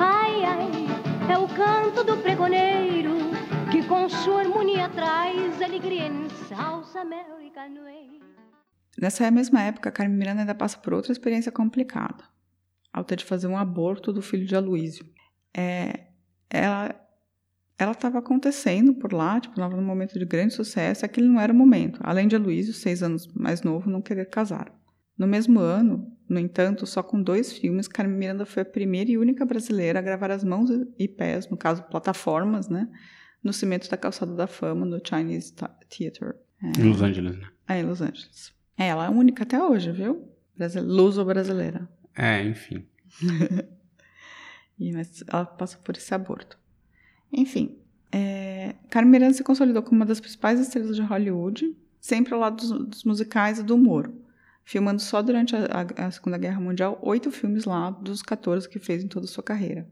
ai, 0.00 0.44
ai. 0.44 1.32
É 1.32 1.38
o 1.38 1.46
canto 1.46 2.02
do 2.02 2.16
pregoneiro 2.16 3.12
que 3.70 3.84
com 3.84 4.08
sua 4.08 4.40
harmonia 4.40 4.88
traz 4.88 5.62
alegria 5.62 6.08
em 6.08 6.28
salsa, 6.48 7.04
mel 7.04 7.40
e 7.40 7.50
canoe. 7.50 8.20
Nessa 9.00 9.30
mesma 9.30 9.62
época, 9.62 9.92
Carmen 9.92 10.18
Miranda 10.18 10.40
ainda 10.40 10.54
passa 10.54 10.76
por 10.78 10.92
outra 10.92 11.12
experiência 11.12 11.50
complicada, 11.50 12.24
ao 12.92 13.04
ter 13.04 13.16
de 13.16 13.24
fazer 13.24 13.46
um 13.46 13.56
aborto 13.56 14.12
do 14.12 14.20
filho 14.22 14.46
de 14.46 14.54
Aloysio. 14.56 15.04
É, 15.56 16.06
ela 16.50 16.98
ela 17.78 17.92
estava 17.92 18.18
acontecendo 18.18 18.94
por 18.94 19.12
lá, 19.12 19.40
tipo, 19.40 19.54
estava 19.54 19.74
num 19.74 19.82
momento 19.84 20.16
de 20.16 20.24
grande 20.24 20.54
sucesso, 20.54 21.04
aquele 21.04 21.26
não 21.26 21.40
era 21.40 21.52
o 21.52 21.56
momento. 21.56 21.98
Além 22.04 22.28
de 22.28 22.36
Aloysio, 22.36 22.72
seis 22.72 23.02
anos 23.02 23.26
mais 23.34 23.62
novo, 23.62 23.90
não 23.90 24.00
querer 24.00 24.26
casar. 24.26 24.72
No 25.18 25.26
mesmo 25.26 25.58
ano, 25.58 26.06
no 26.28 26.38
entanto, 26.38 26.86
só 26.86 27.02
com 27.02 27.20
dois 27.20 27.52
filmes, 27.52 27.88
Carmen 27.88 28.16
Miranda 28.16 28.46
foi 28.46 28.62
a 28.62 28.66
primeira 28.66 29.10
e 29.10 29.18
única 29.18 29.44
brasileira 29.44 29.98
a 29.98 30.02
gravar 30.02 30.30
as 30.30 30.44
mãos 30.44 30.70
e 30.96 31.08
pés, 31.08 31.48
no 31.48 31.56
caso, 31.56 31.82
plataformas, 31.84 32.68
né, 32.68 32.88
no 33.42 33.52
cimento 33.52 33.90
da 33.90 33.96
calçada 33.96 34.34
da 34.34 34.46
fama, 34.46 34.86
no 34.86 35.00
Chinese 35.04 35.52
Theater. 35.88 36.36
Em 36.78 36.84
Los 36.84 37.02
Angeles, 37.02 37.36
né? 37.36 37.48
É, 37.68 37.80
em 37.80 37.84
Los 37.84 38.00
Angeles. 38.00 38.52
É, 38.78 38.88
ela 38.88 39.04
é 39.04 39.08
a 39.08 39.10
única 39.10 39.42
até 39.42 39.60
hoje, 39.60 39.90
viu? 39.90 40.28
Brasile- 40.56 40.86
Luso-brasileira. 40.86 41.88
É, 42.16 42.42
enfim. 42.44 42.86
E, 44.78 44.90
mas 44.92 45.22
ela 45.28 45.44
passa 45.44 45.78
por 45.78 45.96
esse 45.96 46.12
aborto. 46.14 46.58
Enfim, 47.32 47.78
é, 48.10 48.74
Carmen 48.90 49.12
Miranda 49.12 49.34
se 49.34 49.44
consolidou 49.44 49.82
como 49.82 49.96
uma 49.96 50.06
das 50.06 50.18
principais 50.18 50.58
estrelas 50.58 50.96
de 50.96 51.02
Hollywood, 51.02 51.76
sempre 52.00 52.34
ao 52.34 52.40
lado 52.40 52.56
dos, 52.56 52.70
dos 52.88 53.04
musicais 53.04 53.58
e 53.58 53.62
do 53.62 53.74
humor, 53.76 54.12
filmando 54.64 55.00
só 55.00 55.22
durante 55.22 55.54
a, 55.54 55.66
a- 55.66 56.06
a 56.06 56.10
Segunda 56.10 56.36
Guerra 56.38 56.60
Mundial 56.60 56.98
oito 57.02 57.30
filmes 57.30 57.64
lá 57.64 57.90
dos 57.90 58.22
14 58.22 58.68
que 58.68 58.78
fez 58.80 59.04
em 59.04 59.08
toda 59.08 59.26
a 59.26 59.28
sua 59.28 59.42
carreira. 59.44 59.88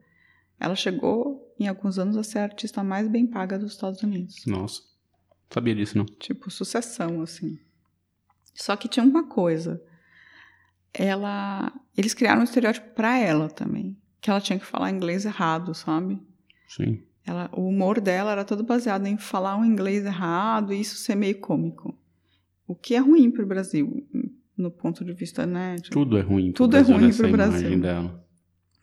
Ela 0.59 0.75
chegou, 0.75 1.55
em 1.59 1.68
alguns 1.68 1.99
anos, 1.99 2.16
a 2.16 2.23
ser 2.25 2.39
a 2.41 2.45
artista 2.45 2.83
mais 2.83 3.07
bem 3.07 3.27
paga 3.27 3.59
dos 3.59 3.73
Estados 3.73 4.03
Unidos. 4.03 4.45
Nossa. 4.47 4.83
Sabia 5.51 5.75
disso, 5.75 5.97
não. 5.97 6.05
Tipo, 6.05 6.51
sucessão, 6.51 7.23
assim. 7.23 7.59
Só 8.55 8.77
que 8.77 8.89
tinha 8.89 9.05
uma 9.05 9.25
coisa. 9.27 9.81
Ela. 10.93 11.72
Eles 11.97 12.14
criaram 12.14 12.41
um 12.41 12.45
estereótipo 12.45 12.88
pra 12.95 13.18
ela 13.18 13.49
também. 13.49 13.97
Que 14.20 14.30
ela 14.30 14.41
tinha 14.41 14.59
que 14.59 14.66
falar 14.66 14.91
inglês 14.91 15.24
errado, 15.24 15.74
sabe? 15.74 16.20
Sim. 16.68 17.03
Ela, 17.26 17.49
o 17.53 17.68
humor 17.68 18.01
dela 18.01 18.32
era 18.32 18.45
todo 18.45 18.62
baseado 18.64 19.07
em 19.07 19.16
falar 19.16 19.57
um 19.57 19.64
inglês 19.64 20.05
errado 20.05 20.72
e 20.72 20.80
isso 20.80 20.97
ser 20.97 21.14
meio 21.14 21.38
cômico. 21.41 21.97
O 22.66 22.74
que 22.74 22.95
é 22.95 22.99
ruim 22.99 23.30
pro 23.30 23.47
Brasil, 23.47 24.07
no 24.57 24.70
ponto 24.70 25.05
de 25.05 25.12
vista, 25.12 25.47
né? 25.47 25.76
de- 25.76 25.91
Tudo 25.91 26.18
é 26.18 26.20
ruim. 26.22 26.53
Tudo 26.53 26.76
é 26.76 26.78
Brasil 26.80 26.97
ruim 26.97 27.07
nessa 27.07 27.18
pro 27.22 27.28
imagem 27.32 27.61
Brasil. 27.61 27.80
Dela. 27.80 28.26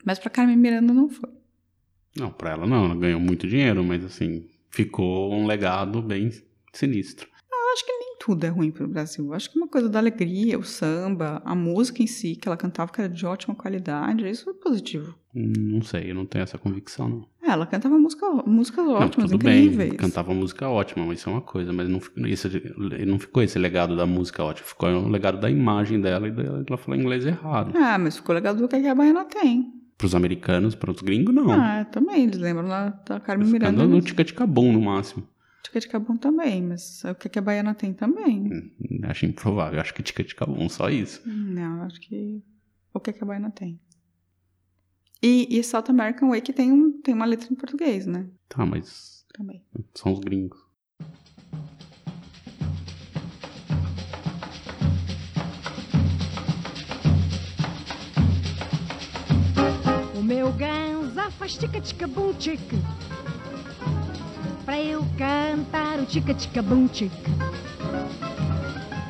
Mas 0.04 0.18
pra 0.18 0.30
Carmen 0.30 0.56
Miranda 0.56 0.92
não 0.92 1.08
foi. 1.08 1.30
Não, 2.16 2.30
pra 2.30 2.50
ela 2.52 2.66
não. 2.66 2.86
Ela 2.86 2.94
ganhou 2.96 3.20
muito 3.20 3.46
dinheiro, 3.46 3.82
mas 3.84 4.04
assim, 4.04 4.46
ficou 4.70 5.32
um 5.34 5.46
legado 5.46 6.00
bem 6.02 6.30
sinistro. 6.72 7.28
Eu 7.50 7.72
acho 7.74 7.84
que 7.84 7.92
nem 7.92 8.07
tudo 8.18 8.44
é 8.44 8.48
ruim 8.48 8.70
pro 8.70 8.86
Brasil. 8.88 9.24
Eu 9.26 9.32
acho 9.34 9.50
que 9.50 9.58
uma 9.58 9.68
coisa 9.68 9.88
da 9.88 9.98
alegria, 9.98 10.58
o 10.58 10.64
samba, 10.64 11.40
a 11.44 11.54
música 11.54 12.02
em 12.02 12.06
si, 12.06 12.34
que 12.36 12.48
ela 12.48 12.56
cantava, 12.56 12.90
que 12.92 13.00
era 13.00 13.08
de 13.08 13.24
ótima 13.24 13.54
qualidade, 13.54 14.28
isso 14.28 14.50
é 14.50 14.52
positivo. 14.52 15.14
Não 15.34 15.82
sei, 15.82 16.10
eu 16.10 16.14
não 16.14 16.26
tenho 16.26 16.42
essa 16.42 16.58
convicção, 16.58 17.08
não. 17.08 17.26
É, 17.42 17.50
ela 17.52 17.64
cantava 17.66 17.96
música, 17.98 18.26
músicas 18.44 18.86
ótimas, 18.88 19.30
não, 19.30 19.38
tudo 19.38 19.48
incríveis. 19.50 19.76
bem, 19.90 19.96
cantava 19.96 20.34
música 20.34 20.68
ótima, 20.68 21.06
mas 21.06 21.20
isso 21.20 21.28
é 21.30 21.32
uma 21.32 21.40
coisa, 21.40 21.72
mas 21.72 21.88
não, 21.88 22.00
ficou- 22.00 22.26
isso, 22.26 22.48
não 23.06 23.18
ficou 23.18 23.42
esse 23.42 23.58
legado 23.58 23.96
da 23.96 24.04
música 24.06 24.42
ótima, 24.42 24.66
ficou 24.66 24.88
o 24.88 25.08
legado 25.08 25.38
da 25.38 25.48
imagem 25.50 26.00
dela 26.00 26.26
e 26.26 26.30
dela, 26.30 26.64
ela 26.66 26.76
falou 26.78 26.98
inglês 27.00 27.24
errado. 27.24 27.72
Ah, 27.76 27.98
mas 27.98 28.16
ficou 28.16 28.34
legal 28.34 28.54
do 28.54 28.66
que 28.66 28.74
a 28.76 28.94
Baiana 28.94 29.24
tem. 29.24 29.72
Pros 29.96 30.14
americanos, 30.14 30.74
para 30.74 30.90
os 30.90 31.00
gringos, 31.00 31.34
não. 31.34 31.50
Ah, 31.52 31.84
também, 31.84 32.24
eles 32.24 32.38
lembram 32.38 32.68
lá 32.68 32.88
da 33.06 33.18
Carmen 33.20 33.48
Miranda. 33.48 33.72
Ficando 33.72 33.88
no 33.90 33.96
no 33.96 34.02
tica-tica-bom 34.02 34.72
no 34.72 34.80
máximo. 34.80 35.26
Tica 35.62 35.80
de 35.80 35.88
Cabum 35.88 36.16
também, 36.16 36.62
mas 36.62 37.02
o 37.04 37.14
que 37.14 37.38
a 37.38 37.42
Baiana 37.42 37.74
tem 37.74 37.92
também. 37.92 38.40
Hum, 38.52 39.00
Acho 39.04 39.26
improvável, 39.26 39.80
acho 39.80 39.92
que 39.92 40.02
tica-tica-bom, 40.02 40.68
só 40.68 40.88
isso. 40.88 41.20
Não, 41.28 41.82
acho 41.82 42.00
que 42.00 42.42
o 42.94 43.00
que 43.00 43.10
a 43.20 43.24
Baiana 43.26 43.50
tem. 43.50 43.78
E, 45.22 45.46
e 45.58 45.62
South 45.64 45.84
American 45.88 46.28
Way 46.30 46.40
que 46.40 46.52
tem, 46.52 46.72
um, 46.72 47.00
tem 47.02 47.12
uma 47.14 47.24
letra 47.26 47.52
em 47.52 47.56
português, 47.56 48.06
né? 48.06 48.28
Tá, 48.48 48.64
mas 48.64 49.26
Também. 49.34 49.62
são 49.94 50.12
os 50.12 50.20
gringos. 50.20 50.58
O 60.18 60.22
meu 60.22 60.52
ganza 60.52 61.30
faz 61.32 61.56
tica-tica-bum 61.56 62.32
tica 62.34 62.76
cantar 65.18 65.98
o 65.98 66.06
tica-tica-bum 66.06 66.86
tica 66.86 67.30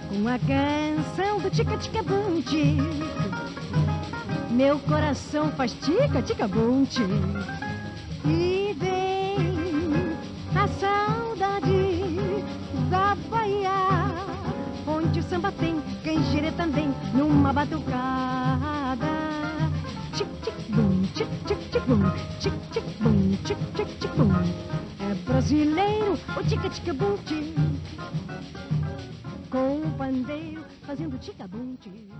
Com 0.08 0.26
a 0.26 0.38
canção 0.38 1.38
do 1.38 1.50
tica-tica-bum 1.50 2.40
tica 2.40 2.82
Meu 4.50 4.78
coração 4.78 5.50
faz 5.52 5.74
tica-tica-bum 5.74 6.86
tica 6.86 7.06
E 8.24 8.74
vem 8.78 10.16
a 10.56 10.66
saudade 10.80 12.42
da 12.88 13.14
Bahia 13.30 13.70
Onde 14.86 15.20
o 15.20 15.22
samba 15.22 15.52
tem 15.52 15.78
canjere 16.02 16.50
também 16.52 16.94
numa 17.12 17.52
batucada. 17.52 19.06
Tic 20.14 20.26
tic 20.42 20.54
bum, 20.70 21.02
tic 21.12 21.28
brasileiro 25.38 26.14
o 26.36 26.48
tic 26.48 26.60
tic 26.68 26.92
bum 26.94 27.16
tic. 27.24 27.54
Com 29.48 29.82
o 29.82 29.96
pandeiro 29.96 30.64
fazendo 30.82 31.16
tic 31.16 31.36
bum 31.48 31.76
tic. 31.76 32.10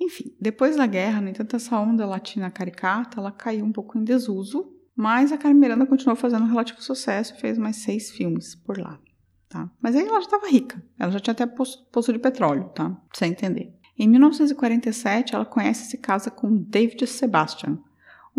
Enfim, 0.00 0.34
depois 0.40 0.74
da 0.74 0.88
guerra, 0.88 1.20
no 1.20 1.28
entanto, 1.28 1.54
essa 1.54 1.78
onda 1.78 2.04
latina 2.04 2.50
caricata, 2.50 3.20
ela 3.20 3.30
caiu 3.30 3.64
um 3.64 3.70
pouco 3.70 3.96
em 3.96 4.02
desuso, 4.02 4.72
mas 4.96 5.30
a 5.30 5.38
Carmen 5.38 5.60
Miranda 5.60 5.86
continuou 5.86 6.16
fazendo 6.16 6.42
um 6.42 6.48
relativo 6.48 6.82
sucesso 6.82 7.34
e 7.36 7.40
fez 7.40 7.56
mais 7.56 7.76
seis 7.76 8.10
filmes 8.10 8.56
por 8.56 8.76
lá, 8.76 8.98
tá? 9.48 9.70
Mas 9.80 9.94
aí 9.94 10.02
ela 10.02 10.20
já 10.20 10.26
estava 10.26 10.48
rica, 10.48 10.82
ela 10.98 11.12
já 11.12 11.20
tinha 11.20 11.32
até 11.32 11.46
poço, 11.46 12.12
de 12.12 12.18
petróleo, 12.18 12.70
tá? 12.74 12.90
Pra 13.16 13.28
entender. 13.28 13.72
Em 13.96 14.08
1947, 14.08 15.36
ela 15.36 15.46
conhece 15.46 15.84
e 15.84 15.90
se 15.90 15.98
casa 15.98 16.28
com 16.28 16.56
David 16.56 17.06
Sebastian, 17.06 17.78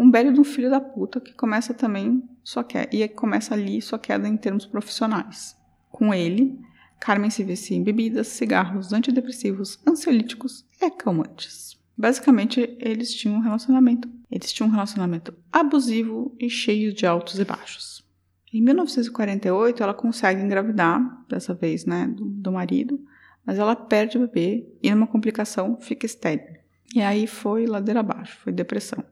um 0.02 0.10
belo 0.10 0.34
de 0.34 0.40
um 0.40 0.44
filho 0.44 0.68
da 0.68 0.82
puta 0.82 1.22
que 1.22 1.32
começa 1.32 1.76
também 1.76 2.28
sua 2.44 2.64
queda, 2.64 2.90
e 2.92 3.08
começa 3.08 3.54
ali 3.54 3.80
sua 3.80 4.00
queda 4.00 4.28
em 4.28 4.36
termos 4.36 4.66
profissionais. 4.66 5.56
Com 5.92 6.12
ele, 6.12 6.60
Carmen 7.00 7.30
se 7.30 7.44
vicia 7.44 7.78
em 7.78 7.84
bebidas, 7.84 8.28
cigarros, 8.28 8.94
antidepressivos, 8.94 9.80
ansiolíticos 9.88 10.66
e 10.82 10.90
calmantes. 10.90 11.80
Basicamente, 11.96 12.76
eles 12.80 13.14
tinham 13.14 13.36
um 13.36 13.42
relacionamento. 13.42 14.10
Eles 14.32 14.52
tinham 14.52 14.68
um 14.68 14.72
relacionamento 14.72 15.36
abusivo 15.54 16.36
e 16.40 16.50
cheio 16.50 16.92
de 16.92 17.06
altos 17.06 17.38
e 17.38 17.46
baixos. 17.46 18.04
Em 18.52 18.60
1948, 18.60 19.84
ela 19.84 19.94
consegue 19.94 20.42
engravidar, 20.42 21.26
dessa 21.30 21.54
vez, 21.54 21.86
né, 21.86 22.08
do, 22.08 22.26
do 22.26 22.52
marido, 22.52 23.00
mas 23.46 23.60
ela 23.60 23.76
perde 23.76 24.18
o 24.18 24.22
bebê 24.22 24.68
e, 24.82 24.90
numa 24.90 25.06
complicação, 25.06 25.78
fica 25.80 26.08
estéril. 26.08 26.60
E 26.96 27.02
aí 27.02 27.28
foi 27.28 27.68
ladeira 27.68 28.00
abaixo, 28.00 28.40
foi 28.40 28.52
depressão. 28.52 29.04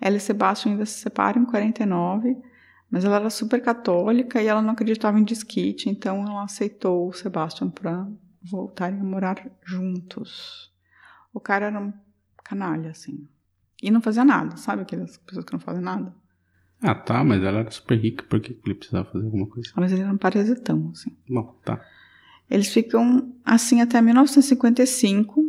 Ela 0.00 0.16
e 0.16 0.20
Sebastião 0.20 0.72
ainda 0.72 0.86
se 0.86 1.00
separam 1.00 1.42
em 1.42 1.44
49, 1.44 2.36
mas 2.90 3.04
ela 3.04 3.16
era 3.16 3.30
super 3.30 3.60
católica 3.62 4.40
e 4.42 4.46
ela 4.46 4.62
não 4.62 4.70
acreditava 4.70 5.18
em 5.18 5.24
desquite, 5.24 5.88
então 5.88 6.22
ela 6.22 6.44
aceitou 6.44 7.08
o 7.08 7.12
Sebastian 7.12 7.70
para 7.70 8.08
voltarem 8.42 8.98
a 9.00 9.04
morar 9.04 9.46
juntos. 9.64 10.72
O 11.32 11.38
cara 11.38 11.66
era 11.66 11.78
um 11.80 11.92
canalha, 12.42 12.90
assim. 12.90 13.28
E 13.82 13.90
não 13.90 14.00
fazia 14.00 14.24
nada, 14.24 14.56
sabe 14.56 14.82
aquelas 14.82 15.16
pessoas 15.18 15.44
que 15.44 15.52
não 15.52 15.60
fazem 15.60 15.82
nada? 15.82 16.14
Ah, 16.82 16.94
tá, 16.94 17.22
mas 17.22 17.42
ela 17.42 17.60
era 17.60 17.70
super 17.70 17.98
rica, 17.98 18.24
por 18.24 18.40
que 18.40 18.54
que 18.54 18.68
ele 18.68 18.74
precisava 18.74 19.10
fazer 19.10 19.24
alguma 19.26 19.46
coisa? 19.46 19.70
Ah, 19.74 19.80
Mas 19.80 19.92
ele 19.92 20.02
era 20.02 20.12
um 20.12 20.16
parasitão, 20.16 20.90
assim. 20.92 21.14
Bom, 21.28 21.54
tá. 21.64 21.80
Eles 22.48 22.68
ficam 22.72 23.32
assim 23.44 23.80
até 23.80 24.00
1955, 24.00 25.42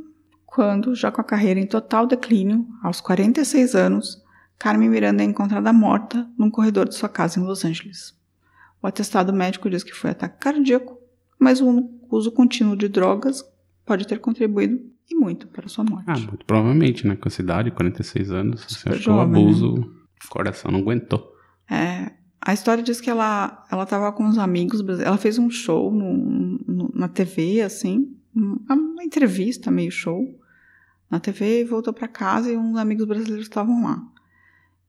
quando, 0.45 0.93
já 0.93 1.09
com 1.11 1.21
a 1.21 1.23
carreira 1.23 1.59
em 1.59 1.65
total 1.65 2.05
declínio, 2.05 2.67
aos 2.83 2.99
46 2.99 3.73
anos, 3.73 4.20
Carmen 4.62 4.89
Miranda 4.89 5.24
é 5.24 5.26
encontrada 5.26 5.74
morta 5.74 6.30
num 6.38 6.51
corredor 6.51 6.88
de 6.88 6.93
sua 6.93 7.09
casa 7.09 7.39
em 7.39 7.43
Los 7.43 7.66
Angeles. 7.66 8.16
O 8.82 8.86
atestado 8.86 9.34
médico 9.34 9.68
diz 9.70 9.84
que 9.84 9.91
foi 9.91 10.12
ataque 10.12 10.38
cardíaco, 10.39 10.99
mas 11.39 11.59
o 11.59 11.89
uso 12.12 12.32
contínuo 12.32 12.76
de 12.78 12.88
drogas 12.88 13.43
pode 13.86 14.05
ter 14.05 14.20
contribuído 14.20 14.80
e 15.09 15.16
muito 15.16 15.47
para 15.47 15.68
sua 15.68 15.84
morte. 15.84 16.05
Ah, 16.07 16.18
muito 16.18 16.45
provavelmente, 16.45 17.07
né? 17.07 17.16
Com 17.16 17.28
a 17.28 17.32
cidade, 17.32 17.72
46 17.72 18.32
anos, 18.32 18.62
você 18.64 18.76
Super 18.80 18.89
acha 18.93 19.03
que 19.03 19.09
o 19.09 19.14
jovem, 19.14 19.43
abuso, 19.43 19.93
o 20.26 20.30
coração 20.30 20.72
não 20.72 20.80
aguentou. 20.82 21.32
É, 21.70 22.12
a 22.39 22.53
história 22.53 22.84
diz 22.84 23.01
que 23.01 23.09
ela 23.09 23.66
ela 23.72 23.84
estava 23.84 24.12
com 24.12 24.24
uns 24.26 24.38
amigos, 24.38 24.80
ela 24.99 25.18
fez 25.18 25.39
um 25.39 25.49
show 25.49 25.91
no- 25.91 26.59
no- 26.68 26.91
na 26.93 27.07
TV, 27.07 27.62
assim, 27.62 28.16
uma 28.36 29.03
entrevista, 29.03 29.72
meio 29.72 29.91
show, 29.91 30.24
na 31.09 31.20
TV 31.20 31.62
e 31.62 31.64
voltou 31.64 31.91
para 31.93 32.07
casa 32.07 32.51
e 32.51 32.55
uns 32.57 32.78
amigos 32.78 33.05
brasileiros 33.07 33.45
estavam 33.47 33.84
lá. 33.84 34.01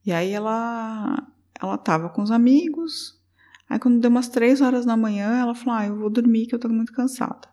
E 0.05 0.13
aí 0.13 0.31
ela 0.31 1.27
ela 1.61 1.75
estava 1.77 2.09
com 2.09 2.23
os 2.23 2.31
amigos, 2.31 3.21
aí 3.69 3.79
quando 3.79 4.01
deu 4.01 4.11
umas 4.11 4.29
três 4.29 4.61
horas 4.61 4.85
da 4.85 4.97
manhã, 4.97 5.39
ela 5.39 5.55
falou, 5.55 5.79
ah, 5.79 5.87
eu 5.87 5.97
vou 5.97 6.11
dormir 6.11 6.47
que 6.47 6.55
eu 6.55 6.59
tô 6.59 6.69
muito 6.69 6.93
cansada. 6.93 7.49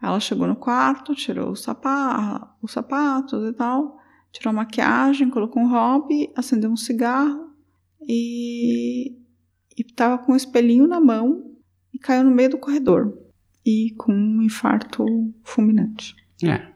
Ela 0.00 0.20
chegou 0.20 0.46
no 0.46 0.54
quarto, 0.54 1.14
tirou 1.14 1.50
os 1.50 1.62
sapatos 1.62 3.48
e 3.48 3.52
tal, 3.52 3.98
tirou 4.32 4.50
a 4.50 4.54
maquiagem, 4.54 5.30
colocou 5.30 5.62
um 5.62 5.68
hobby, 5.68 6.32
acendeu 6.36 6.70
um 6.70 6.76
cigarro 6.76 7.50
e 8.00 9.18
e 9.76 9.84
tava 9.84 10.18
com 10.18 10.32
um 10.32 10.36
espelhinho 10.36 10.86
na 10.86 11.00
mão 11.00 11.56
e 11.92 11.98
caiu 11.98 12.24
no 12.24 12.30
meio 12.30 12.50
do 12.50 12.58
corredor 12.58 13.16
e 13.64 13.94
com 13.96 14.12
um 14.12 14.42
infarto 14.42 15.04
fulminante. 15.42 16.14
É, 16.44 16.72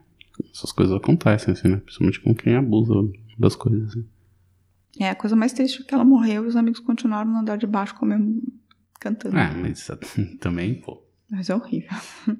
essas 0.50 0.72
coisas 0.72 0.94
acontecem, 0.96 1.52
assim, 1.52 1.68
né? 1.68 1.76
Principalmente 1.78 2.20
com 2.20 2.34
quem 2.34 2.57
abusa 2.57 2.94
das 3.38 3.57
coisas. 3.57 3.90
Assim. 3.90 4.07
É, 4.99 5.11
a 5.11 5.14
coisa 5.14 5.36
mais 5.36 5.53
triste 5.53 5.82
é 5.82 5.84
que 5.84 5.94
ela 5.94 6.05
morreu 6.05 6.44
e 6.44 6.47
os 6.49 6.57
amigos 6.57 6.80
continuaram 6.80 7.30
no 7.30 7.38
andar 7.38 7.57
de 7.57 7.66
baixo 7.66 7.94
comendo 7.94 8.42
cantando. 8.99 9.36
É, 9.36 9.51
mas 9.53 9.88
também, 10.40 10.80
pô. 10.80 11.03
Mas 11.30 11.51
é 11.51 11.55
horrível. 11.55 11.90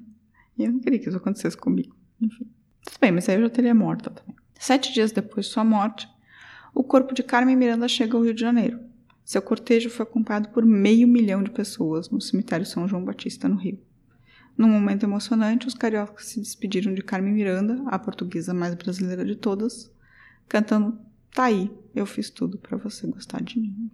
E 0.57 0.63
eu 0.63 0.71
não 0.71 0.79
queria 0.79 0.97
que 0.97 1.07
isso 1.07 1.17
acontecesse 1.17 1.55
comigo. 1.55 1.95
Enfim. 2.19 2.49
Tudo 2.83 2.97
bem, 2.99 3.11
mas 3.11 3.29
aí 3.29 3.35
eu 3.35 3.41
já 3.43 3.49
teria 3.51 3.75
morta 3.75 4.09
também. 4.09 4.35
Sete 4.59 4.91
dias 4.91 5.11
depois 5.11 5.45
de 5.45 5.51
sua 5.51 5.63
morte, 5.63 6.09
o 6.73 6.83
corpo 6.83 7.13
de 7.13 7.21
Carmen 7.21 7.55
Miranda 7.55 7.87
chega 7.87 8.17
ao 8.17 8.23
Rio 8.23 8.33
de 8.33 8.41
Janeiro. 8.41 8.79
Seu 9.23 9.41
cortejo 9.41 9.89
foi 9.89 10.03
acompanhado 10.03 10.49
por 10.49 10.65
meio 10.65 11.07
milhão 11.07 11.43
de 11.43 11.51
pessoas 11.51 12.09
no 12.09 12.19
cemitério 12.19 12.65
São 12.65 12.87
João 12.87 13.05
Batista, 13.05 13.47
no 13.47 13.55
Rio. 13.55 13.79
Num 14.57 14.67
momento 14.67 15.03
emocionante, 15.03 15.67
os 15.67 15.75
cariocas 15.75 16.25
se 16.25 16.39
despediram 16.39 16.93
de 16.93 17.03
Carmen 17.03 17.33
Miranda, 17.33 17.83
a 17.85 17.99
portuguesa 17.99 18.53
mais 18.53 18.73
brasileira 18.73 19.23
de 19.23 19.35
todas, 19.35 19.91
cantando 20.47 20.99
Tá 21.37 21.43
aí, 21.43 21.69
eu 21.93 22.07
fiz 22.07 22.31
tudo 22.31 22.57
pra 22.57 22.79
você 22.79 23.05
gostar 23.05 23.43
de 23.43 23.59
mim. 23.59 23.91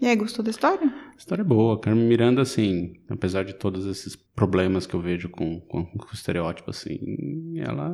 E 0.00 0.06
aí, 0.06 0.16
gostou 0.16 0.42
da 0.42 0.50
história? 0.50 0.86
A 0.86 1.14
história 1.14 1.42
é 1.42 1.44
boa. 1.44 1.78
Carmen 1.78 2.08
Miranda, 2.08 2.40
assim, 2.40 2.94
apesar 3.10 3.44
de 3.44 3.52
todos 3.52 3.84
esses 3.84 4.16
problemas 4.16 4.86
que 4.86 4.94
eu 4.94 5.02
vejo 5.02 5.28
com, 5.28 5.60
com, 5.60 5.84
com 5.84 6.06
o 6.06 6.14
estereótipo, 6.14 6.70
assim, 6.70 7.58
ela 7.58 7.92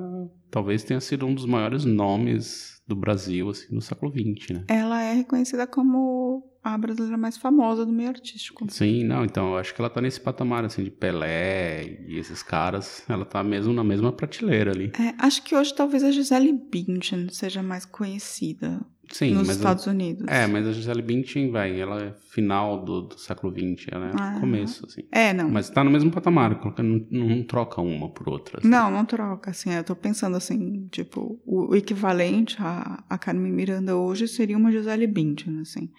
talvez 0.53 0.85
tenha 0.85 1.01
sido 1.01 1.27
um 1.27 1.35
dos 1.35 1.47
maiores 1.47 1.85
nomes 1.85 2.81
do 2.87 2.95
Brasil, 2.95 3.51
assim, 3.51 3.75
no 3.75 3.83
século 3.83 4.13
XX, 4.13 4.51
né? 4.51 4.65
Ela 4.69 5.03
é 5.03 5.15
reconhecida 5.15 5.67
como 5.67 6.49
a 6.63 6.79
brasileira 6.79 7.17
mais 7.17 7.37
famosa 7.37 7.85
do 7.85 7.93
meio 7.93 8.11
artístico. 8.11 8.65
Sim, 8.71 9.03
não, 9.03 9.25
então 9.25 9.51
eu 9.51 9.57
acho 9.57 9.75
que 9.75 9.81
ela 9.81 9.91
tá 9.91 10.01
nesse 10.01 10.21
patamar, 10.21 10.65
assim, 10.65 10.85
de 10.85 10.93
Pelé 10.93 12.05
e 12.07 12.19
esses 12.19 12.41
caras, 12.41 13.05
ela 13.09 13.25
tá 13.25 13.43
mesmo 13.43 13.73
na 13.73 13.83
mesma 13.83 14.13
prateleira 14.13 14.71
ali. 14.71 14.93
É, 14.97 15.13
acho 15.19 15.43
que 15.43 15.57
hoje 15.57 15.75
talvez 15.75 16.05
a 16.05 16.13
Gisele 16.13 16.53
Bündchen 16.53 17.29
seja 17.31 17.65
mais 17.65 17.85
conhecida 17.85 18.81
Sim, 19.13 19.35
nos. 19.35 19.49
Estados 19.51 19.87
Unidos. 19.87 20.27
É, 20.27 20.47
mas 20.47 20.67
a 20.67 20.73
Gisele 20.73 21.03
Bündchen, 21.03 21.51
vai, 21.51 21.79
ela 21.81 22.03
é 22.03 22.15
final 22.31 22.83
do, 22.85 23.03
do 23.03 23.19
século 23.21 23.53
XX, 23.53 23.87
ela 23.93 24.07
é 24.09 24.13
Ah. 24.19 24.41
começo, 24.41 24.87
assim. 24.87 25.03
É, 25.13 25.33
não. 25.33 25.49
Mas 25.51 25.69
tá 25.71 25.85
no 25.85 25.91
mesmo 25.91 26.11
patamar, 26.11 26.59
não, 26.83 27.07
não 27.11 27.43
troca 27.45 27.81
uma 27.81 28.09
por 28.09 28.29
outra. 28.29 28.59
assim. 28.59 28.69
Não, 28.69 28.91
não 28.91 29.05
troca, 29.05 29.51
assim, 29.51 29.71
eu 29.73 29.85
tô 29.85 29.95
pensando 29.95 30.37
assim, 30.37 30.89
tipo, 30.91 31.39
o, 31.45 31.73
o 31.73 31.77
equivalente 31.77 32.57
a, 32.59 33.05
a 33.09 33.19
Carmen 33.19 33.53
Miranda 33.53 33.97
hoje 33.97 34.27
seria 34.27 34.57
uma 34.57 34.73
Gisele 34.73 35.07
Bündchen, 35.07 35.61
assim. 35.61 35.91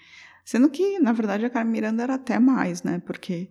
Sendo 0.43 0.69
que, 0.69 0.99
na 0.99 1.13
verdade, 1.13 1.45
a 1.45 1.49
Carmen 1.49 1.71
Miranda 1.71 2.03
era 2.03 2.15
até 2.15 2.39
mais, 2.39 2.83
né, 2.83 3.01
porque 3.05 3.47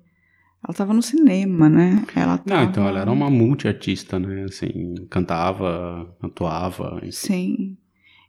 ela 0.66 0.74
tava 0.76 0.92
no 0.92 1.02
cinema, 1.02 1.68
né, 1.68 2.04
ela 2.14 2.36
Não, 2.36 2.56
tava... 2.56 2.64
então 2.64 2.86
ela 2.88 3.00
era 3.00 3.10
uma 3.10 3.30
multiartista, 3.30 4.18
né? 4.18 4.44
Assim, 4.44 4.94
cantava, 5.10 6.14
atuava. 6.22 6.98
enfim. 7.02 7.10
Sim, 7.12 7.76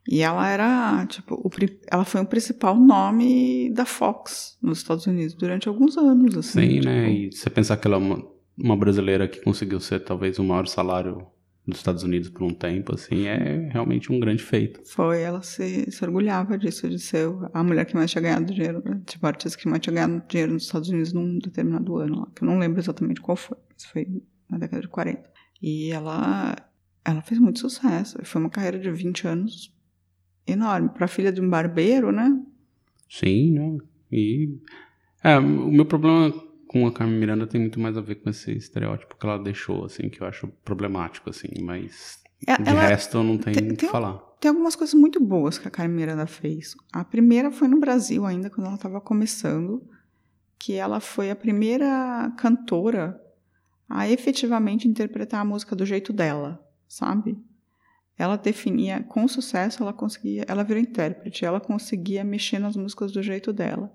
e 0.08 0.22
ela 0.22 0.48
era, 0.50 1.06
tipo, 1.08 1.36
o, 1.36 1.50
ela 1.90 2.04
foi 2.04 2.22
o 2.22 2.26
principal 2.26 2.76
nome 2.76 3.70
da 3.72 3.86
Fox 3.86 4.58
nos 4.62 4.80
Estados 4.80 5.08
Unidos 5.08 5.34
durante 5.34 5.68
alguns 5.68 5.98
anos, 5.98 6.36
assim. 6.36 6.62
Sim, 6.62 6.70
tipo, 6.76 6.86
né? 6.86 7.12
E 7.12 7.32
você 7.32 7.50
pensar 7.50 7.78
que 7.78 7.88
ela 7.88 7.96
é 7.96 8.00
uma, 8.00 8.28
uma 8.58 8.76
brasileira 8.76 9.28
que 9.28 9.42
conseguiu 9.42 9.80
ser 9.80 10.02
talvez 10.02 10.40
o 10.40 10.44
maior 10.44 10.68
salário 10.68 11.26
dos 11.66 11.78
Estados 11.78 12.04
Unidos 12.04 12.30
por 12.30 12.44
um 12.44 12.54
tempo, 12.54 12.94
assim, 12.94 13.28
é 13.28 13.70
realmente 13.72 14.12
um 14.12 14.20
grande 14.20 14.44
feito. 14.44 14.82
Foi, 14.86 15.22
ela 15.22 15.42
se, 15.42 15.90
se 15.90 16.04
orgulhava 16.04 16.58
disso, 16.58 16.90
de 16.90 17.00
ser 17.00 17.30
a 17.54 17.64
mulher 17.64 17.86
que 17.86 17.96
mais 17.96 18.12
tinha 18.12 18.22
ganhado 18.22 18.54
dinheiro, 18.54 18.82
né? 18.84 19.02
tipo, 19.06 19.26
a 19.26 19.30
artista 19.30 19.58
que 19.58 19.70
mais 19.70 19.82
tinha 19.82 19.94
ganhado 19.94 20.22
dinheiro 20.28 20.52
nos 20.52 20.64
Estados 20.64 20.90
Unidos 20.90 21.14
num 21.14 21.40
determinado 21.40 21.96
ano, 21.96 22.20
lá, 22.20 22.28
que 22.36 22.44
eu 22.44 22.48
não 22.48 22.60
lembro 22.60 22.82
exatamente 22.82 23.22
qual 23.22 23.38
foi, 23.38 23.58
mas 23.72 23.86
foi 23.86 24.06
na 24.50 24.58
década 24.58 24.82
de 24.82 24.90
40. 24.90 25.24
E 25.62 25.92
ela, 25.92 26.54
ela 27.06 27.22
fez 27.22 27.40
muito 27.40 27.60
sucesso, 27.60 28.18
foi 28.26 28.42
uma 28.42 28.50
carreira 28.50 28.78
de 28.78 28.92
20 28.92 29.26
anos 29.26 29.74
enorme. 30.48 30.90
Para 30.90 31.08
filha 31.08 31.32
de 31.32 31.42
um 31.42 31.50
barbeiro, 31.50 32.12
né? 32.12 32.40
Sim, 33.10 33.52
né? 33.52 33.78
E. 34.12 34.58
É, 35.24 35.38
o 35.40 35.72
meu 35.72 35.86
problema 35.86 36.34
com 36.68 36.86
a 36.88 36.92
Carmen 36.92 37.18
Miranda 37.20 37.46
tem 37.48 37.62
muito 37.62 37.80
mais 37.80 37.96
a 37.98 38.02
ver 38.02 38.16
com 38.16 38.30
esse 38.30 38.52
estereótipo 38.52 39.16
que 39.16 39.26
ela 39.26 39.38
deixou, 39.38 39.86
assim, 39.86 40.10
que 40.10 40.22
eu 40.22 40.28
acho 40.28 40.48
problemático, 40.66 41.30
assim, 41.30 41.48
mas. 41.62 42.22
É, 42.46 42.58
De 42.62 42.72
resto, 42.72 43.18
eu 43.18 43.24
não 43.24 43.38
tenho 43.38 43.56
tem- 43.56 43.72
o 43.72 43.76
que 43.78 43.88
falar. 43.88 44.18
Tem 44.42 44.50
algumas 44.50 44.76
coisas 44.76 44.94
muito 44.94 45.22
boas 45.22 45.58
que 45.58 45.68
a 45.68 45.72
Carmen 45.72 45.96
Miranda 45.96 46.26
fez. 46.28 46.76
A 46.92 47.06
primeira 47.06 47.50
foi 47.50 47.70
no 47.70 47.80
Brasil 47.80 48.26
ainda, 48.26 48.50
quando 48.50 48.66
ela 48.68 48.76
estava 48.76 49.00
começando, 49.00 49.82
que 50.60 50.74
ela 50.74 51.00
foi 51.00 51.32
a 51.32 51.36
primeira 51.36 52.30
cantora 52.38 53.18
a 53.88 54.10
efetivamente 54.10 54.86
interpretar 54.88 55.40
a 55.40 55.46
música 55.46 55.76
do 55.76 55.86
jeito 55.86 56.12
dela, 56.12 56.62
sabe? 56.88 57.38
Ela 58.18 58.36
definia, 58.36 59.02
com 59.04 59.28
sucesso, 59.28 59.82
ela 59.82 59.92
conseguia, 59.94 60.46
ela 60.48 60.64
virou 60.64 60.82
intérprete, 60.82 61.46
ela 61.46 61.60
conseguia 61.60 62.24
mexer 62.24 62.60
nas 62.60 62.76
músicas 62.76 63.12
do 63.12 63.24
jeito 63.24 63.52
dela. 63.52 63.92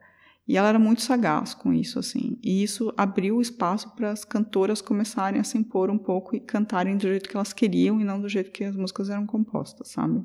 E 0.47 0.57
ela 0.57 0.71
era 0.71 0.79
muito 0.79 1.03
sagaz 1.03 1.53
com 1.53 1.75
isso, 1.75 1.99
assim. 1.99 2.39
E 2.43 2.63
isso 2.63 2.93
abriu 2.97 3.39
espaço 3.39 3.95
para 3.95 4.11
as 4.11 4.25
cantoras 4.25 4.81
começarem 4.81 5.39
a 5.39 5.45
se 5.45 5.59
impor 5.59 5.91
um 5.91 5.99
pouco 5.99 6.35
e 6.35 6.41
cantarem 6.41 6.97
do 6.97 7.03
jeito 7.03 7.29
que 7.29 7.37
elas 7.37 7.53
queriam 7.53 8.01
e 8.01 8.05
não 8.05 8.19
do 8.19 8.29
jeito 8.29 8.51
que 8.51 8.65
as 8.65 8.75
músicas 8.75 9.11
eram 9.11 9.27
compostas, 9.27 9.89
sabe? 9.89 10.23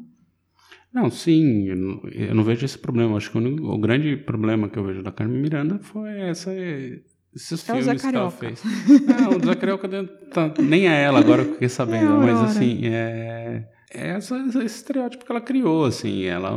Não, 0.93 1.09
sim, 1.09 1.67
eu 1.67 1.75
não, 1.75 2.01
eu 2.09 2.33
não 2.33 2.43
vejo 2.43 2.65
esse 2.65 2.77
problema. 2.77 3.17
Acho 3.17 3.31
que 3.31 3.37
o, 3.37 3.73
o 3.73 3.77
grande 3.77 4.15
problema 4.15 4.69
que 4.69 4.79
eu 4.79 4.85
vejo 4.85 5.03
da 5.03 5.11
Carmen 5.11 5.41
Miranda 5.41 5.77
foi 5.79 6.21
essa, 6.21 6.53
esses 7.35 7.67
É 7.67 7.73
o 7.73 7.81
Zé 7.81 7.97
filmes 7.97 8.01
que 8.01 8.15
ela 8.15 8.31
fez. 8.31 8.61
Não, 9.05 9.37
o 9.37 9.45
Zé 9.45 9.55
Carioca 9.55 9.89
tá- 10.31 10.53
nem 10.61 10.87
é 10.87 11.03
ela, 11.03 11.19
agora 11.19 11.43
que 11.43 11.49
eu 11.49 11.53
fiquei 11.55 11.69
sabendo. 11.69 12.13
É 12.13 12.17
mas 12.17 12.39
assim, 12.39 12.85
é 12.85 13.67
essa, 13.93 14.37
esse 14.37 14.65
estereótipo 14.65 15.25
que 15.25 15.31
ela 15.31 15.41
criou, 15.41 15.85
assim. 15.85 16.23
Ela, 16.23 16.51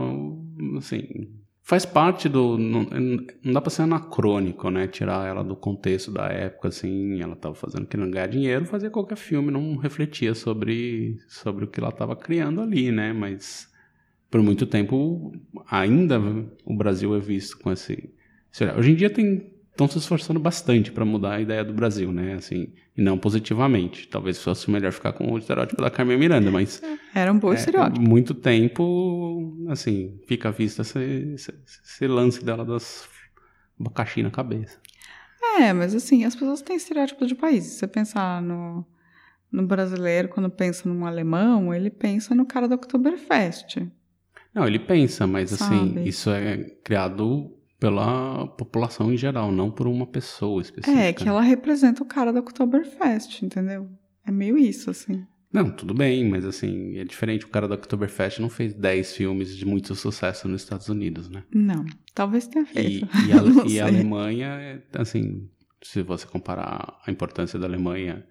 assim, 0.79 1.29
faz 1.63 1.85
parte 1.85 2.29
do... 2.29 2.57
Não, 2.59 2.85
não 3.43 3.53
dá 3.53 3.61
pra 3.61 3.71
ser 3.71 3.83
anacrônico, 3.83 4.71
né? 4.71 4.87
Tirar 4.87 5.27
ela 5.27 5.45
do 5.45 5.55
contexto 5.55 6.11
da 6.11 6.27
época, 6.27 6.69
assim. 6.69 7.21
Ela 7.21 7.37
tava 7.37 7.55
fazendo, 7.55 7.87
querendo 7.87 8.11
ganhar 8.11 8.27
dinheiro, 8.27 8.67
fazia 8.67 8.91
qualquer 8.91 9.17
filme, 9.17 9.51
não 9.51 9.77
refletia 9.77 10.35
sobre, 10.35 11.19
sobre 11.29 11.65
o 11.65 11.69
que 11.69 11.81
ela 11.81 11.93
tava 11.93 12.17
criando 12.17 12.61
ali, 12.61 12.91
né? 12.91 13.13
Mas 13.13 13.71
por 14.31 14.43
muito 14.43 14.67
tempo 14.67 15.33
ainda 15.71 16.21
o 16.65 16.77
Brasil 16.77 17.15
é 17.15 17.21
visto 17.21 17.59
com 17.59 17.73
esse, 17.73 18.13
esse 18.53 18.65
olhar. 18.65 18.79
Hoje 18.79 18.93
em 18.93 18.95
dia 18.95 19.11
tem 19.11 19.56
estão 19.77 19.87
se 19.87 19.99
esforçando 19.99 20.41
bastante 20.41 20.91
para 20.91 21.05
mudar 21.05 21.35
a 21.35 21.41
ideia 21.41 21.63
do 21.63 21.73
Brasil, 21.75 22.11
né? 22.11 22.35
Assim, 22.35 22.73
e 22.97 23.03
não 23.03 23.19
positivamente. 23.19 24.09
Talvez 24.09 24.43
fosse 24.43 24.71
melhor 24.71 24.91
ficar 24.91 25.13
com 25.13 25.31
o 25.31 25.39
estereótipo 25.39 25.81
da 25.83 25.91
Carmen 25.91 26.19
Miranda, 26.19 26.51
mas 26.51 26.83
Era 27.15 27.31
um 27.33 27.39
bom 27.39 27.53
é, 27.53 27.57
estereótipo. 27.57 28.01
muito 28.01 28.33
tempo, 28.35 29.67
assim, 29.69 30.19
fica 30.27 30.49
à 30.49 30.53
vista 30.53 30.83
esse, 30.83 30.99
esse- 31.35 31.55
esse 31.85 32.07
lance 32.07 32.45
dela 32.45 32.65
das 32.65 33.07
abacaxi 33.79 34.23
na 34.23 34.31
cabeça. 34.31 34.79
É, 35.61 35.73
mas 35.73 35.95
assim, 35.95 36.25
as 36.25 36.35
pessoas 36.35 36.63
têm 36.63 36.77
estereótipos 36.77 37.29
de 37.29 37.35
países. 37.35 37.73
Se 37.75 37.79
você 37.81 37.87
pensar 37.87 38.41
no, 38.43 38.85
no 39.53 39.67
brasileiro, 39.67 40.29
quando 40.29 40.49
pensa 40.51 40.89
num 40.89 41.05
alemão, 41.07 41.73
ele 41.75 41.91
pensa 41.91 42.35
no 42.35 42.45
cara 42.47 42.67
do 42.67 42.75
Oktoberfest. 42.75 43.77
Não, 44.55 44.67
ele 44.67 44.79
pensa, 44.79 45.27
mas 45.27 45.53
assim, 45.53 45.89
Sabe. 45.95 46.09
isso 46.09 46.31
é 46.31 46.65
criado 46.83 47.53
pela 47.79 48.47
população 48.49 49.13
em 49.13 49.17
geral, 49.17 49.53
não 49.53 49.71
por 49.71 49.87
uma 49.87 50.07
pessoa 50.07 50.61
específica. 50.63 50.99
É, 51.03 51.13
que 51.13 51.29
ela 51.29 51.43
representa 51.43 52.03
o 52.03 52.07
cara 52.07 52.33
do 52.33 52.39
Oktoberfest, 52.39 53.43
entendeu? 53.43 53.89
É 54.27 54.31
meio 54.31 54.57
isso, 54.59 54.91
assim. 54.91 55.25
Não, 55.53 55.71
tudo 55.71 55.95
bem, 55.95 56.29
mas 56.29 56.45
assim, 56.45 56.99
é 56.99 57.05
diferente. 57.05 57.45
O 57.45 57.49
cara 57.49 57.69
da 57.69 57.77
Oktoberfest 57.77 58.41
não 58.41 58.49
fez 58.51 58.75
10 58.75 59.13
filmes 59.15 59.57
de 59.57 59.65
muito 59.65 59.95
sucesso 59.95 60.49
nos 60.49 60.63
Estados 60.63 60.89
Unidos, 60.89 61.29
né? 61.31 61.45
Não, 61.55 61.85
talvez 62.15 62.47
tenha 62.47 62.65
E, 62.65 62.69
feito. 62.69 63.09
e 63.27 63.33
a, 63.33 63.41
Não 63.43 63.67
e 63.67 63.81
a 63.81 63.87
Alemanha, 63.87 64.47
é, 64.49 64.83
assim, 64.99 65.49
se 65.83 66.03
você 66.03 66.27
comparar 66.27 66.99
a 67.07 67.11
importância 67.11 67.59
da 67.59 67.67
Alemanha 67.67 68.27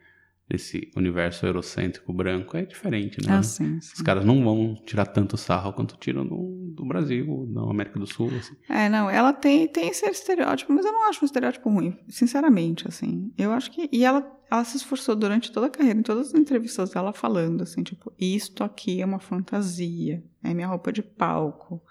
nesse 0.49 0.91
universo 0.95 1.45
eurocêntrico 1.45 2.13
branco, 2.13 2.55
é 2.55 2.65
diferente, 2.65 3.17
né? 3.25 3.37
Ah, 3.37 3.43
sim, 3.43 3.77
Os 3.77 3.89
sim. 3.89 4.03
caras 4.03 4.23
não 4.23 4.43
vão 4.43 4.75
tirar 4.85 5.07
tanto 5.07 5.37
sarro 5.37 5.73
quanto 5.73 5.97
tiram 5.97 6.25
do, 6.25 6.71
do 6.75 6.85
Brasil, 6.85 7.47
da 7.51 7.61
América 7.61 7.99
do 7.99 8.05
Sul, 8.05 8.29
assim. 8.37 8.55
É, 8.69 8.87
não, 8.87 9.09
ela 9.09 9.33
tem, 9.33 9.67
tem 9.67 9.89
esse 9.89 10.05
estereótipo, 10.05 10.71
mas 10.71 10.85
eu 10.85 10.91
não 10.91 11.09
acho 11.09 11.23
um 11.23 11.25
estereótipo 11.25 11.69
ruim, 11.69 11.97
sinceramente, 12.07 12.87
assim. 12.87 13.33
Eu 13.37 13.51
acho 13.51 13.71
que. 13.71 13.89
E 13.91 14.05
ela, 14.05 14.23
ela 14.51 14.63
se 14.63 14.77
esforçou 14.77 15.15
durante 15.15 15.51
toda 15.51 15.65
a 15.65 15.69
carreira, 15.69 15.99
em 15.99 16.03
todas 16.03 16.27
as 16.27 16.39
entrevistas 16.39 16.91
dela, 16.91 17.11
falando 17.11 17.63
assim, 17.63 17.81
tipo, 17.81 18.13
isto 18.19 18.63
aqui 18.63 19.01
é 19.01 19.05
uma 19.05 19.19
fantasia, 19.19 20.23
é 20.43 20.53
minha 20.53 20.67
roupa 20.67 20.91
de 20.93 21.01
palco, 21.01 21.81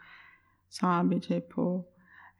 sabe? 0.69 1.19
Tipo. 1.19 1.85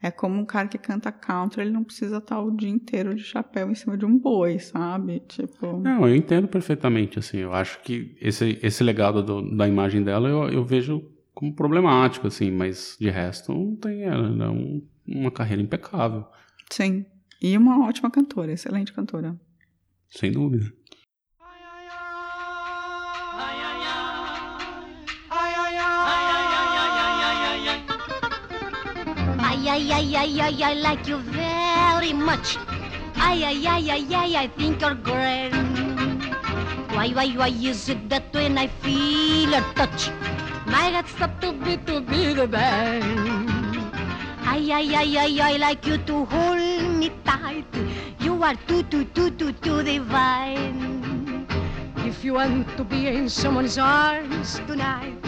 É 0.07 0.11
como 0.11 0.39
um 0.39 0.45
cara 0.45 0.69
que 0.69 0.77
canta 0.77 1.11
country, 1.11 1.63
ele 1.63 1.71
não 1.71 1.83
precisa 1.83 2.19
estar 2.19 2.39
o 2.39 2.51
dia 2.55 2.69
inteiro 2.69 3.15
de 3.15 3.23
chapéu 3.25 3.71
em 3.71 3.75
cima 3.75 3.97
de 3.97 4.05
um 4.05 4.19
boi, 4.19 4.59
sabe? 4.59 5.21
Tipo. 5.21 5.79
Não, 5.81 6.07
eu 6.07 6.15
entendo 6.15 6.47
perfeitamente, 6.47 7.19
assim, 7.19 7.39
eu 7.39 7.55
acho 7.55 7.81
que 7.81 8.15
esse, 8.21 8.59
esse 8.63 8.85
legado 8.85 9.23
do- 9.23 9.57
da 9.57 9.67
imagem 9.67 10.03
dela 10.03 10.29
eu, 10.29 10.47
eu 10.51 10.63
vejo 10.63 11.03
como 11.33 11.55
problemático, 11.55 12.27
assim, 12.27 12.51
mas 12.51 12.99
de 13.01 13.09
resto 13.09 13.51
não 13.55 13.75
tem, 13.77 14.03
ela 14.03 14.45
é 14.45 14.49
um- 14.51 14.87
uma 15.07 15.31
carreira 15.31 15.63
impecável, 15.63 16.27
Sim. 16.71 17.07
E 17.41 17.57
uma 17.57 17.87
ótima 17.89 18.11
cantora, 18.11 18.53
excelente 18.53 18.93
cantora. 18.93 19.39
sem 20.11 20.31
dúvida. 20.33 20.71
Ai, 29.75 29.91
ai, 29.91 30.15
ai, 30.15 30.41
ai, 30.41 30.63
I 30.63 30.75
like 30.75 31.09
you 31.09 31.19
very 31.19 32.13
much. 32.13 32.59
Ay, 33.17 33.43
ay, 33.43 33.67
ay, 33.67 33.91
ay, 33.91 34.15
ay, 34.15 34.37
I 34.43 34.47
think 34.47 34.81
you're 34.81 34.95
grand. 34.95 36.23
Why, 36.95 37.11
why, 37.11 37.27
why 37.35 37.49
is 37.49 37.89
it 37.89 38.09
that 38.09 38.31
when 38.33 38.57
I 38.57 38.69
feel 38.69 39.53
a 39.53 39.63
touch, 39.75 40.11
my 40.67 40.95
heart 40.95 41.09
stops 41.09 41.41
to 41.41 41.53
beat 41.53 41.85
to 41.89 42.01
be 42.01 42.35
the 42.35 42.47
band? 42.47 43.51
Ay, 44.47 44.71
ay, 44.71 44.95
ay, 44.95 45.19
ay, 45.19 45.39
I 45.43 45.57
like 45.57 45.85
you 45.87 45.99
to 46.07 46.25
hold 46.25 46.95
me 46.95 47.11
tight. 47.25 47.67
You 48.21 48.41
are 48.45 48.55
too, 48.69 48.85
too, 48.85 49.07
too, 49.07 49.31
too, 49.31 49.51
too 49.59 49.83
divine. 49.83 51.04
If 52.15 52.25
you 52.25 52.35
want 52.35 52.69
to 52.77 52.85
be 52.85 53.09
in 53.09 53.29
someone's 53.29 53.77
arms 53.77 54.61
tonight, 54.69 55.19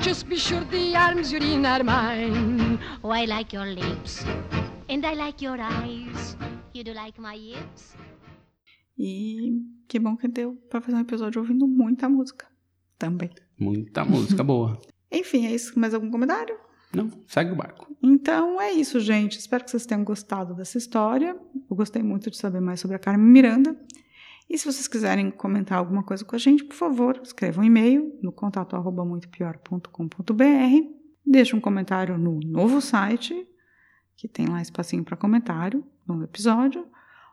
just 0.00 0.28
be 0.28 0.36
sure 0.36 0.64
the 0.64 0.96
arms 0.96 1.30
you're 1.30 1.40
in 1.40 1.64
are 1.64 1.84
mine. 1.84 2.80
Oh, 3.04 3.10
I 3.10 3.26
like 3.26 3.52
your 3.52 3.66
lips, 3.66 4.24
and 4.88 5.06
I 5.06 5.14
like 5.14 5.40
your 5.40 5.56
eyes. 5.60 6.36
You 6.74 6.82
do 6.82 6.94
like 6.94 7.20
my 7.20 7.36
hips? 7.36 7.94
E 8.98 9.52
que 9.86 10.00
bom 10.00 10.16
que 10.16 10.26
deu 10.26 10.56
pra 10.68 10.80
fazer 10.80 10.96
um 10.96 11.00
episódio 11.00 11.40
ouvindo 11.40 11.68
muita 11.68 12.08
música 12.08 12.48
também. 12.98 13.30
Muita 13.56 14.04
música 14.04 14.42
boa. 14.42 14.76
Enfim, 15.12 15.46
é 15.46 15.54
isso. 15.54 15.78
Mais 15.78 15.94
algum 15.94 16.10
comentário? 16.10 16.58
Não, 16.92 17.08
segue 17.28 17.52
o 17.52 17.56
barco. 17.56 17.86
Então 18.02 18.60
é 18.60 18.72
isso, 18.72 18.98
gente. 18.98 19.38
Espero 19.38 19.64
que 19.64 19.70
vocês 19.70 19.86
tenham 19.86 20.02
gostado 20.02 20.54
dessa 20.54 20.76
história. 20.76 21.36
Eu 21.70 21.76
gostei 21.76 22.02
muito 22.02 22.32
de 22.32 22.36
saber 22.36 22.60
mais 22.60 22.80
sobre 22.80 22.96
a 22.96 22.98
Carmen 22.98 23.28
Miranda. 23.28 23.76
E 24.52 24.58
se 24.58 24.66
vocês 24.66 24.86
quiserem 24.86 25.30
comentar 25.30 25.78
alguma 25.78 26.02
coisa 26.02 26.26
com 26.26 26.36
a 26.36 26.38
gente, 26.38 26.62
por 26.62 26.76
favor, 26.76 27.18
escrevam 27.22 27.64
um 27.64 27.66
e-mail 27.66 28.18
no 28.22 28.30
contato 28.30 28.76
arroba 28.76 29.02
muitopior.com.br. 29.02 30.44
Deixe 31.24 31.56
um 31.56 31.60
comentário 31.60 32.18
no 32.18 32.38
novo 32.38 32.78
site, 32.78 33.48
que 34.14 34.28
tem 34.28 34.44
lá 34.44 34.60
espacinho 34.60 35.02
para 35.04 35.16
comentário 35.16 35.82
no 36.06 36.22
episódio. 36.22 36.86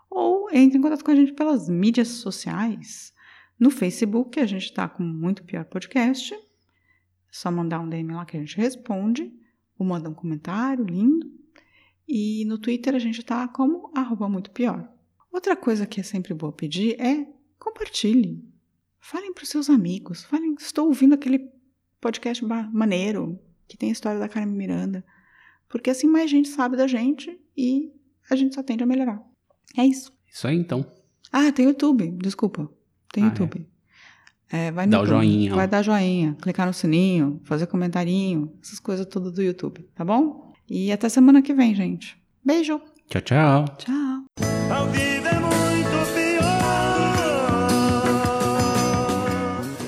Ou 0.10 0.50
entre 0.50 0.78
em 0.78 0.82
contato 0.82 1.04
com 1.04 1.12
a 1.12 1.16
gente 1.16 1.34
pelas 1.34 1.68
mídias 1.68 2.08
sociais. 2.08 3.14
No 3.60 3.70
Facebook, 3.70 4.40
a 4.40 4.46
gente 4.46 4.64
está 4.64 4.88
com 4.88 5.04
Muito 5.04 5.44
Pior 5.44 5.66
Podcast. 5.66 6.34
É 6.34 6.40
só 7.30 7.52
mandar 7.52 7.82
um 7.82 7.90
DM 7.90 8.14
lá 8.14 8.24
que 8.26 8.38
a 8.38 8.40
gente 8.40 8.56
responde. 8.56 9.30
Ou 9.78 9.86
manda 9.86 10.10
um 10.10 10.14
comentário 10.14 10.86
lindo. 10.86 11.30
E 12.08 12.46
no 12.46 12.58
Twitter 12.58 12.96
a 12.96 13.00
gente 13.00 13.20
está 13.20 13.46
como 13.50 13.92
arroba 13.94 14.30
muito 14.30 14.52
pior. 14.52 14.90
Outra 15.32 15.56
coisa 15.56 15.86
que 15.86 16.00
é 16.00 16.04
sempre 16.04 16.34
boa 16.34 16.52
pedir 16.52 17.00
é 17.00 17.28
compartilhe. 17.58 18.44
Falem 19.00 19.34
para 19.34 19.44
os 19.44 19.50
seus 19.50 19.70
amigos. 19.70 20.24
Falem, 20.24 20.56
estou 20.60 20.88
ouvindo 20.88 21.14
aquele 21.14 21.50
podcast 22.02 22.44
maneiro 22.72 23.40
que 23.68 23.78
tem 23.78 23.90
a 23.90 23.92
história 23.94 24.20
da 24.20 24.28
Carmen 24.28 24.56
Miranda. 24.56 25.06
Porque 25.68 25.90
assim 25.90 26.08
mais 26.08 26.30
gente 26.30 26.50
sabe 26.50 26.76
da 26.76 26.88
gente 26.88 27.40
e 27.56 27.92
a 28.30 28.36
gente 28.36 28.56
só 28.56 28.64
tende 28.64 28.84
a 28.84 28.88
melhorar. 28.88 29.22
É 29.78 29.86
isso. 29.86 30.12
Isso 30.28 30.48
aí 30.48 30.58
então. 30.58 30.86
Ah, 31.32 31.52
tem 31.52 31.66
YouTube. 31.66 32.10
Desculpa. 32.18 32.70
Tem 33.14 33.24
Ah, 33.24 33.28
YouTube. 33.28 33.68
É, 34.52 34.72
vai 34.72 34.88
no 34.88 34.92
Dá 34.92 35.00
o 35.00 35.04
YouTube. 35.04 35.18
joinha. 35.20 35.56
Vai 35.56 35.68
dar 35.68 35.82
joinha, 35.84 36.36
clicar 36.42 36.66
no 36.66 36.74
sininho, 36.74 37.40
fazer 37.44 37.68
comentarinho, 37.68 38.52
essas 38.62 38.80
coisas 38.80 39.06
tudo 39.06 39.32
do 39.32 39.44
YouTube, 39.44 39.88
tá 39.94 40.04
bom? 40.04 40.52
E 40.68 40.92
até 40.92 41.08
semana 41.08 41.42
que 41.42 41.54
vem, 41.54 41.76
gente. 41.76 42.20
Beijo. 42.44 42.82
Tchau, 43.10 43.22
tchau. 43.24 43.66
Tchau. 43.80 44.26
A 44.72 44.86
vida 44.86 45.30
é 45.30 45.40
muito 45.40 46.14
pior. 46.14 46.44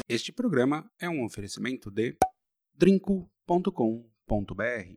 Este 0.09 0.31
programa 0.31 0.89
é 0.99 1.07
um 1.07 1.23
oferecimento 1.23 1.91
de 1.91 2.17
drinco.com.br 2.73 4.95